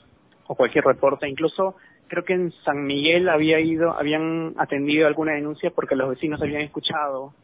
o 0.48 0.56
cualquier 0.56 0.84
reporte. 0.84 1.30
Incluso 1.30 1.76
creo 2.08 2.24
que 2.26 2.34
en 2.34 2.52
San 2.64 2.86
Miguel 2.86 3.30
había 3.30 3.60
ido, 3.60 3.92
habían 3.92 4.56
atendido 4.58 5.08
alguna 5.08 5.34
denuncia 5.34 5.72
porque 5.72 5.96
los 5.96 6.10
vecinos 6.10 6.42
habían 6.42 6.62
escuchado 6.62 7.36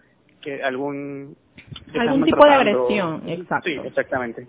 que 0.42 0.64
algún... 0.64 1.38
Algún 1.96 2.26
tipo 2.26 2.44
de 2.46 2.52
agresión, 2.54 3.30
exacto. 3.30 3.70
Sí, 3.70 3.80
exactamente. 3.84 4.48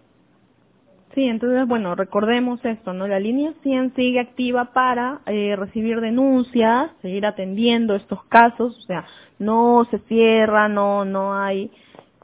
Sí, 1.17 1.25
entonces, 1.25 1.67
bueno, 1.67 1.95
recordemos 1.95 2.63
esto, 2.63 2.93
¿no? 2.93 3.09
La 3.09 3.19
línea 3.19 3.55
100 3.63 3.95
sigue 3.95 4.21
activa 4.21 4.75
para 4.75 5.23
eh, 5.25 5.57
recibir 5.57 6.03
denuncias, 6.03 6.91
seguir 7.01 7.25
atendiendo 7.25 7.95
estos 7.95 8.23
casos, 8.25 8.77
o 8.77 8.83
sea, 8.83 9.07
no 9.39 9.87
se 9.91 9.99
cierra, 10.01 10.69
no 10.69 11.07
no 11.07 11.33
hay 11.35 11.71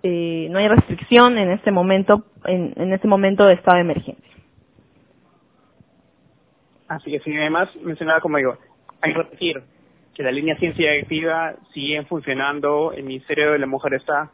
eh, 0.03 0.47
no 0.51 0.59
hay 0.59 0.69
restricción 0.69 1.39
en 1.39 1.53
este 1.53 1.71
momento 1.71 2.27
en, 2.45 2.93
este 2.93 3.09
momento 3.09 3.47
de 3.47 3.55
estado 3.55 3.77
de 3.77 3.81
emergencia. 3.81 4.37
Así 6.87 7.13
que 7.13 7.21
sí, 7.21 7.35
además 7.35 7.75
mencionaba 7.77 8.21
como 8.21 8.37
digo, 8.37 8.59
hay 9.01 9.15
que 9.15 9.19
repetir 9.19 9.63
que 10.13 10.23
la 10.23 10.33
línea 10.33 10.59
ciencia 10.59 10.93
activa 11.01 11.55
sigue 11.73 12.05
funcionando, 12.05 12.93
el 12.93 13.05
Ministerio 13.05 13.53
de 13.53 13.59
la 13.59 13.67
Mujer 13.67 13.95
está, 13.95 14.33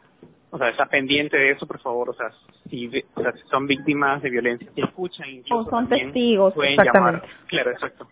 o 0.51 0.57
sea, 0.57 0.69
está 0.69 0.85
pendiente 0.87 1.37
de 1.37 1.51
eso, 1.51 1.67
por 1.67 1.79
favor, 1.79 2.09
o 2.09 2.13
sea, 2.13 2.31
si, 2.69 2.87
o 3.15 3.21
sea, 3.21 3.31
si 3.33 3.41
son 3.49 3.67
víctimas 3.67 4.21
de 4.21 4.29
violencia, 4.29 4.69
si 4.73 4.81
escuchan 4.81 5.29
incluso 5.29 5.67
O 5.67 5.69
son 5.69 5.87
también 5.87 6.07
testigos, 6.07 6.53
pueden 6.53 6.73
exactamente. 6.73 7.27
llamar. 7.27 7.47
Claro, 7.47 7.71
exacto. 7.71 8.07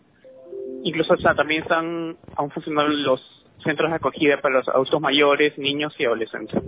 Incluso 0.84 1.14
o 1.14 1.16
sea, 1.16 1.34
también 1.34 1.62
están 1.62 2.16
aún 2.36 2.50
funcionando 2.50 2.92
los 2.92 3.46
centros 3.64 3.90
de 3.90 3.96
acogida 3.96 4.40
para 4.40 4.58
los 4.58 4.68
adultos 4.68 5.00
mayores, 5.00 5.58
niños 5.58 5.94
y 5.98 6.04
adolescentes. 6.04 6.62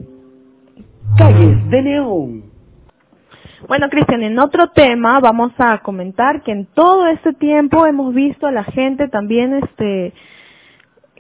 Calles 1.17 1.71
de 1.71 1.83
Neón. 1.83 2.61
Bueno, 3.69 3.89
Cristian, 3.91 4.23
en 4.23 4.39
otro 4.39 4.71
tema 4.71 5.21
vamos 5.21 5.53
a 5.59 5.79
comentar 5.79 6.43
que 6.43 6.51
en 6.51 6.67
todo 6.67 7.07
este 7.09 7.35
tiempo 7.35 7.87
hemos 7.87 8.15
visto 8.15 8.47
a 8.47 8.53
la 8.53 8.65
gente 8.65 9.07
también 9.09 9.55
este 9.55 10.15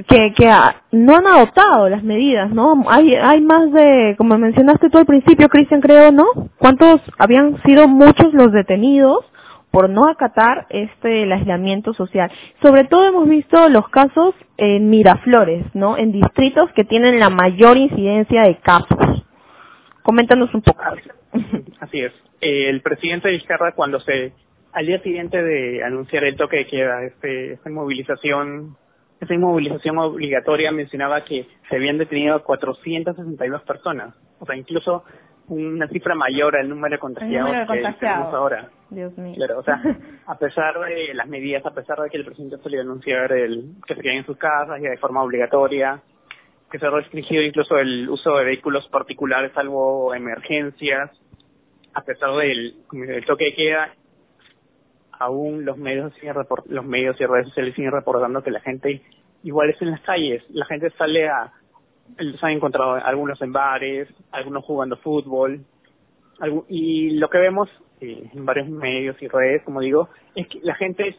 que, 0.08 0.32
que 0.34 0.52
no 0.92 1.16
han 1.16 1.26
adoptado 1.26 1.88
las 1.88 2.02
medidas, 2.02 2.50
¿no? 2.50 2.84
Hay, 2.88 3.14
hay 3.14 3.40
más 3.40 3.70
de, 3.72 4.14
como 4.16 4.38
mencionaste 4.38 4.90
tú 4.90 4.98
al 4.98 5.06
principio, 5.06 5.48
Cristian, 5.48 5.80
creo, 5.80 6.12
¿no? 6.12 6.26
¿Cuántos 6.58 7.00
habían 7.18 7.60
sido 7.62 7.88
muchos 7.88 8.32
los 8.32 8.52
detenidos 8.52 9.24
por 9.70 9.88
no 9.88 10.08
acatar 10.08 10.66
este 10.70 11.22
el 11.22 11.32
aislamiento 11.32 11.94
social? 11.94 12.30
Sobre 12.62 12.84
todo 12.84 13.04
hemos 13.04 13.28
visto 13.28 13.68
los 13.68 13.88
casos 13.88 14.34
en 14.56 14.90
Miraflores, 14.90 15.64
¿no? 15.74 15.96
En 15.96 16.12
distritos 16.12 16.70
que 16.72 16.84
tienen 16.84 17.18
la 17.18 17.30
mayor 17.30 17.76
incidencia 17.76 18.42
de 18.42 18.56
casos. 18.58 19.24
Coméntanos 20.02 20.52
un 20.54 20.62
poco. 20.62 20.82
Así 21.80 22.00
es. 22.00 22.12
Eh, 22.40 22.68
el 22.68 22.80
presidente 22.80 23.28
de 23.28 23.34
Vizcarra, 23.34 23.72
cuando 23.72 24.00
se, 24.00 24.32
al 24.72 24.86
día 24.86 25.02
siguiente 25.02 25.42
de 25.42 25.84
anunciar 25.84 26.24
el 26.24 26.36
toque 26.36 26.58
de 26.58 26.66
queda, 26.66 27.04
este, 27.04 27.52
esta 27.52 27.70
movilización 27.70 28.76
esa 29.20 29.34
inmovilización 29.34 29.98
obligatoria 29.98 30.72
mencionaba 30.72 31.24
que 31.24 31.46
se 31.68 31.76
habían 31.76 31.98
detenido 31.98 32.42
462 32.42 33.62
personas, 33.62 34.14
o 34.38 34.46
sea, 34.46 34.56
incluso 34.56 35.04
una 35.48 35.88
cifra 35.88 36.14
mayor 36.14 36.56
al 36.56 36.68
número 36.68 36.94
de 36.94 37.00
contagiados, 37.00 37.50
número 37.50 37.72
de 37.72 37.82
que 37.82 37.92
tenemos 37.98 38.32
ahora. 38.32 38.70
Dios 38.88 39.16
mío. 39.18 39.34
Claro, 39.36 39.58
o 39.58 39.62
sea, 39.62 39.82
a 40.26 40.38
pesar 40.38 40.78
de 40.80 41.12
las 41.14 41.28
medidas, 41.28 41.64
a 41.66 41.74
pesar 41.74 42.00
de 42.00 42.08
que 42.08 42.16
el 42.16 42.24
presidente 42.24 42.58
salió 42.62 42.80
a 42.80 42.82
anunciar 42.82 43.32
el, 43.32 43.74
que 43.86 43.94
se 43.94 44.00
queden 44.00 44.18
en 44.18 44.26
sus 44.26 44.36
casas 44.36 44.80
ya 44.80 44.90
de 44.90 44.98
forma 44.98 45.22
obligatoria, 45.22 46.02
que 46.70 46.78
se 46.78 46.86
ha 46.86 46.90
restringido 46.90 47.42
incluso 47.42 47.78
el 47.78 48.08
uso 48.08 48.36
de 48.36 48.44
vehículos 48.44 48.88
particulares 48.88 49.52
salvo 49.52 50.14
emergencias, 50.14 51.10
a 51.92 52.02
pesar 52.02 52.30
del, 52.36 52.76
del 52.92 53.24
toque 53.24 53.46
de 53.46 53.54
queda, 53.54 53.94
aún 55.20 55.64
los 55.64 55.76
medios 55.76 56.12
siguen 56.14 56.34
report- 56.34 56.66
los 56.66 56.84
medios 56.84 57.20
y 57.20 57.26
redes 57.26 57.46
sociales 57.48 57.74
siguen 57.76 57.92
reportando 57.92 58.42
que 58.42 58.50
la 58.50 58.60
gente 58.60 59.02
igual 59.44 59.70
es 59.70 59.80
en 59.80 59.92
las 59.92 60.00
calles, 60.00 60.42
la 60.50 60.66
gente 60.66 60.90
sale 60.98 61.28
a 61.28 61.52
los 62.18 62.42
han 62.42 62.50
encontrado 62.50 62.94
algunos 62.94 63.40
en 63.40 63.52
bares, 63.52 64.08
algunos 64.32 64.64
jugando 64.64 64.96
fútbol, 64.96 65.64
y 66.68 67.10
lo 67.18 67.28
que 67.30 67.38
vemos 67.38 67.68
eh, 68.00 68.30
en 68.34 68.44
varios 68.44 68.68
medios 68.68 69.16
y 69.22 69.28
redes, 69.28 69.62
como 69.62 69.80
digo, 69.80 70.08
es 70.34 70.48
que 70.48 70.58
la 70.62 70.74
gente 70.74 71.16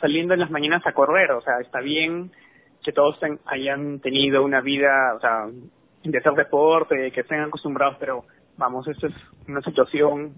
saliendo 0.00 0.34
en 0.34 0.40
las 0.40 0.50
mañanas 0.50 0.86
a 0.86 0.92
correr, 0.92 1.30
o 1.30 1.40
sea, 1.40 1.60
está 1.60 1.80
bien 1.80 2.32
que 2.84 2.92
todos 2.92 3.18
hayan 3.46 4.00
tenido 4.00 4.44
una 4.44 4.60
vida, 4.60 5.14
o 5.16 5.20
sea, 5.20 5.46
de 6.02 6.18
hacer 6.18 6.32
deporte, 6.32 7.10
que 7.12 7.20
estén 7.20 7.40
acostumbrados, 7.40 7.96
pero 7.98 8.24
vamos, 8.58 8.86
esto 8.88 9.06
es 9.06 9.14
una 9.48 9.62
situación 9.62 10.34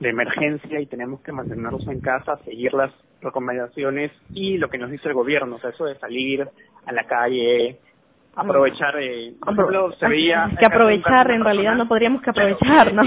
de 0.00 0.08
emergencia 0.10 0.80
y 0.80 0.86
tenemos 0.86 1.20
que 1.20 1.32
mantenernos 1.32 1.86
en 1.88 2.00
casa, 2.00 2.38
seguir 2.44 2.74
las 2.74 2.92
recomendaciones 3.20 4.12
y 4.34 4.58
lo 4.58 4.68
que 4.68 4.78
nos 4.78 4.90
dice 4.90 5.08
el 5.08 5.14
gobierno, 5.14 5.56
o 5.56 5.58
sea, 5.58 5.70
eso 5.70 5.84
de 5.84 5.98
salir 5.98 6.46
a 6.84 6.92
la 6.92 7.04
calle, 7.04 7.80
aprovechar, 8.34 8.96
eh, 9.00 9.34
por 9.40 9.54
ejemplo, 9.54 9.92
se 9.92 10.08
veía... 10.08 10.50
que 10.58 10.66
aprovechar, 10.66 11.30
en 11.30 11.42
realidad 11.42 11.74
no 11.74 11.88
podríamos 11.88 12.22
que 12.22 12.32
Claro, 12.32 12.54
aprovechar, 12.54 12.92
¿no? 12.92 13.02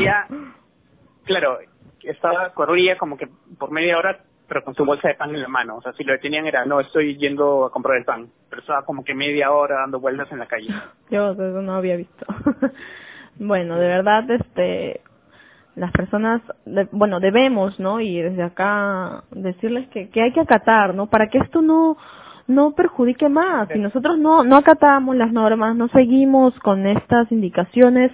claro, 1.24 1.60
estaba, 2.04 2.54
corría 2.54 2.98
como 2.98 3.18
que 3.18 3.28
por 3.58 3.72
media 3.72 3.98
hora, 3.98 4.20
pero 4.48 4.64
con 4.64 4.74
su 4.76 4.84
bolsa 4.84 5.08
de 5.08 5.16
pan 5.16 5.34
en 5.36 5.42
la 5.42 5.48
mano. 5.48 5.78
O 5.78 5.82
sea, 5.82 5.94
si 5.94 6.04
lo 6.04 6.14
detenían 6.14 6.48
era, 6.48 6.66
no, 6.66 6.80
estoy 6.80 7.18
yendo 7.18 7.66
a 7.66 7.72
comprar 7.72 7.98
el 7.98 8.06
pan. 8.06 8.30
Pero 8.50 8.62
estaba 8.62 8.84
como 8.84 9.04
que 9.04 9.14
media 9.14 9.52
hora 9.52 9.76
dando 9.82 10.00
vueltas 10.00 10.32
en 10.32 10.40
la 10.40 10.48
calle. 10.48 10.70
Yo 11.12 11.32
eso 11.32 11.62
no 11.62 11.76
había 11.76 11.96
visto. 11.96 12.26
bueno, 13.40 13.78
de 13.78 13.88
verdad, 13.88 14.30
este, 14.32 15.02
las 15.76 15.91
personas, 15.91 16.41
de- 16.65 16.88
bueno, 16.91 17.20
debemos, 17.20 17.80
¿no? 17.80 17.99
Y 18.01 18.22
desde 18.22 18.43
acá 18.43 19.24
decirles 19.32 19.88
que, 19.89 20.09
que 20.09 20.22
hay 20.22 20.34
que 20.34 20.41
acatar, 20.41 20.95
¿no? 20.95 21.07
Para 21.07 21.28
que 21.30 21.38
esto 21.39 21.61
no, 21.61 21.97
no 22.47 22.72
perjudique 22.72 23.30
más. 23.30 23.70
Si 23.70 23.80
nosotros 23.80 24.17
no, 24.17 24.43
no 24.43 24.57
acatamos 24.57 25.15
las 25.15 25.32
normas, 25.32 25.76
no 25.76 25.88
seguimos 25.89 26.57
con 26.59 26.86
estas 26.88 27.32
indicaciones, 27.32 28.11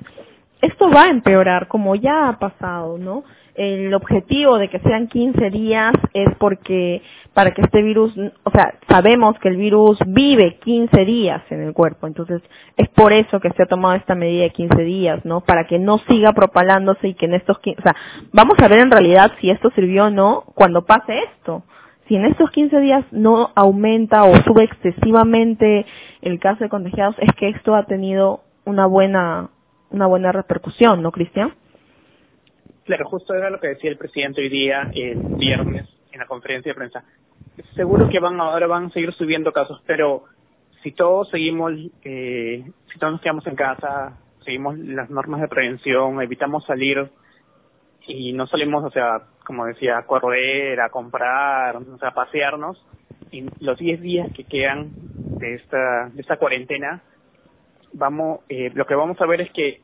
esto 0.62 0.89
va 0.89 1.03
a 1.03 1.10
empeorar, 1.10 1.68
como 1.68 1.95
ya 1.95 2.30
ha 2.30 2.39
pasado, 2.39 2.97
¿no? 2.97 3.24
El 3.56 3.93
objetivo 3.93 4.58
de 4.58 4.70
que 4.70 4.80
sean 4.80 5.08
15 5.08 5.49
días 5.49 5.93
es 6.14 6.28
porque 6.38 7.01
para 7.34 7.53
que 7.53 7.62
este 7.62 7.82
virus, 7.82 8.14
o 8.43 8.51
sea, 8.51 8.76
sabemos 8.89 9.39
que 9.39 9.47
el 9.47 9.58
virus 9.58 9.97
vive 10.08 10.58
15 10.60 11.06
días 11.06 11.41
en 11.49 11.62
el 11.62 11.74
cuerpo, 11.74 12.08
entonces 12.08 12.41
es 12.76 12.89
por 12.89 13.14
eso 13.14 13.39
que 13.39 13.49
se 13.51 13.64
ha 13.64 13.66
tomado 13.66 13.95
esta 13.95 14.14
medida 14.14 14.43
de 14.43 14.49
15 14.49 14.84
días, 14.84 15.26
¿no? 15.26 15.41
Para 15.41 15.68
que 15.68 15.80
no 15.80 15.99
siga 15.99 16.34
propalándose 16.34 17.08
y 17.08 17.14
que 17.14 17.26
en 17.26 17.34
estos 17.34 17.60
15, 17.60 17.80
o 17.80 17.84
sea, 17.84 17.95
vamos 18.34 18.58
a 18.60 18.68
ver 18.68 18.80
en 18.80 18.91
realidad 18.91 19.32
si 19.39 19.49
esto 19.49 19.70
sirvió 19.72 20.06
o 20.06 20.10
no 20.10 20.43
cuando 20.53 20.86
pase 20.86 21.18
esto. 21.20 21.64
Si 22.08 22.16
en 22.16 22.26
estos 22.26 22.51
15 22.51 22.80
días 22.80 23.06
no 23.12 23.51
aumenta 23.56 24.26
o 24.26 24.36
sube 24.43 24.64
excesivamente 24.64 25.86
el 26.22 26.39
caso 26.39 26.64
de 26.64 26.70
contagiados, 26.70 27.16
es 27.20 27.34
que 27.36 27.49
esto 27.49 27.74
ha 27.74 27.86
tenido 27.86 28.41
una 28.66 28.86
buena 28.86 29.49
una 29.91 30.08
buena 30.08 30.32
repercusión, 30.32 31.01
¿no, 31.01 31.12
Cristian? 31.12 31.53
Claro, 32.86 33.06
justo 33.06 33.34
era 33.34 33.50
lo 33.50 33.60
que 33.60 33.70
decía 33.70 33.90
el 33.90 33.98
presidente 33.98 34.42
hoy 34.42 34.50
día, 34.50 34.92
el 34.94 35.20
viernes, 35.38 35.90
en 36.12 36.20
la 36.20 36.28
conferencia 36.28 36.72
de 36.72 36.76
prensa. 36.76 37.04
Seguro 37.76 38.10
que 38.10 38.20
van 38.20 38.40
ahora 38.40 38.68
van 38.68 38.86
a 38.86 38.90
seguir 38.92 39.12
subiendo 39.14 39.52
casos, 39.52 39.82
pero 39.88 40.26
si 40.84 40.92
todos 40.92 41.30
seguimos, 41.30 41.72
eh, 42.04 42.64
si 42.94 43.00
todos 43.00 43.14
nos 43.14 43.22
quedamos 43.22 43.48
en 43.48 43.56
casa, 43.56 44.20
seguimos 44.42 44.78
las 44.78 45.10
normas 45.10 45.42
de 45.42 45.48
prevención, 45.48 46.22
evitamos 46.22 46.64
salir 46.66 47.10
y 48.06 48.34
no 48.34 48.46
salimos, 48.46 48.84
o 48.84 48.92
sea, 48.92 49.24
como 49.44 49.66
decía, 49.66 49.98
a 49.98 50.06
correr, 50.06 50.80
a 50.80 50.90
comprar, 50.90 51.78
o 51.78 51.98
sea, 51.98 52.10
a 52.10 52.14
pasearnos, 52.14 52.86
en 53.32 53.50
los 53.62 53.80
10 53.80 54.00
días 54.00 54.32
que 54.36 54.44
quedan 54.44 54.92
de 54.94 55.56
esta, 55.56 56.10
de 56.14 56.22
esta 56.22 56.38
cuarentena, 56.38 57.02
vamos, 57.94 58.42
eh, 58.48 58.70
lo 58.76 58.86
que 58.86 58.94
vamos 58.94 59.20
a 59.20 59.26
ver 59.26 59.42
es 59.42 59.50
que 59.52 59.82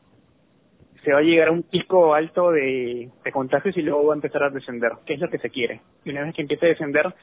se 1.04 1.12
va 1.12 1.18
a 1.18 1.22
llegar 1.22 1.48
a 1.48 1.52
un 1.52 1.62
pico 1.64 2.14
alto 2.14 2.50
de, 2.52 3.10
de 3.24 3.32
contagios 3.32 3.76
y 3.76 3.82
luego 3.82 4.06
va 4.06 4.14
a 4.14 4.16
empezar 4.16 4.44
a 4.44 4.50
descender, 4.50 4.92
que 5.04 5.14
es 5.14 5.20
lo 5.20 5.28
que 5.28 5.38
se 5.38 5.50
quiere. 5.50 5.80
Y 6.04 6.10
una 6.10 6.22
vez 6.22 6.34
que 6.34 6.42
empiece 6.42 6.66
a 6.66 6.68
descender, 6.70 7.14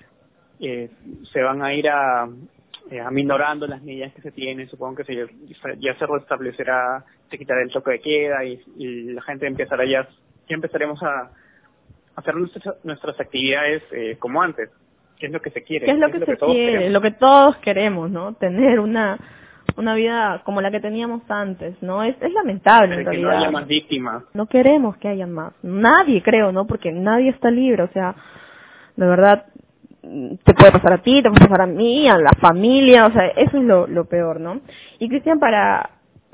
eh, 0.60 0.90
se 1.32 1.42
van 1.42 1.62
a 1.62 1.74
ir 1.74 1.90
a, 1.90 2.28
eh, 2.92 3.00
aminorando 3.00 3.68
las 3.68 3.82
medidas 3.82 4.14
que 4.14 4.22
se 4.22 4.32
tienen, 4.32 4.68
supongo 4.68 4.98
que 4.98 5.04
se, 5.06 5.28
ya 5.80 5.96
se 5.98 6.06
restablecerá, 6.06 7.06
se 7.30 7.38
quitará 7.38 7.62
el 7.62 7.72
toque 7.72 7.92
de 7.92 8.00
queda 8.02 8.44
y, 8.44 8.60
y 8.78 9.14
la 9.14 9.22
gente 9.22 9.48
empezará 9.48 9.86
ya, 9.86 10.08
ya 10.48 10.56
empezaremos 10.56 11.02
a 11.04 11.32
hacer 12.16 12.36
nuestras, 12.36 12.84
nuestras 12.84 13.20
actividades 13.20 13.84
eh, 13.92 14.18
como 14.20 14.42
antes, 14.42 14.70
que 15.18 15.28
es 15.28 15.32
lo 15.32 15.42
que 15.42 15.52
se 15.52 15.64
quiere. 15.64 15.86
¿Qué 15.86 15.92
es 15.94 16.00
lo 16.00 16.12
que 16.12 16.26
se 16.26 16.38
quiere? 16.38 16.90
Lo 16.90 17.02
que 17.02 17.12
todos 17.12 17.58
queremos, 17.58 18.10
¿no? 18.12 18.34
Tener 18.34 18.80
una 18.80 19.18
una 19.78 19.94
vida 19.96 20.42
como 20.46 20.62
la 20.62 20.72
que 20.72 20.80
teníamos 20.80 21.22
antes, 21.30 21.76
¿no? 21.82 22.04
Es, 22.04 22.16
es 22.22 22.32
lamentable 22.34 22.96
en 22.96 23.04
Para 23.04 23.12
que 23.16 23.18
no 23.22 23.28
realidad. 23.30 23.48
haya 23.50 23.52
más 23.60 23.68
víctimas. 23.68 24.24
no 24.34 24.46
queremos 24.48 24.98
que 24.98 25.08
haya 25.10 25.28
más. 25.28 25.54
Nadie, 25.64 26.22
creo, 26.22 26.52
¿no? 26.52 26.66
Porque 26.68 26.92
nadie 26.92 27.30
está 27.30 27.50
libre, 27.52 27.84
o 27.84 27.90
sea, 27.90 28.16
de 28.96 29.06
verdad, 29.06 29.46
te 30.02 30.54
puede 30.54 30.72
pasar 30.72 30.94
a 30.94 30.98
ti, 31.00 31.22
te 31.22 31.30
puede 31.30 31.46
pasar 31.48 31.62
a 31.62 31.68
mí, 31.68 32.08
a 32.08 32.18
la 32.18 32.32
familia, 32.40 33.06
o 33.08 33.12
sea, 33.12 33.28
eso 33.28 33.58
es 33.58 33.64
lo, 33.64 33.88
lo 33.88 34.06
peor, 34.06 34.40
¿no? 34.40 34.62
Y 35.00 35.10
Cristian, 35.10 35.40
para 35.40 35.90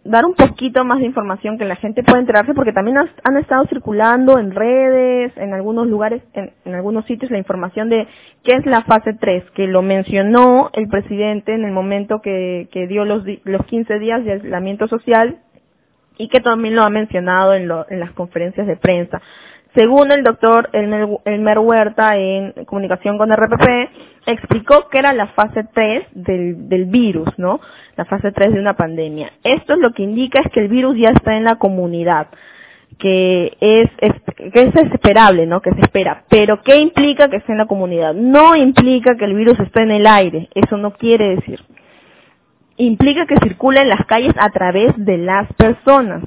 dar 0.05 0.23
un 0.23 0.35
poquito 0.35 0.85
más 0.85 0.99
de 0.99 1.05
información 1.05 1.57
que 1.57 1.65
la 1.65 1.75
gente 1.75 2.03
pueda 2.03 2.19
enterarse, 2.19 2.53
porque 2.53 2.71
también 2.71 2.97
han 2.97 3.37
estado 3.37 3.65
circulando 3.65 4.37
en 4.37 4.51
redes, 4.51 5.33
en 5.35 5.53
algunos 5.53 5.87
lugares, 5.87 6.21
en, 6.33 6.75
algunos 6.75 7.05
sitios, 7.05 7.31
la 7.31 7.39
información 7.39 7.89
de 7.89 8.07
qué 8.43 8.53
es 8.53 8.65
la 8.67 8.83
fase 8.83 9.13
3, 9.13 9.43
que 9.55 9.67
lo 9.67 9.81
mencionó 9.81 10.69
el 10.73 10.87
presidente 10.87 11.55
en 11.55 11.65
el 11.65 11.71
momento 11.71 12.21
que, 12.21 12.69
dio 12.87 13.03
los, 13.03 13.23
los 13.43 13.65
15 13.65 13.99
días 13.99 14.23
de 14.23 14.33
aislamiento 14.33 14.87
social 14.87 15.39
y 16.17 16.29
que 16.29 16.39
también 16.39 16.75
lo 16.75 16.83
ha 16.83 16.89
mencionado 16.89 17.55
en 17.55 17.67
las 17.67 18.11
conferencias 18.11 18.67
de 18.67 18.77
prensa. 18.77 19.21
Según 19.75 20.11
el 20.11 20.23
doctor 20.23 20.69
Elmer, 20.73 21.59
Huerta 21.59 22.17
en 22.17 22.53
comunicación 22.65 23.17
con 23.17 23.31
RPP, 23.35 23.89
explicó 24.27 24.89
que 24.89 24.99
era 24.99 25.13
la 25.13 25.27
fase 25.27 25.65
3 25.73 26.05
del, 26.13 26.85
virus, 26.85 27.29
¿no? 27.37 27.59
La 27.97 28.05
fase 28.05 28.31
3 28.31 28.53
de 28.53 28.59
una 28.59 28.75
pandemia. 28.75 29.31
Esto 29.43 29.73
es 29.73 29.79
lo 29.79 29.91
que 29.93 30.03
indica 30.03 30.39
es 30.41 30.51
que 30.51 30.61
el 30.61 30.69
virus 30.69 30.97
ya 30.97 31.11
está 31.11 31.37
en 31.37 31.43
la 31.43 31.57
comunidad, 31.57 32.27
que 32.99 33.57
es, 33.59 33.89
es- 33.99 34.51
que 34.53 34.61
es 34.63 34.75
esperable, 34.93 35.45
¿no? 35.45 35.61
Que 35.61 35.71
se 35.73 35.81
espera. 35.81 36.23
Pero 36.29 36.61
¿qué 36.63 36.77
implica 36.77 37.29
que 37.29 37.37
esté 37.37 37.51
en 37.51 37.59
la 37.59 37.67
comunidad? 37.67 38.13
No 38.15 38.55
implica 38.55 39.15
que 39.17 39.25
el 39.25 39.35
virus 39.35 39.59
esté 39.59 39.81
en 39.83 39.91
el 39.91 40.07
aire. 40.07 40.49
Eso 40.55 40.77
no 40.77 40.91
quiere 40.91 41.35
decir 41.35 41.59
implica 42.77 43.25
que 43.25 43.37
circula 43.43 43.81
en 43.81 43.89
las 43.89 44.05
calles 44.05 44.33
a 44.37 44.49
través 44.49 44.93
de 44.97 45.17
las 45.17 45.51
personas. 45.53 46.23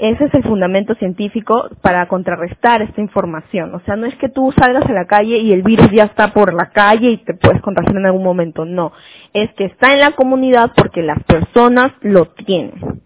Ese 0.00 0.24
es 0.24 0.32
el 0.32 0.42
fundamento 0.44 0.94
científico 0.94 1.68
para 1.82 2.08
contrarrestar 2.08 2.80
esta 2.80 3.02
información. 3.02 3.74
O 3.74 3.80
sea, 3.80 3.96
no 3.96 4.06
es 4.06 4.14
que 4.16 4.30
tú 4.30 4.50
salgas 4.52 4.86
a 4.86 4.92
la 4.94 5.04
calle 5.04 5.36
y 5.36 5.52
el 5.52 5.62
virus 5.62 5.90
ya 5.90 6.04
está 6.04 6.32
por 6.32 6.54
la 6.54 6.70
calle 6.70 7.10
y 7.10 7.16
te 7.18 7.34
puedes 7.34 7.60
contagiar 7.60 7.94
en 7.94 8.06
algún 8.06 8.24
momento. 8.24 8.64
No. 8.64 8.92
Es 9.34 9.52
que 9.54 9.66
está 9.66 9.92
en 9.92 10.00
la 10.00 10.12
comunidad 10.12 10.72
porque 10.74 11.02
las 11.02 11.22
personas 11.24 11.92
lo 12.00 12.28
tienen. 12.28 13.02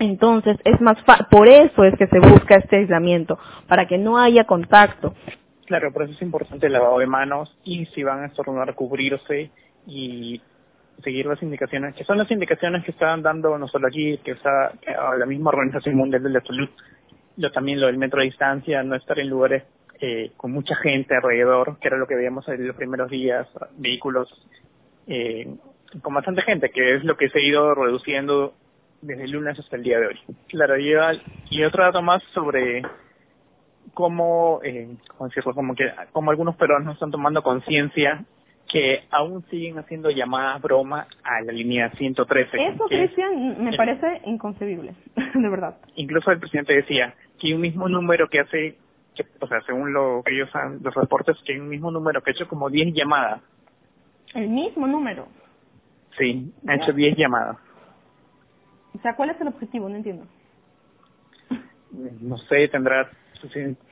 Entonces, 0.00 0.56
es 0.64 0.80
más 0.80 1.00
fa 1.04 1.28
por 1.30 1.48
eso 1.48 1.84
es 1.84 1.96
que 1.96 2.08
se 2.08 2.18
busca 2.18 2.56
este 2.56 2.78
aislamiento, 2.78 3.38
para 3.68 3.86
que 3.86 3.96
no 3.96 4.18
haya 4.18 4.42
contacto. 4.42 5.14
Claro, 5.66 5.92
por 5.92 6.02
eso 6.02 6.14
es 6.14 6.22
importante 6.22 6.66
el 6.66 6.72
lavado 6.72 6.98
de 6.98 7.06
manos 7.06 7.56
y 7.62 7.86
si 7.86 8.02
van 8.02 8.24
a 8.24 8.26
estornudar, 8.26 8.74
cubrirse 8.74 9.52
y 9.86 10.40
seguir 11.02 11.26
las 11.26 11.42
indicaciones, 11.42 11.94
que 11.94 12.04
son 12.04 12.18
las 12.18 12.30
indicaciones 12.30 12.84
que 12.84 12.92
están 12.92 13.22
dando 13.22 13.58
no 13.58 13.68
solo 13.68 13.88
aquí, 13.88 14.18
que 14.18 14.32
está 14.32 14.72
la 15.18 15.26
misma 15.26 15.50
Organización 15.50 15.96
Mundial 15.96 16.22
de 16.22 16.30
la 16.30 16.40
Salud, 16.40 16.68
yo 17.36 17.50
también 17.50 17.80
lo 17.80 17.86
del 17.86 17.98
metro 17.98 18.20
de 18.20 18.26
distancia, 18.26 18.82
no 18.82 18.94
estar 18.94 19.18
en 19.18 19.28
lugares 19.28 19.64
eh, 20.00 20.32
con 20.36 20.52
mucha 20.52 20.74
gente 20.76 21.14
alrededor, 21.16 21.78
que 21.80 21.88
era 21.88 21.96
lo 21.96 22.06
que 22.06 22.14
veíamos 22.14 22.46
en 22.48 22.66
los 22.66 22.76
primeros 22.76 23.10
días, 23.10 23.46
vehículos 23.76 24.28
eh, 25.06 25.56
con 26.02 26.14
bastante 26.14 26.42
gente, 26.42 26.70
que 26.70 26.96
es 26.96 27.04
lo 27.04 27.16
que 27.16 27.28
se 27.28 27.38
ha 27.38 27.42
ido 27.42 27.74
reduciendo 27.74 28.54
desde 29.00 29.24
el 29.24 29.32
lunes 29.32 29.58
hasta 29.58 29.76
el 29.76 29.82
día 29.82 29.98
de 29.98 30.06
hoy. 30.08 30.20
Claro, 30.48 30.78
y, 30.78 31.64
otro 31.64 31.84
dato 31.84 32.02
más 32.02 32.22
sobre 32.32 32.82
cómo, 33.92 34.60
eh, 34.64 34.96
¿cómo? 35.16 35.30
Como 35.54 35.74
que 35.74 35.92
como 36.12 36.30
algunos 36.30 36.56
peruanos 36.56 36.94
están 36.94 37.10
tomando 37.10 37.42
conciencia 37.42 38.24
que 38.68 39.04
aún 39.10 39.44
siguen 39.50 39.78
haciendo 39.78 40.10
llamadas 40.10 40.60
broma 40.62 41.06
a 41.22 41.40
la 41.42 41.52
línea 41.52 41.90
113. 41.90 42.56
Eso, 42.56 42.84
Cristian, 42.86 43.62
me 43.62 43.76
parece 43.76 44.22
inconcebible, 44.24 44.94
de 45.34 45.48
verdad. 45.48 45.76
Incluso 45.96 46.30
el 46.30 46.38
presidente 46.38 46.74
decía 46.74 47.14
que 47.38 47.54
un 47.54 47.60
mismo 47.60 47.88
número 47.88 48.28
que 48.28 48.40
hace, 48.40 48.78
que, 49.14 49.26
o 49.40 49.46
sea, 49.46 49.60
según 49.62 49.92
lo 49.92 50.22
que 50.24 50.34
ellos 50.34 50.48
han, 50.54 50.80
los 50.82 50.94
reportes, 50.94 51.36
que 51.44 51.52
hay 51.52 51.60
un 51.60 51.68
mismo 51.68 51.90
número 51.90 52.22
que 52.22 52.30
ha 52.30 52.32
hecho 52.32 52.48
como 52.48 52.70
10 52.70 52.94
llamadas. 52.94 53.42
¿El 54.34 54.48
mismo 54.48 54.86
número? 54.86 55.28
Sí, 56.18 56.52
ha 56.66 56.76
hecho 56.76 56.92
10 56.92 57.16
llamadas. 57.16 57.58
O 58.94 58.98
sea, 59.02 59.14
¿cuál 59.16 59.30
es 59.30 59.40
el 59.40 59.48
objetivo? 59.48 59.88
No 59.88 59.96
entiendo. 59.96 60.26
No 62.20 62.38
sé, 62.38 62.68
tendrá 62.68 63.10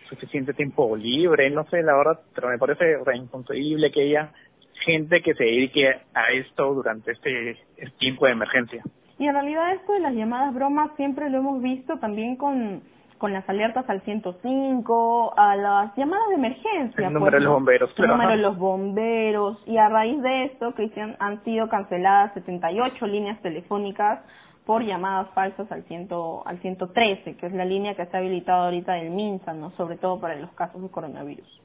suficiente 0.09 0.55
tiempo 0.55 0.97
libre, 0.97 1.51
no 1.51 1.65
sé, 1.69 1.83
la 1.83 1.97
verdad, 1.97 2.21
pero 2.35 2.49
me 2.49 2.59
parece 2.59 2.99
inconcebible 3.15 3.91
que 3.91 4.03
haya 4.03 4.33
gente 4.85 5.23
que 5.23 5.35
se 5.35 5.45
dedique 5.45 5.89
a 6.15 6.31
esto 6.33 6.75
durante 6.75 7.13
este, 7.13 7.59
tiempo 7.99 8.27
de 8.27 8.33
emergencia. 8.33 8.83
Y 9.19 9.27
en 9.27 9.35
realidad 9.35 9.75
esto 9.75 9.93
de 9.93 10.01
las 10.01 10.15
llamadas 10.15 10.55
bromas 10.55 10.91
siempre 10.97 11.31
lo 11.31 11.39
hemos 11.39 11.63
visto 11.63 11.99
también 11.99 12.37
con, 12.37 12.83
con 13.19 13.33
las 13.33 13.49
alertas 13.49 13.89
al 13.89 14.03
105, 14.03 15.35
a 15.37 15.57
las 15.57 15.97
llamadas 15.97 16.29
de 16.29 16.35
emergencia. 16.35 17.07
El 17.07 17.15
número 17.15 17.39
de 17.39 17.45
los 17.45 17.53
bomberos. 17.53 17.95
El 17.99 18.09
número 18.09 18.31
de 18.31 18.37
los 18.39 18.59
bomberos. 18.59 19.59
Y 19.67 19.77
a 19.77 19.89
raíz 19.89 20.21
de 20.23 20.45
esto, 20.47 20.75
Cristian, 20.75 21.17
han 21.21 21.43
sido 21.45 21.69
canceladas 21.69 22.35
78 22.35 23.07
líneas 23.07 23.41
telefónicas 23.43 24.21
por 24.65 24.85
llamadas 24.85 25.29
falsas 25.35 25.71
al, 25.71 25.85
ciento, 25.85 26.43
al 26.47 26.61
113, 26.61 27.37
que 27.37 27.47
es 27.47 27.53
la 27.53 27.65
línea 27.65 27.95
que 27.95 28.03
está 28.03 28.19
habilitada 28.19 28.65
ahorita 28.65 28.95
del 28.95 29.11
MINSA, 29.11 29.55
¿no? 29.55 29.73
sobre 29.77 29.97
todo 29.97 30.21
para 30.21 30.37
los 30.37 30.51
casos 30.53 30.83
de 30.83 30.89
coronavirus. 30.89 31.61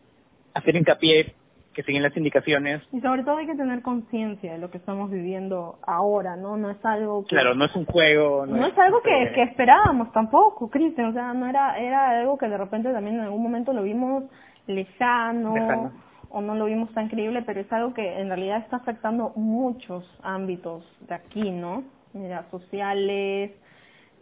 Hacer 0.53 0.76
hincapié 0.76 1.36
que 1.78 1.84
siguen 1.84 2.01
las 2.01 2.17
indicaciones. 2.17 2.82
Y 2.91 2.99
sobre 3.01 3.23
todo 3.23 3.38
hay 3.38 3.45
que 3.45 3.53
tener 3.53 3.84
conciencia 3.84 4.53
de 4.53 4.57
lo 4.57 4.71
que 4.71 4.80
estamos 4.80 5.11
viviendo 5.11 5.78
ahora, 5.86 6.36
¿no? 6.36 6.57
No 6.57 6.71
es 6.71 6.84
algo 6.84 7.21
que... 7.21 7.36
Claro, 7.36 7.53
no 7.53 7.65
es 7.65 7.75
un 7.75 7.86
juego. 7.86 8.47
No, 8.47 8.65
es, 8.65 8.75
algo 8.80 8.99
que, 9.03 9.32
que, 9.36 9.43
esperábamos 9.43 10.11
tampoco, 10.11 10.71
Cristian, 10.71 11.09
o 11.09 11.13
sea, 11.13 11.36
no 11.36 11.45
era, 11.45 11.78
era 11.78 12.19
algo 12.19 12.36
que 12.36 12.49
de 12.49 12.57
repente 12.57 12.91
también 12.91 13.17
en 13.17 13.21
algún 13.21 13.43
momento 13.43 13.73
lo 13.73 13.84
vimos 13.84 14.23
lejano, 14.65 15.53
lejano, 15.53 15.91
o 16.30 16.41
no 16.41 16.55
lo 16.55 16.65
vimos 16.65 16.91
tan 16.95 17.09
creíble, 17.09 17.43
pero 17.43 17.61
es 17.61 17.71
algo 17.71 17.93
que 17.93 18.21
en 18.21 18.30
realidad 18.30 18.57
está 18.57 18.78
afectando 18.78 19.34
muchos 19.36 20.03
ámbitos 20.23 20.84
de 21.01 21.13
aquí, 21.13 21.51
¿no? 21.51 21.84
Mira, 22.13 22.49
sociales, 22.49 23.51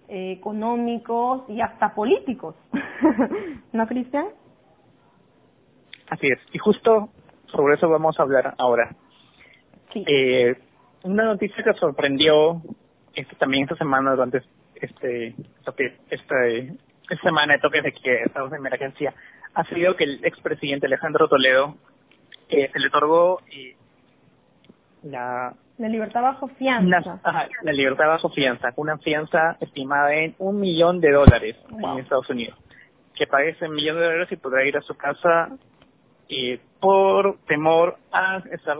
eh, 0.10 0.34
económicos 0.34 1.50
y 1.50 1.62
hasta 1.62 1.96
políticos. 1.96 2.56
¿No, 3.72 3.88
Cristian? 3.88 4.26
Así 6.10 6.28
es. 6.28 6.40
Y 6.52 6.58
justo 6.58 7.10
sobre 7.56 7.76
eso 7.76 7.90
vamos 7.90 8.20
a 8.20 8.24
hablar 8.24 8.56
ahora. 8.58 8.96
Sí. 9.94 10.04
Eh, 10.08 10.56
una 11.04 11.26
noticia 11.26 11.64
que 11.64 11.74
sorprendió 11.74 12.62
este, 13.14 13.36
también 13.36 13.64
esta 13.64 13.76
semana 13.76 14.12
durante 14.12 14.42
este 14.76 15.36
este, 15.66 15.98
esta 16.10 17.24
semana 17.24 17.54
de 17.54 17.60
toques 17.60 17.84
de 17.84 17.94
que 17.94 18.24
estamos 18.24 18.52
en 18.52 18.58
emergencia 18.58 19.14
ha 19.54 19.64
sido 19.66 19.96
que 19.96 20.04
el 20.04 20.26
expresidente 20.26 20.88
Alejandro 20.88 21.30
Toledo 21.30 21.76
eh, 22.50 22.70
se 22.74 22.80
le 22.80 22.88
otorgó 22.88 23.40
eh, 23.52 23.76
la 25.04 25.54
la 25.78 25.90
libertad 25.90 26.22
bajo 26.22 26.48
fianza. 26.48 27.20
la 27.64 27.72
libertad 27.74 28.08
bajo 28.08 28.30
fianza, 28.30 28.72
una 28.78 28.98
fianza 28.98 29.58
estimada 29.60 30.14
en 30.14 30.34
un 30.40 30.60
millón 30.60 31.02
de 31.02 31.12
dólares 31.12 31.58
en 31.70 32.00
Estados 32.00 32.30
Unidos. 32.30 32.58
Que 33.14 33.28
pague 33.28 33.50
ese 33.50 33.68
millón 33.68 33.98
de 33.98 34.06
dólares 34.06 34.32
y 34.32 34.38
podrá 34.38 34.66
ir 34.66 34.78
a 34.78 34.82
su 34.82 34.96
casa 34.96 35.50
eh, 36.30 36.60
por 36.80 37.38
temor 37.48 37.98
a 38.12 38.38
estar 38.52 38.78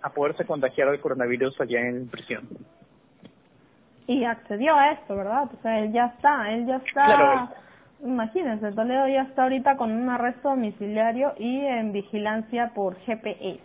a 0.00 0.10
poderse 0.10 0.44
contagiar 0.44 0.90
del 0.90 1.00
coronavirus 1.00 1.60
allá 1.60 1.80
en 1.80 2.08
prisión. 2.08 2.48
Y 4.06 4.24
accedió 4.24 4.74
a 4.74 4.92
esto, 4.92 5.16
¿verdad? 5.16 5.50
O 5.52 5.62
sea, 5.62 5.80
él 5.80 5.92
ya 5.92 6.06
está, 6.06 6.52
él 6.52 6.66
ya 6.66 6.76
está. 6.76 7.04
Claro. 7.04 7.48
Imagínense, 8.04 8.72
Toledo 8.72 9.08
ya 9.08 9.22
está 9.22 9.42
ahorita 9.42 9.76
con 9.76 9.90
un 9.90 10.08
arresto 10.08 10.50
domiciliario 10.50 11.34
y 11.36 11.58
en 11.64 11.92
vigilancia 11.92 12.72
por 12.74 12.96
GPS 13.00 13.60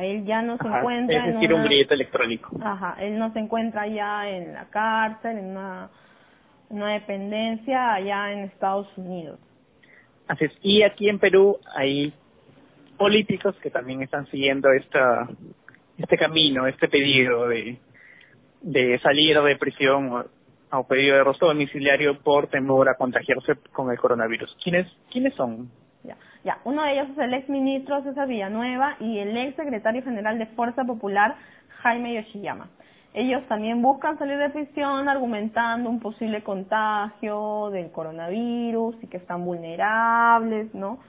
él 0.00 0.24
ya 0.24 0.42
no 0.42 0.56
se 0.58 0.66
encuentra 0.66 1.26
es 1.26 1.34
decir, 1.34 1.54
un 1.54 1.68
billete 1.68 1.94
electrónico. 1.94 2.56
Ajá, 2.62 2.96
él 3.00 3.18
no 3.18 3.32
se 3.32 3.38
encuentra 3.38 3.86
ya 3.86 4.28
en 4.28 4.54
la 4.54 4.64
cárcel, 4.66 5.38
en 5.38 5.46
una, 5.50 5.90
una 6.68 6.92
dependencia 6.92 7.94
allá 7.94 8.32
en 8.32 8.40
Estados 8.40 8.88
Unidos. 8.96 9.38
Así 10.26 10.46
es. 10.46 10.52
Y 10.60 10.82
aquí 10.82 11.08
en 11.08 11.18
Perú 11.18 11.58
hay 11.74 12.12
políticos 12.96 13.54
que 13.62 13.70
también 13.70 14.02
están 14.02 14.26
siguiendo 14.26 14.70
esta, 14.72 15.28
este 15.98 16.16
camino, 16.16 16.66
este 16.66 16.88
pedido 16.88 17.48
de, 17.48 17.78
de 18.62 18.98
salir 19.00 19.40
de 19.40 19.56
prisión 19.56 20.26
o, 20.70 20.84
pedido 20.84 21.14
de 21.14 21.20
arresto 21.22 21.46
domiciliario 21.46 22.18
por 22.20 22.48
temor 22.48 22.88
a 22.88 22.96
contagiarse 22.96 23.54
con 23.72 23.90
el 23.90 23.98
coronavirus. 23.98 24.56
¿Quiénes, 24.62 24.86
quiénes 25.10 25.34
son? 25.34 25.70
Ya, 26.44 26.60
uno 26.62 26.84
de 26.84 26.92
ellos 26.92 27.08
es 27.10 27.18
el 27.18 27.34
ex 27.34 27.48
ministro 27.48 28.04
César 28.04 28.28
Villanueva 28.28 28.96
y 29.00 29.18
el 29.18 29.36
ex 29.36 29.56
secretario 29.56 30.04
general 30.04 30.38
de 30.38 30.46
Fuerza 30.46 30.84
Popular 30.84 31.34
Jaime 31.82 32.14
Yoshiyama. 32.14 32.70
Ellos 33.14 33.42
también 33.48 33.82
buscan 33.82 34.16
salir 34.18 34.38
de 34.38 34.50
prisión 34.50 35.08
argumentando 35.08 35.90
un 35.90 35.98
posible 35.98 36.44
contagio 36.44 37.70
del 37.70 37.90
coronavirus 37.90 38.94
y 39.02 39.06
que 39.08 39.16
están 39.16 39.44
vulnerables, 39.44 40.72
¿no? 40.72 41.00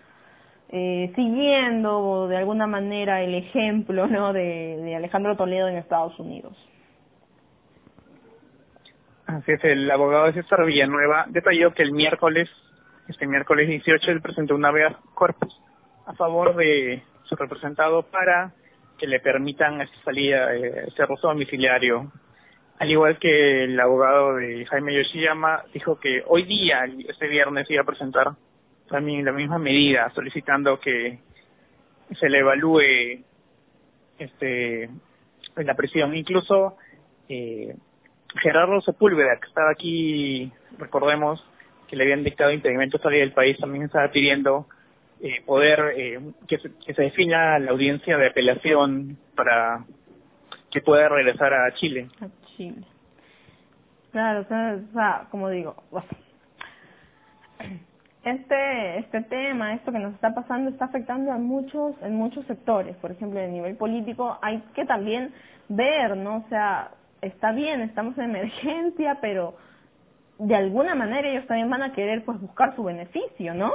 Eh, 0.70 1.12
siguiendo 1.16 2.28
de 2.28 2.38
alguna 2.38 2.68
manera 2.68 3.22
el 3.22 3.36
ejemplo 3.36 4.08
de, 4.34 4.96
Alejandro 4.96 5.38
Toledo 5.38 5.68
en 5.70 5.78
Estados 5.78 6.18
Unidos. 6.20 6.58
Así 9.26 9.52
es, 9.52 9.64
el 9.64 9.90
abogado 9.90 10.26
de 10.26 10.34
César 10.34 10.66
Villanueva 10.66 11.26
detalló 11.30 11.74
que 11.74 11.84
el 11.84 11.92
miércoles 11.92 12.50
este 13.08 13.26
miércoles 13.26 13.70
18 13.70 14.12
él 14.12 14.22
presentó 14.22 14.56
una 14.56 14.68
habeas 14.68 14.96
corpus 15.14 15.58
a 16.06 16.14
favor 16.14 16.56
de 16.56 17.04
su 17.24 17.36
representado 17.36 18.04
para 18.04 18.52
que 18.98 19.08
le 19.08 19.20
permitan 19.20 19.80
esta 19.82 19.98
salida, 20.04 20.54
eh, 20.56 20.86
este 20.88 21.04
arresto 21.04 21.28
domiciliario. 21.28 22.12
Al 22.80 22.92
igual 22.92 23.18
que 23.18 23.64
el 23.64 23.80
abogado 23.80 24.36
de 24.36 24.66
Jaime 24.66 24.94
Yoshiyama 24.94 25.64
dijo 25.74 26.00
que 26.00 26.24
hoy 26.28 26.44
día, 26.44 26.86
este 27.08 27.28
viernes, 27.28 27.70
iba 27.70 27.82
a 27.82 27.86
presentar 27.86 28.32
también 28.90 29.26
la 29.26 29.32
misma 29.32 29.58
medida, 29.60 30.12
solicitando 30.14 30.80
que 30.80 31.20
se 32.20 32.30
le 32.30 32.40
evalúe 32.40 33.24
este 34.18 34.90
la 35.56 35.76
prisión. 35.76 36.16
Incluso 36.16 36.78
eh, 37.30 37.76
Gerardo 38.42 38.82
Sepúlveda, 38.82 39.40
que 39.40 39.48
estaba 39.48 39.72
aquí, 39.72 40.52
recordemos, 40.78 41.44
que 41.88 41.96
le 41.96 42.04
habían 42.04 42.24
dictado 42.24 42.52
impedimento 42.52 42.98
salir 43.00 43.22
del 43.22 43.34
país 43.34 43.58
también 43.58 43.86
estaba 43.86 44.12
pidiendo 44.12 44.68
eh, 45.22 45.42
poder 45.46 45.94
eh, 45.96 46.20
que, 46.48 46.60
se, 46.60 47.02
defina 47.02 47.58
la 47.60 47.72
audiencia 47.72 48.18
de 48.18 48.28
apelación 48.28 49.18
para 49.36 49.86
que 50.70 50.82
pueda 50.82 51.10
regresar 51.10 51.54
a 51.54 51.74
Chile. 51.74 52.10
A 52.22 52.28
Chile. 52.56 52.84
Claro, 54.12 54.42
o 54.42 54.94
sea, 54.94 55.28
como 55.32 55.50
digo, 55.50 55.76
este 58.32 59.00
este 59.00 59.22
tema, 59.24 59.74
esto 59.74 59.92
que 59.92 60.00
nos 60.00 60.14
está 60.14 60.34
pasando, 60.34 60.70
está 60.70 60.86
afectando 60.86 61.32
a 61.32 61.38
muchos 61.38 61.96
en 62.02 62.16
muchos 62.16 62.46
sectores. 62.46 62.96
Por 62.98 63.12
ejemplo, 63.12 63.40
a 63.40 63.48
nivel 63.48 63.76
político 63.76 64.38
hay 64.42 64.62
que 64.76 64.86
también 64.86 65.34
ver, 65.70 66.16
¿no? 66.18 66.38
O 66.38 66.46
sea, 66.50 66.92
está 67.22 67.52
bien, 67.52 67.82
estamos 67.82 68.18
en 68.18 68.26
emergencia, 68.26 69.20
pero 69.22 69.56
de 70.40 70.56
alguna 70.56 70.96
manera 70.96 71.28
ellos 71.28 71.48
también 71.48 71.70
van 71.70 71.84
a 71.84 71.94
querer 71.94 72.24
pues 72.24 72.40
buscar 72.40 72.76
su 72.76 72.84
beneficio, 72.84 73.54
¿no? 73.54 73.74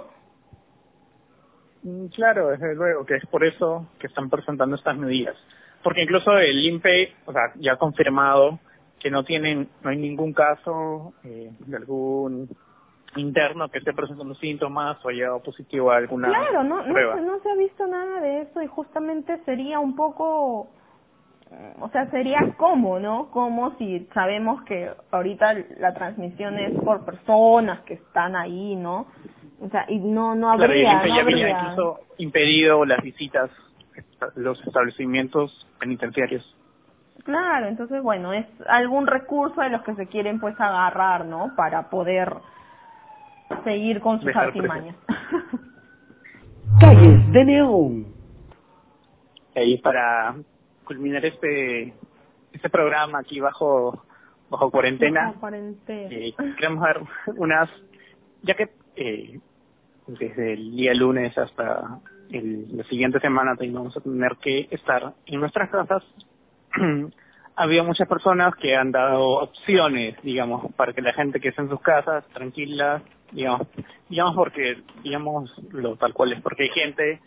Mm, 1.83 2.07
claro, 2.07 2.49
desde 2.49 2.75
luego, 2.75 3.05
que 3.05 3.17
es 3.17 3.27
por 3.27 3.45
eso 3.45 3.89
que 3.99 4.07
están 4.07 4.31
presentando 4.31 4.77
estas 4.77 4.97
medidas. 4.97 5.37
Porque 5.83 6.03
incluso 6.03 6.37
el 6.39 6.65
INPE, 6.65 7.15
o 7.27 7.33
sea, 7.33 7.53
ya 7.57 7.73
ha 7.73 7.77
confirmado 7.77 8.61
que 9.01 9.11
no 9.11 9.25
tienen, 9.25 9.69
no 9.83 9.91
hay 9.91 9.97
ningún 9.97 10.33
caso 10.33 11.13
eh, 11.25 11.51
de 11.59 11.77
algún 11.77 12.49
interno 13.17 13.69
que 13.69 13.79
esté 13.79 13.93
presentando 13.93 14.35
síntomas 14.35 15.05
o 15.05 15.09
haya 15.09 15.27
dado 15.27 15.43
positivo 15.43 15.91
a 15.91 15.97
alguna 15.97 16.29
claro, 16.29 16.65
no, 16.65 16.83
prueba. 16.85 17.17
No, 17.17 17.35
no 17.37 17.41
se 17.41 17.51
ha 17.51 17.55
visto 17.57 17.87
nada 17.87 18.21
de 18.21 18.43
eso 18.43 18.63
y 18.63 18.67
justamente 18.67 19.39
sería 19.45 19.79
un 19.81 19.95
poco 19.97 20.71
o 21.81 21.89
sea, 21.91 22.11
sería 22.11 22.55
como, 22.57 22.99
¿no? 22.99 23.31
Como 23.31 23.77
si 23.77 24.09
sabemos 24.15 24.63
que 24.63 24.91
ahorita 25.11 25.55
la 25.79 25.93
transmisión 25.93 26.59
es 26.59 26.73
por 26.81 27.05
personas 27.05 27.81
que 27.83 27.95
están 27.95 28.37
ahí, 28.37 28.75
¿no? 28.77 29.07
O 29.61 29.69
sea, 29.69 29.85
y 29.89 29.99
no, 29.99 30.35
no 30.35 30.57
Claro, 30.57 30.75
y 30.75 30.87
habría, 30.87 31.15
no 31.15 31.21
habría. 31.21 31.51
incluso 31.51 32.01
impedido 32.19 32.85
las 32.85 33.03
visitas 33.03 33.51
los 34.37 34.61
establecimientos 34.67 35.67
penitenciarios. 35.79 36.57
Claro, 37.25 37.67
entonces, 37.67 38.03
bueno, 38.03 38.33
es 38.33 38.47
algún 38.69 39.07
recurso 39.07 39.61
de 39.61 39.71
los 39.71 39.83
que 39.83 39.95
se 39.95 40.07
quieren, 40.07 40.41
pues, 40.41 40.59
agarrar, 40.59 41.25
¿no? 41.27 41.55
Para 41.57 41.91
poder 41.91 42.33
seguir 43.65 44.01
con 44.01 44.19
sus 44.19 44.27
Dejar 44.27 44.49
artimañas. 44.49 44.97
Calles 46.81 47.33
de 47.33 47.45
Neón. 47.45 48.07
Y 49.55 49.79
para 49.79 50.35
culminar 50.85 51.25
este 51.25 51.95
este 52.53 52.71
programa 52.71 53.21
aquí 53.21 53.41
bajo 53.41 54.05
bajo 54.51 54.71
cuarentena, 54.71 55.29
Bajo 55.29 55.41
cuarentena. 55.41 56.09
eh, 56.11 56.35
queremos 56.57 56.85
dar 56.85 57.01
unas, 57.39 57.71
ya 58.43 58.55
que 58.55 58.69
eh, 58.97 59.41
desde 60.07 60.53
el 60.53 60.77
día 60.77 60.93
lunes 60.95 61.37
hasta 61.39 62.01
el, 62.31 62.77
la 62.77 62.85
siguiente 62.85 63.19
semana 63.21 63.55
vamos 63.59 63.97
a 63.97 64.01
tener 64.01 64.37
que 64.43 64.69
estar 64.71 65.15
en 65.27 65.41
nuestras 65.41 65.71
casas, 65.71 66.03
había 67.57 67.83
muchas 67.83 68.09
personas 68.09 68.55
que 68.57 68.77
han 68.77 68.93
dado 68.93 69.41
opciones, 69.41 70.17
digamos, 70.23 70.73
para 70.75 70.93
que 70.93 71.03
la 71.03 71.13
gente 71.15 71.41
que 71.41 71.49
esté 71.49 71.63
en 71.63 71.71
sus 71.71 71.81
casas, 71.81 72.25
tranquila, 72.35 73.03
digamos, 73.33 73.67
digamos 74.09 74.35
porque, 74.37 74.83
digamos, 75.03 75.53
lo 75.73 75.97
tal 75.97 76.13
cual 76.13 76.33
es, 76.33 76.41
porque 76.41 76.65
hay 76.65 76.69
gente 76.71 77.21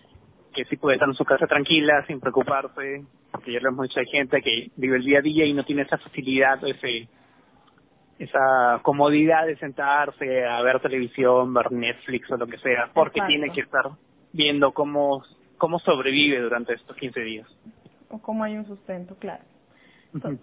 que 0.53 0.65
sí 0.65 0.77
puede 0.77 0.95
estar 0.95 1.09
en 1.09 1.15
su 1.15 1.25
casa 1.25 1.47
tranquila, 1.47 2.05
sin 2.07 2.19
preocuparse, 2.19 3.03
porque 3.31 3.51
ya 3.51 3.59
lo 3.59 3.69
hemos 3.69 3.89
dicho, 3.89 3.99
hay 3.99 4.07
gente 4.07 4.41
que 4.41 4.71
vive 4.77 4.97
el 4.97 5.03
día 5.03 5.19
a 5.19 5.21
día 5.21 5.45
y 5.45 5.53
no 5.53 5.63
tiene 5.65 5.81
esa 5.81 5.97
facilidad, 5.97 6.63
ese 6.65 7.07
esa 8.17 8.79
comodidad 8.81 9.45
de 9.45 9.57
sentarse 9.57 10.45
a 10.45 10.61
ver 10.61 10.79
televisión, 10.79 11.53
ver 11.53 11.69
Netflix 11.73 12.31
o 12.31 12.37
lo 12.37 12.47
que 12.47 12.57
sea, 12.59 12.89
porque 12.93 13.19
Exacto. 13.19 13.27
tiene 13.27 13.51
que 13.51 13.59
estar 13.59 13.89
viendo 14.31 14.71
cómo 14.71 15.21
cómo 15.57 15.79
sobrevive 15.79 16.39
durante 16.39 16.73
estos 16.73 16.95
15 16.95 17.19
días. 17.21 17.47
O 18.09 18.19
como 18.21 18.43
hay 18.43 18.55
un 18.57 18.65
sustento, 18.65 19.15
claro. 19.15 19.43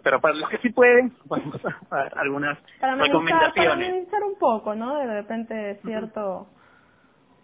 Pero 0.02 0.20
para 0.20 0.34
los 0.34 0.48
que 0.48 0.58
sí 0.58 0.70
pueden, 0.70 1.12
vamos 1.26 1.60
a 1.64 1.96
dar 1.96 2.18
algunas 2.18 2.58
para 2.80 2.92
amenizar, 2.92 3.22
para 3.22 3.24
recomendaciones. 3.24 3.88
amenizar 3.88 4.22
un 4.24 4.38
poco, 4.38 4.74
¿no? 4.74 4.96
De 4.96 5.06
repente 5.06 5.80
cierto 5.84 6.46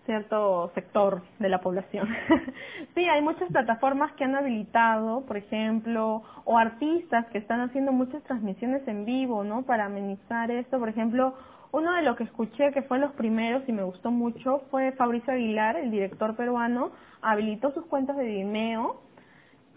cierto 0.08 0.70
sector 0.74 1.22
de 1.38 1.50
la 1.50 1.60
población. 1.60 2.08
sí, 2.94 3.06
hay 3.06 3.20
muchas 3.20 3.52
plataformas 3.52 4.10
que 4.12 4.24
han 4.24 4.34
habilitado, 4.34 5.26
por 5.26 5.36
ejemplo, 5.36 6.22
o 6.46 6.56
artistas 6.56 7.26
que 7.26 7.36
están 7.36 7.60
haciendo 7.60 7.92
muchas 7.92 8.22
transmisiones 8.24 8.88
en 8.88 9.04
vivo, 9.04 9.44
¿no? 9.44 9.64
Para 9.64 9.84
amenizar 9.84 10.50
esto, 10.50 10.78
por 10.78 10.88
ejemplo, 10.88 11.34
uno 11.72 11.92
de 11.92 12.02
los 12.02 12.16
que 12.16 12.24
escuché 12.24 12.72
que 12.72 12.80
fue 12.80 12.98
los 12.98 13.12
primeros 13.12 13.68
y 13.68 13.72
me 13.72 13.82
gustó 13.82 14.10
mucho 14.10 14.62
fue 14.70 14.92
Fabricio 14.92 15.34
Aguilar, 15.34 15.76
el 15.76 15.90
director 15.90 16.34
peruano, 16.36 16.90
habilitó 17.20 17.72
sus 17.72 17.84
cuentas 17.84 18.16
de 18.16 18.24
Vimeo 18.24 19.02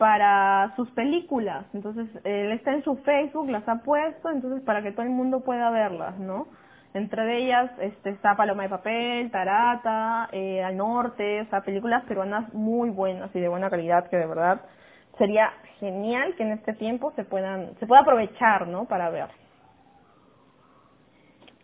para 0.02 0.74
sus 0.78 0.90
películas. 0.94 1.64
Entonces, 1.76 2.08
él 2.24 2.52
está 2.54 2.74
en 2.74 2.84
su 2.84 2.96
Facebook, 3.04 3.52
las 3.52 3.70
ha 3.70 3.84
puesto, 3.84 4.32
entonces 4.32 4.64
para 4.64 4.82
que 4.82 4.94
todo 4.94 5.04
el 5.04 5.12
mundo 5.12 5.42
pueda 5.44 5.70
verlas, 5.70 6.18
¿no? 6.18 6.48
Entre 6.96 7.38
ellas 7.38 7.70
este, 7.80 8.10
está 8.10 8.36
Paloma 8.36 8.64
de 8.64 8.70
Papel, 8.70 9.30
Tarata, 9.30 10.28
eh, 10.32 10.64
Al 10.64 10.76
Norte, 10.76 11.42
o 11.42 11.46
sea, 11.52 11.62
películas 11.62 12.04
peruanas 12.06 12.52
muy 12.52 12.90
buenas 12.90 13.30
y 13.36 13.40
de 13.40 13.48
buena 13.48 13.70
calidad 13.70 14.10
que 14.10 14.18
de 14.18 14.26
verdad 14.26 14.62
sería 15.20 15.54
genial 15.80 16.34
que 16.36 16.46
en 16.46 16.54
este 16.54 16.74
tiempo 16.74 17.14
se 17.16 17.24
puedan, 17.24 17.76
se 17.80 17.86
pueda 17.86 18.02
aprovechar, 18.02 18.68
¿no? 18.68 18.86
Para 18.86 19.12
ver. 19.12 19.28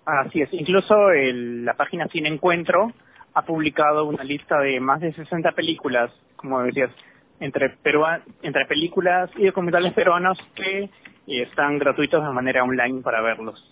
Así 0.05 0.43
es, 0.43 0.53
incluso 0.53 1.09
el- 1.09 1.65
la 1.65 1.73
página 1.73 2.07
Cine 2.09 2.29
Encuentro 2.29 2.91
ha 3.33 3.41
publicado 3.41 4.05
una 4.05 4.23
lista 4.23 4.59
de 4.59 4.79
más 4.79 5.01
de 5.01 5.11
60 5.13 5.53
películas, 5.53 6.11
como 6.35 6.61
decías, 6.61 6.91
entre 7.39 7.77
perua- 7.81 8.21
entre 8.41 8.65
películas 8.65 9.29
y 9.37 9.45
documentales 9.45 9.93
peruanos 9.93 10.37
que 10.55 10.83
eh, 10.83 10.89
están 11.27 11.77
gratuitos 11.77 12.23
de 12.23 12.29
manera 12.31 12.63
online 12.63 13.01
para 13.01 13.21
verlos. 13.21 13.63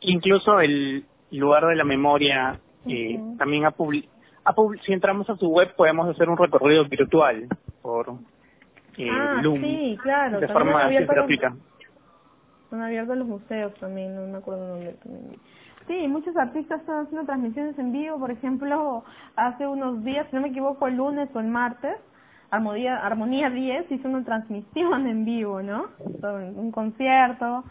Incluso 0.00 0.60
el 0.60 1.04
lugar 1.30 1.66
de 1.66 1.76
la 1.76 1.84
memoria 1.84 2.60
eh, 2.86 3.16
Ujú. 3.18 3.36
también 3.36 3.64
ha 3.64 3.70
publicado, 3.70 4.12
si 4.82 4.92
entramos 4.92 5.28
a 5.30 5.36
su 5.36 5.48
web 5.48 5.74
podemos 5.76 6.08
hacer 6.08 6.28
un 6.28 6.36
recorrido 6.36 6.84
virtual 6.86 7.46
por 7.80 8.10
eh, 8.98 9.08
ah, 9.10 9.40
Loom 9.42 9.62
sí, 9.62 9.98
claro. 10.02 10.40
de 10.40 10.46
también 10.46 10.74
forma 10.74 10.88
gratuita. 10.88 11.54
Han 12.72 12.80
abierto 12.82 13.14
los 13.14 13.28
museos 13.28 13.74
también, 13.74 14.14
no 14.16 14.26
me 14.26 14.38
acuerdo 14.38 14.66
dónde 14.66 14.92
también. 14.94 15.36
Sí, 15.86 16.08
muchos 16.08 16.36
artistas 16.36 16.80
están 16.80 17.04
haciendo 17.04 17.26
transmisiones 17.26 17.78
en 17.78 17.92
vivo, 17.92 18.18
por 18.18 18.30
ejemplo, 18.30 19.04
hace 19.36 19.66
unos 19.66 20.04
días, 20.04 20.26
si 20.30 20.36
no 20.36 20.42
me 20.42 20.48
equivoco, 20.48 20.86
el 20.86 20.96
lunes 20.96 21.28
o 21.34 21.40
el 21.40 21.48
martes, 21.48 21.96
Armonía, 22.52 22.98
Armonía 22.98 23.48
10 23.48 23.90
hizo 23.90 24.08
una 24.08 24.24
transmisión 24.24 25.06
en 25.08 25.24
vivo, 25.24 25.62
¿no? 25.62 25.88
Un 25.98 26.70
concierto, 26.70 27.64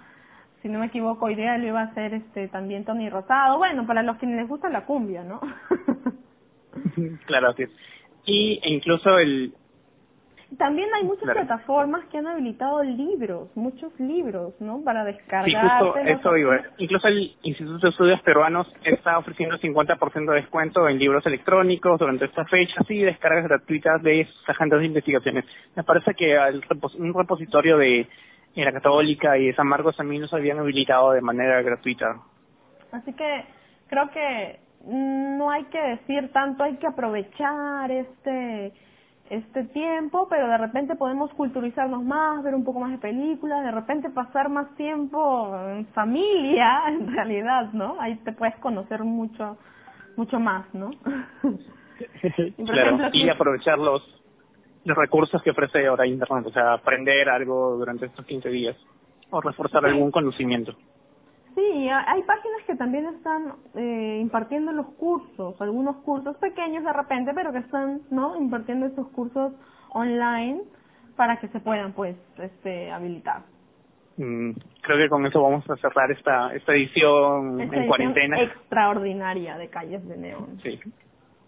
si 0.61 0.69
no 0.69 0.79
me 0.79 0.88
equivoco, 0.88 1.25
hoy 1.25 1.36
día 1.36 1.57
lo 1.59 1.67
iba 1.67 1.82
a 1.82 1.86
hacer 1.86 2.15
este 2.15 2.47
también 2.47 2.84
Tony 2.84 3.09
Rosado, 3.09 3.59
bueno, 3.59 3.86
para 3.86 4.01
los 4.01 4.17
que 4.17 4.25
les 4.25 4.47
gusta 4.47 4.69
la 4.69 4.86
cumbia, 4.86 5.23
¿no? 5.23 5.39
claro, 7.25 7.49
así 7.49 7.63
es. 7.63 7.69
Y 8.25 8.59
e 8.63 8.73
incluso 8.73 9.19
el, 9.19 9.53
También 10.58 10.89
hay 10.93 11.04
muchas 11.06 11.24
Claro. 11.24 11.39
plataformas 11.47 12.04
que 12.12 12.18
han 12.18 12.28
habilitado 12.28 12.84
libros, 12.84 13.49
muchos 13.56 13.97
libros, 13.99 14.54
¿no? 14.60 14.82
Para 14.84 15.06
Sí, 15.06 15.14
descargar. 15.14 15.80
justo 15.80 15.97
eso 15.99 16.38
iba. 16.38 16.60
Incluso 16.78 17.08
el 17.08 17.36
Instituto 17.43 17.80
de 17.80 17.89
Estudios 17.89 18.22
Peruanos 18.22 18.72
está 18.84 19.18
ofreciendo 19.18 19.58
50% 19.60 20.32
de 20.34 20.41
descuento 20.41 20.89
en 20.89 20.99
libros 20.99 21.26
electrónicos 21.26 21.97
durante 21.99 22.26
esta 22.26 22.43
fecha 22.45 22.82
y 22.89 22.99
descargas 23.02 23.45
gratuitas 23.45 24.02
de 24.04 24.26
sus 24.26 24.49
agendas 24.49 24.82
de 24.82 24.88
investigaciones. 24.88 25.45
Me 25.76 25.84
parece 25.84 26.14
que 26.16 26.38
un 26.97 27.14
repositorio 27.14 27.78
de 27.78 28.08
la 28.56 28.74
Católica 28.74 29.38
y 29.38 29.47
de 29.47 29.56
San 29.56 29.68
Marcos 29.68 29.95
también 29.95 30.22
los 30.22 30.34
habían 30.34 30.60
habilitado 30.60 31.14
de 31.14 31.22
manera 31.22 31.62
gratuita. 31.62 32.18
Así 32.91 33.14
que 33.14 33.45
creo 33.88 34.10
que 34.12 34.60
no 34.86 35.49
hay 35.49 35.64
que 35.66 35.80
decir 35.80 36.30
tanto, 36.34 36.64
hay 36.64 36.76
que 36.76 36.88
aprovechar 36.88 37.89
este 37.89 38.74
este 39.32 39.63
tiempo, 39.63 40.27
pero 40.29 40.47
de 40.47 40.57
repente 40.57 40.95
podemos 40.95 41.32
culturizarnos 41.34 42.03
más, 42.03 42.43
ver 42.43 42.53
un 42.53 42.65
poco 42.65 42.82
más 42.82 42.91
de 42.91 42.97
películas, 42.97 43.63
de 43.63 43.71
repente 43.71 44.09
pasar 44.09 44.49
más 44.49 44.75
tiempo 44.75 45.57
en 45.69 45.88
familia, 45.88 46.82
en 46.88 47.11
realidad, 47.13 47.71
¿no? 47.71 47.95
Ahí 47.99 48.15
te 48.17 48.34
puedes 48.34 48.55
conocer 48.57 49.03
mucho 49.03 49.57
mucho 50.17 50.39
más, 50.39 50.65
¿no? 50.73 50.91
Y, 52.57 52.65
claro, 52.65 52.95
ejemplo, 52.95 53.09
y 53.13 53.29
aprovechar 53.29 53.77
los, 53.77 54.01
los 54.86 54.97
recursos 54.97 55.39
que 55.43 55.51
ofrece 55.51 55.86
ahora 55.86 56.07
Internet, 56.07 56.47
o 56.47 56.51
sea, 56.51 56.73
aprender 56.73 57.29
algo 57.29 57.77
durante 57.77 58.07
estos 58.07 58.25
15 58.25 58.49
días 58.49 58.75
o 59.29 59.39
reforzar 59.39 59.86
algún 59.86 60.09
conocimiento. 60.09 60.75
Sí, 61.56 61.89
ha- 61.89 62.10
hay 62.12 62.22
páginas 62.24 62.62
que 62.66 62.76
también 62.76 63.06
están 63.08 63.54
eh, 63.76 64.20
impartiendo 64.22 64.72
los 64.72 64.88
cursos, 64.95 65.60
algunos 65.62 65.97
cursos 65.97 66.38
pequeños 66.38 66.84
de 66.84 66.93
repente, 66.93 67.34
pero 67.34 67.52
que 67.52 67.60
están, 67.60 68.02
¿no? 68.10 68.36
Impartiendo 68.38 68.86
esos 68.86 69.08
cursos 69.10 69.54
online 69.89 70.62
para 71.18 71.39
que 71.39 71.47
se 71.49 71.60
puedan, 71.60 71.93
pues, 71.93 72.16
este, 72.38 72.91
habilitar. 72.91 73.41
Mm, 74.18 74.52
creo 74.82 74.97
que 74.97 75.10
con 75.10 75.26
eso 75.26 75.41
vamos 75.41 75.70
a 75.70 75.76
cerrar 75.78 76.12
esta, 76.12 76.54
esta 76.56 76.74
edición 76.74 77.60
Esta 77.60 77.64
en 77.64 77.70
edición 77.74 77.88
cuarentena. 77.88 78.41
extraordinaria 78.41 79.58
de 79.58 79.70
Calles 79.70 80.08
de 80.08 80.18
Neón. 80.18 80.60
Sí. 80.64 80.80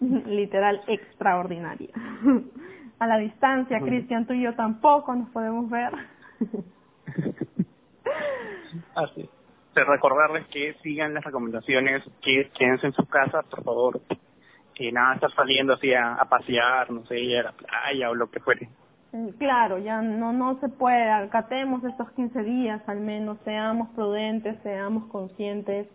Literal 0.00 0.82
extraordinaria. 0.86 1.90
A 2.98 3.06
la 3.06 3.16
distancia. 3.18 3.80
Cristian, 3.80 4.26
tú 4.26 4.34
y 4.34 4.42
yo 4.42 4.54
tampoco 4.54 5.14
nos 5.14 5.28
podemos 5.30 5.68
ver. 5.68 5.92
Así 8.94 9.28
recordarles 9.82 10.46
que 10.48 10.74
sigan 10.82 11.14
las 11.14 11.24
recomendaciones, 11.24 12.02
que 12.22 12.50
quédense 12.56 12.86
en 12.86 12.92
sus 12.92 13.08
casas, 13.08 13.44
por 13.46 13.64
favor. 13.64 14.00
Que 14.74 14.92
nada, 14.92 15.14
estar 15.14 15.30
saliendo 15.32 15.74
así 15.74 15.94
a, 15.94 16.16
pasear, 16.28 16.90
no 16.90 17.04
sé, 17.06 17.38
a 17.38 17.44
la 17.44 17.52
playa 17.52 18.10
o 18.10 18.14
lo 18.14 18.30
que 18.30 18.40
fuere. 18.40 18.68
Claro, 19.38 19.78
ya 19.78 20.02
no 20.02 20.32
no 20.32 20.58
se 20.58 20.68
puede, 20.68 21.08
acatemos 21.08 21.84
estos 21.84 22.10
15 22.12 22.42
días 22.42 22.82
al 22.88 22.98
menos, 23.00 23.38
seamos 23.44 23.88
prudentes, 23.90 24.56
seamos 24.64 25.04
conscientes 25.06 25.86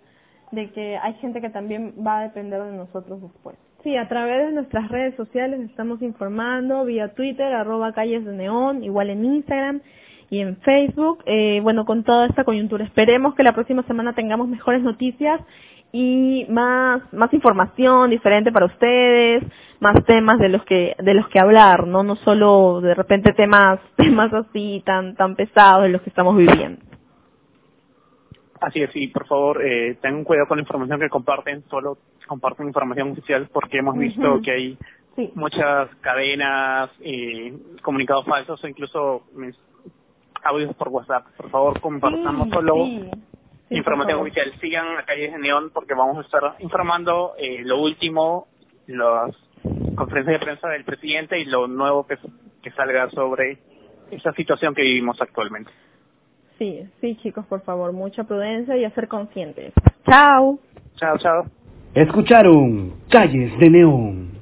de 0.52 0.72
que 0.72 0.98
hay 0.98 1.14
gente 1.16 1.42
que 1.42 1.50
también 1.50 1.94
va 2.06 2.20
a 2.20 2.24
depender 2.24 2.64
de 2.64 2.72
nosotros 2.72 3.22
después. 3.22 3.58
Sí, 3.84 3.96
a 3.96 4.08
través 4.08 4.48
de 4.48 4.52
nuestras 4.54 4.90
redes 4.90 5.16
sociales 5.16 5.62
estamos 5.62 6.02
informando, 6.02 6.84
vía 6.86 7.14
Twitter, 7.14 7.54
arroba 7.54 7.94
calles 7.94 8.26
de 8.26 8.34
neón, 8.34 8.84
igual 8.84 9.10
en 9.10 9.24
Instagram, 9.24 9.82
y 10.30 10.40
en 10.40 10.58
Facebook. 10.58 11.24
Eh, 11.26 11.60
bueno, 11.62 11.86
con 11.86 12.04
toda 12.04 12.28
esta 12.28 12.44
coyuntura, 12.44 12.84
esperemos 12.86 13.36
que 13.36 13.44
la 13.44 13.54
próxima 13.54 13.84
semana 13.84 14.14
tengamos 14.14 14.48
mejores 14.48 14.82
noticias 14.84 15.42
y 15.92 16.46
más 16.50 17.02
más 17.14 17.34
información 17.34 18.12
diferente 18.12 18.52
para 18.52 18.68
ustedes, 18.68 19.44
más 19.80 20.04
temas 20.06 20.38
de 20.38 20.50
los 20.50 20.64
que 20.66 20.96
de 21.00 21.14
los 21.16 21.28
que 21.30 21.40
hablar, 21.40 21.88
no 21.88 22.04
no 22.04 22.16
solo 22.18 22.80
de 22.82 22.94
repente 22.94 23.34
temas 23.34 23.80
temas 23.98 24.32
así 24.34 24.84
tan 24.86 25.16
tan 25.16 25.36
pesados 25.36 25.84
de 25.84 25.90
los 25.90 26.02
que 26.02 26.10
estamos 26.10 26.38
viviendo. 26.38 26.82
Así 28.62 28.82
es, 28.82 28.94
y 28.94 29.08
por 29.08 29.26
favor, 29.26 29.66
eh, 29.66 29.98
tengan 30.02 30.26
cuidado 30.26 30.48
con 30.48 30.58
la 30.58 30.64
información 30.64 31.00
que 31.00 31.10
comparten, 31.10 31.64
solo 31.70 31.98
comparten 32.28 32.68
información 32.68 33.12
oficial 33.12 33.50
porque 33.54 33.78
hemos 33.78 33.98
visto 33.98 34.42
que 34.42 34.52
hay 34.52 34.78
Sí. 35.16 35.32
muchas 35.36 35.90
cadenas, 36.02 36.90
eh, 37.02 37.54
comunicados 37.82 38.26
falsos 38.26 38.64
o 38.64 38.68
incluso 38.68 39.24
audios 40.44 40.76
por 40.76 40.90
WhatsApp. 40.90 41.26
Por 41.38 41.50
favor, 41.50 41.80
compartamos 41.80 42.48
Sí, 42.48 42.54
solo 42.54 42.76
sí. 42.86 43.12
Sí, 43.70 43.76
por 43.76 43.78
información 43.78 44.22
oficial. 44.22 44.52
Sigan 44.60 44.98
a 44.98 45.04
Calles 45.04 45.32
de 45.32 45.40
Neón 45.40 45.70
porque 45.72 45.94
vamos 45.94 46.18
a 46.18 46.22
estar 46.22 46.56
informando 46.60 47.34
eh, 47.38 47.62
lo 47.64 47.80
último, 47.80 48.48
las 48.88 49.36
conferencias 49.96 50.40
de 50.40 50.46
prensa 50.46 50.70
del 50.70 50.84
presidente 50.84 51.40
y 51.40 51.46
lo 51.46 51.68
nuevo 51.68 52.08
que, 52.08 52.18
que 52.64 52.72
salga 52.72 53.10
sobre 53.12 53.60
esa 54.10 54.34
situación 54.34 54.74
que 54.74 54.82
vivimos 54.82 55.22
actualmente. 55.22 55.72
Sí, 56.58 56.90
sí, 57.00 57.16
chicos, 57.22 57.46
por 57.46 57.62
favor, 57.62 57.94
mucha 57.94 58.24
prudencia 58.24 58.76
y 58.76 58.86
a 58.86 58.92
ser 58.92 59.08
conscientes. 59.08 59.72
Chao. 60.06 60.60
Chao, 60.96 61.18
chao. 61.20 61.46
Escucharon 61.94 62.96
Calles 63.10 63.58
de 63.60 63.70
Neón. 63.70 64.39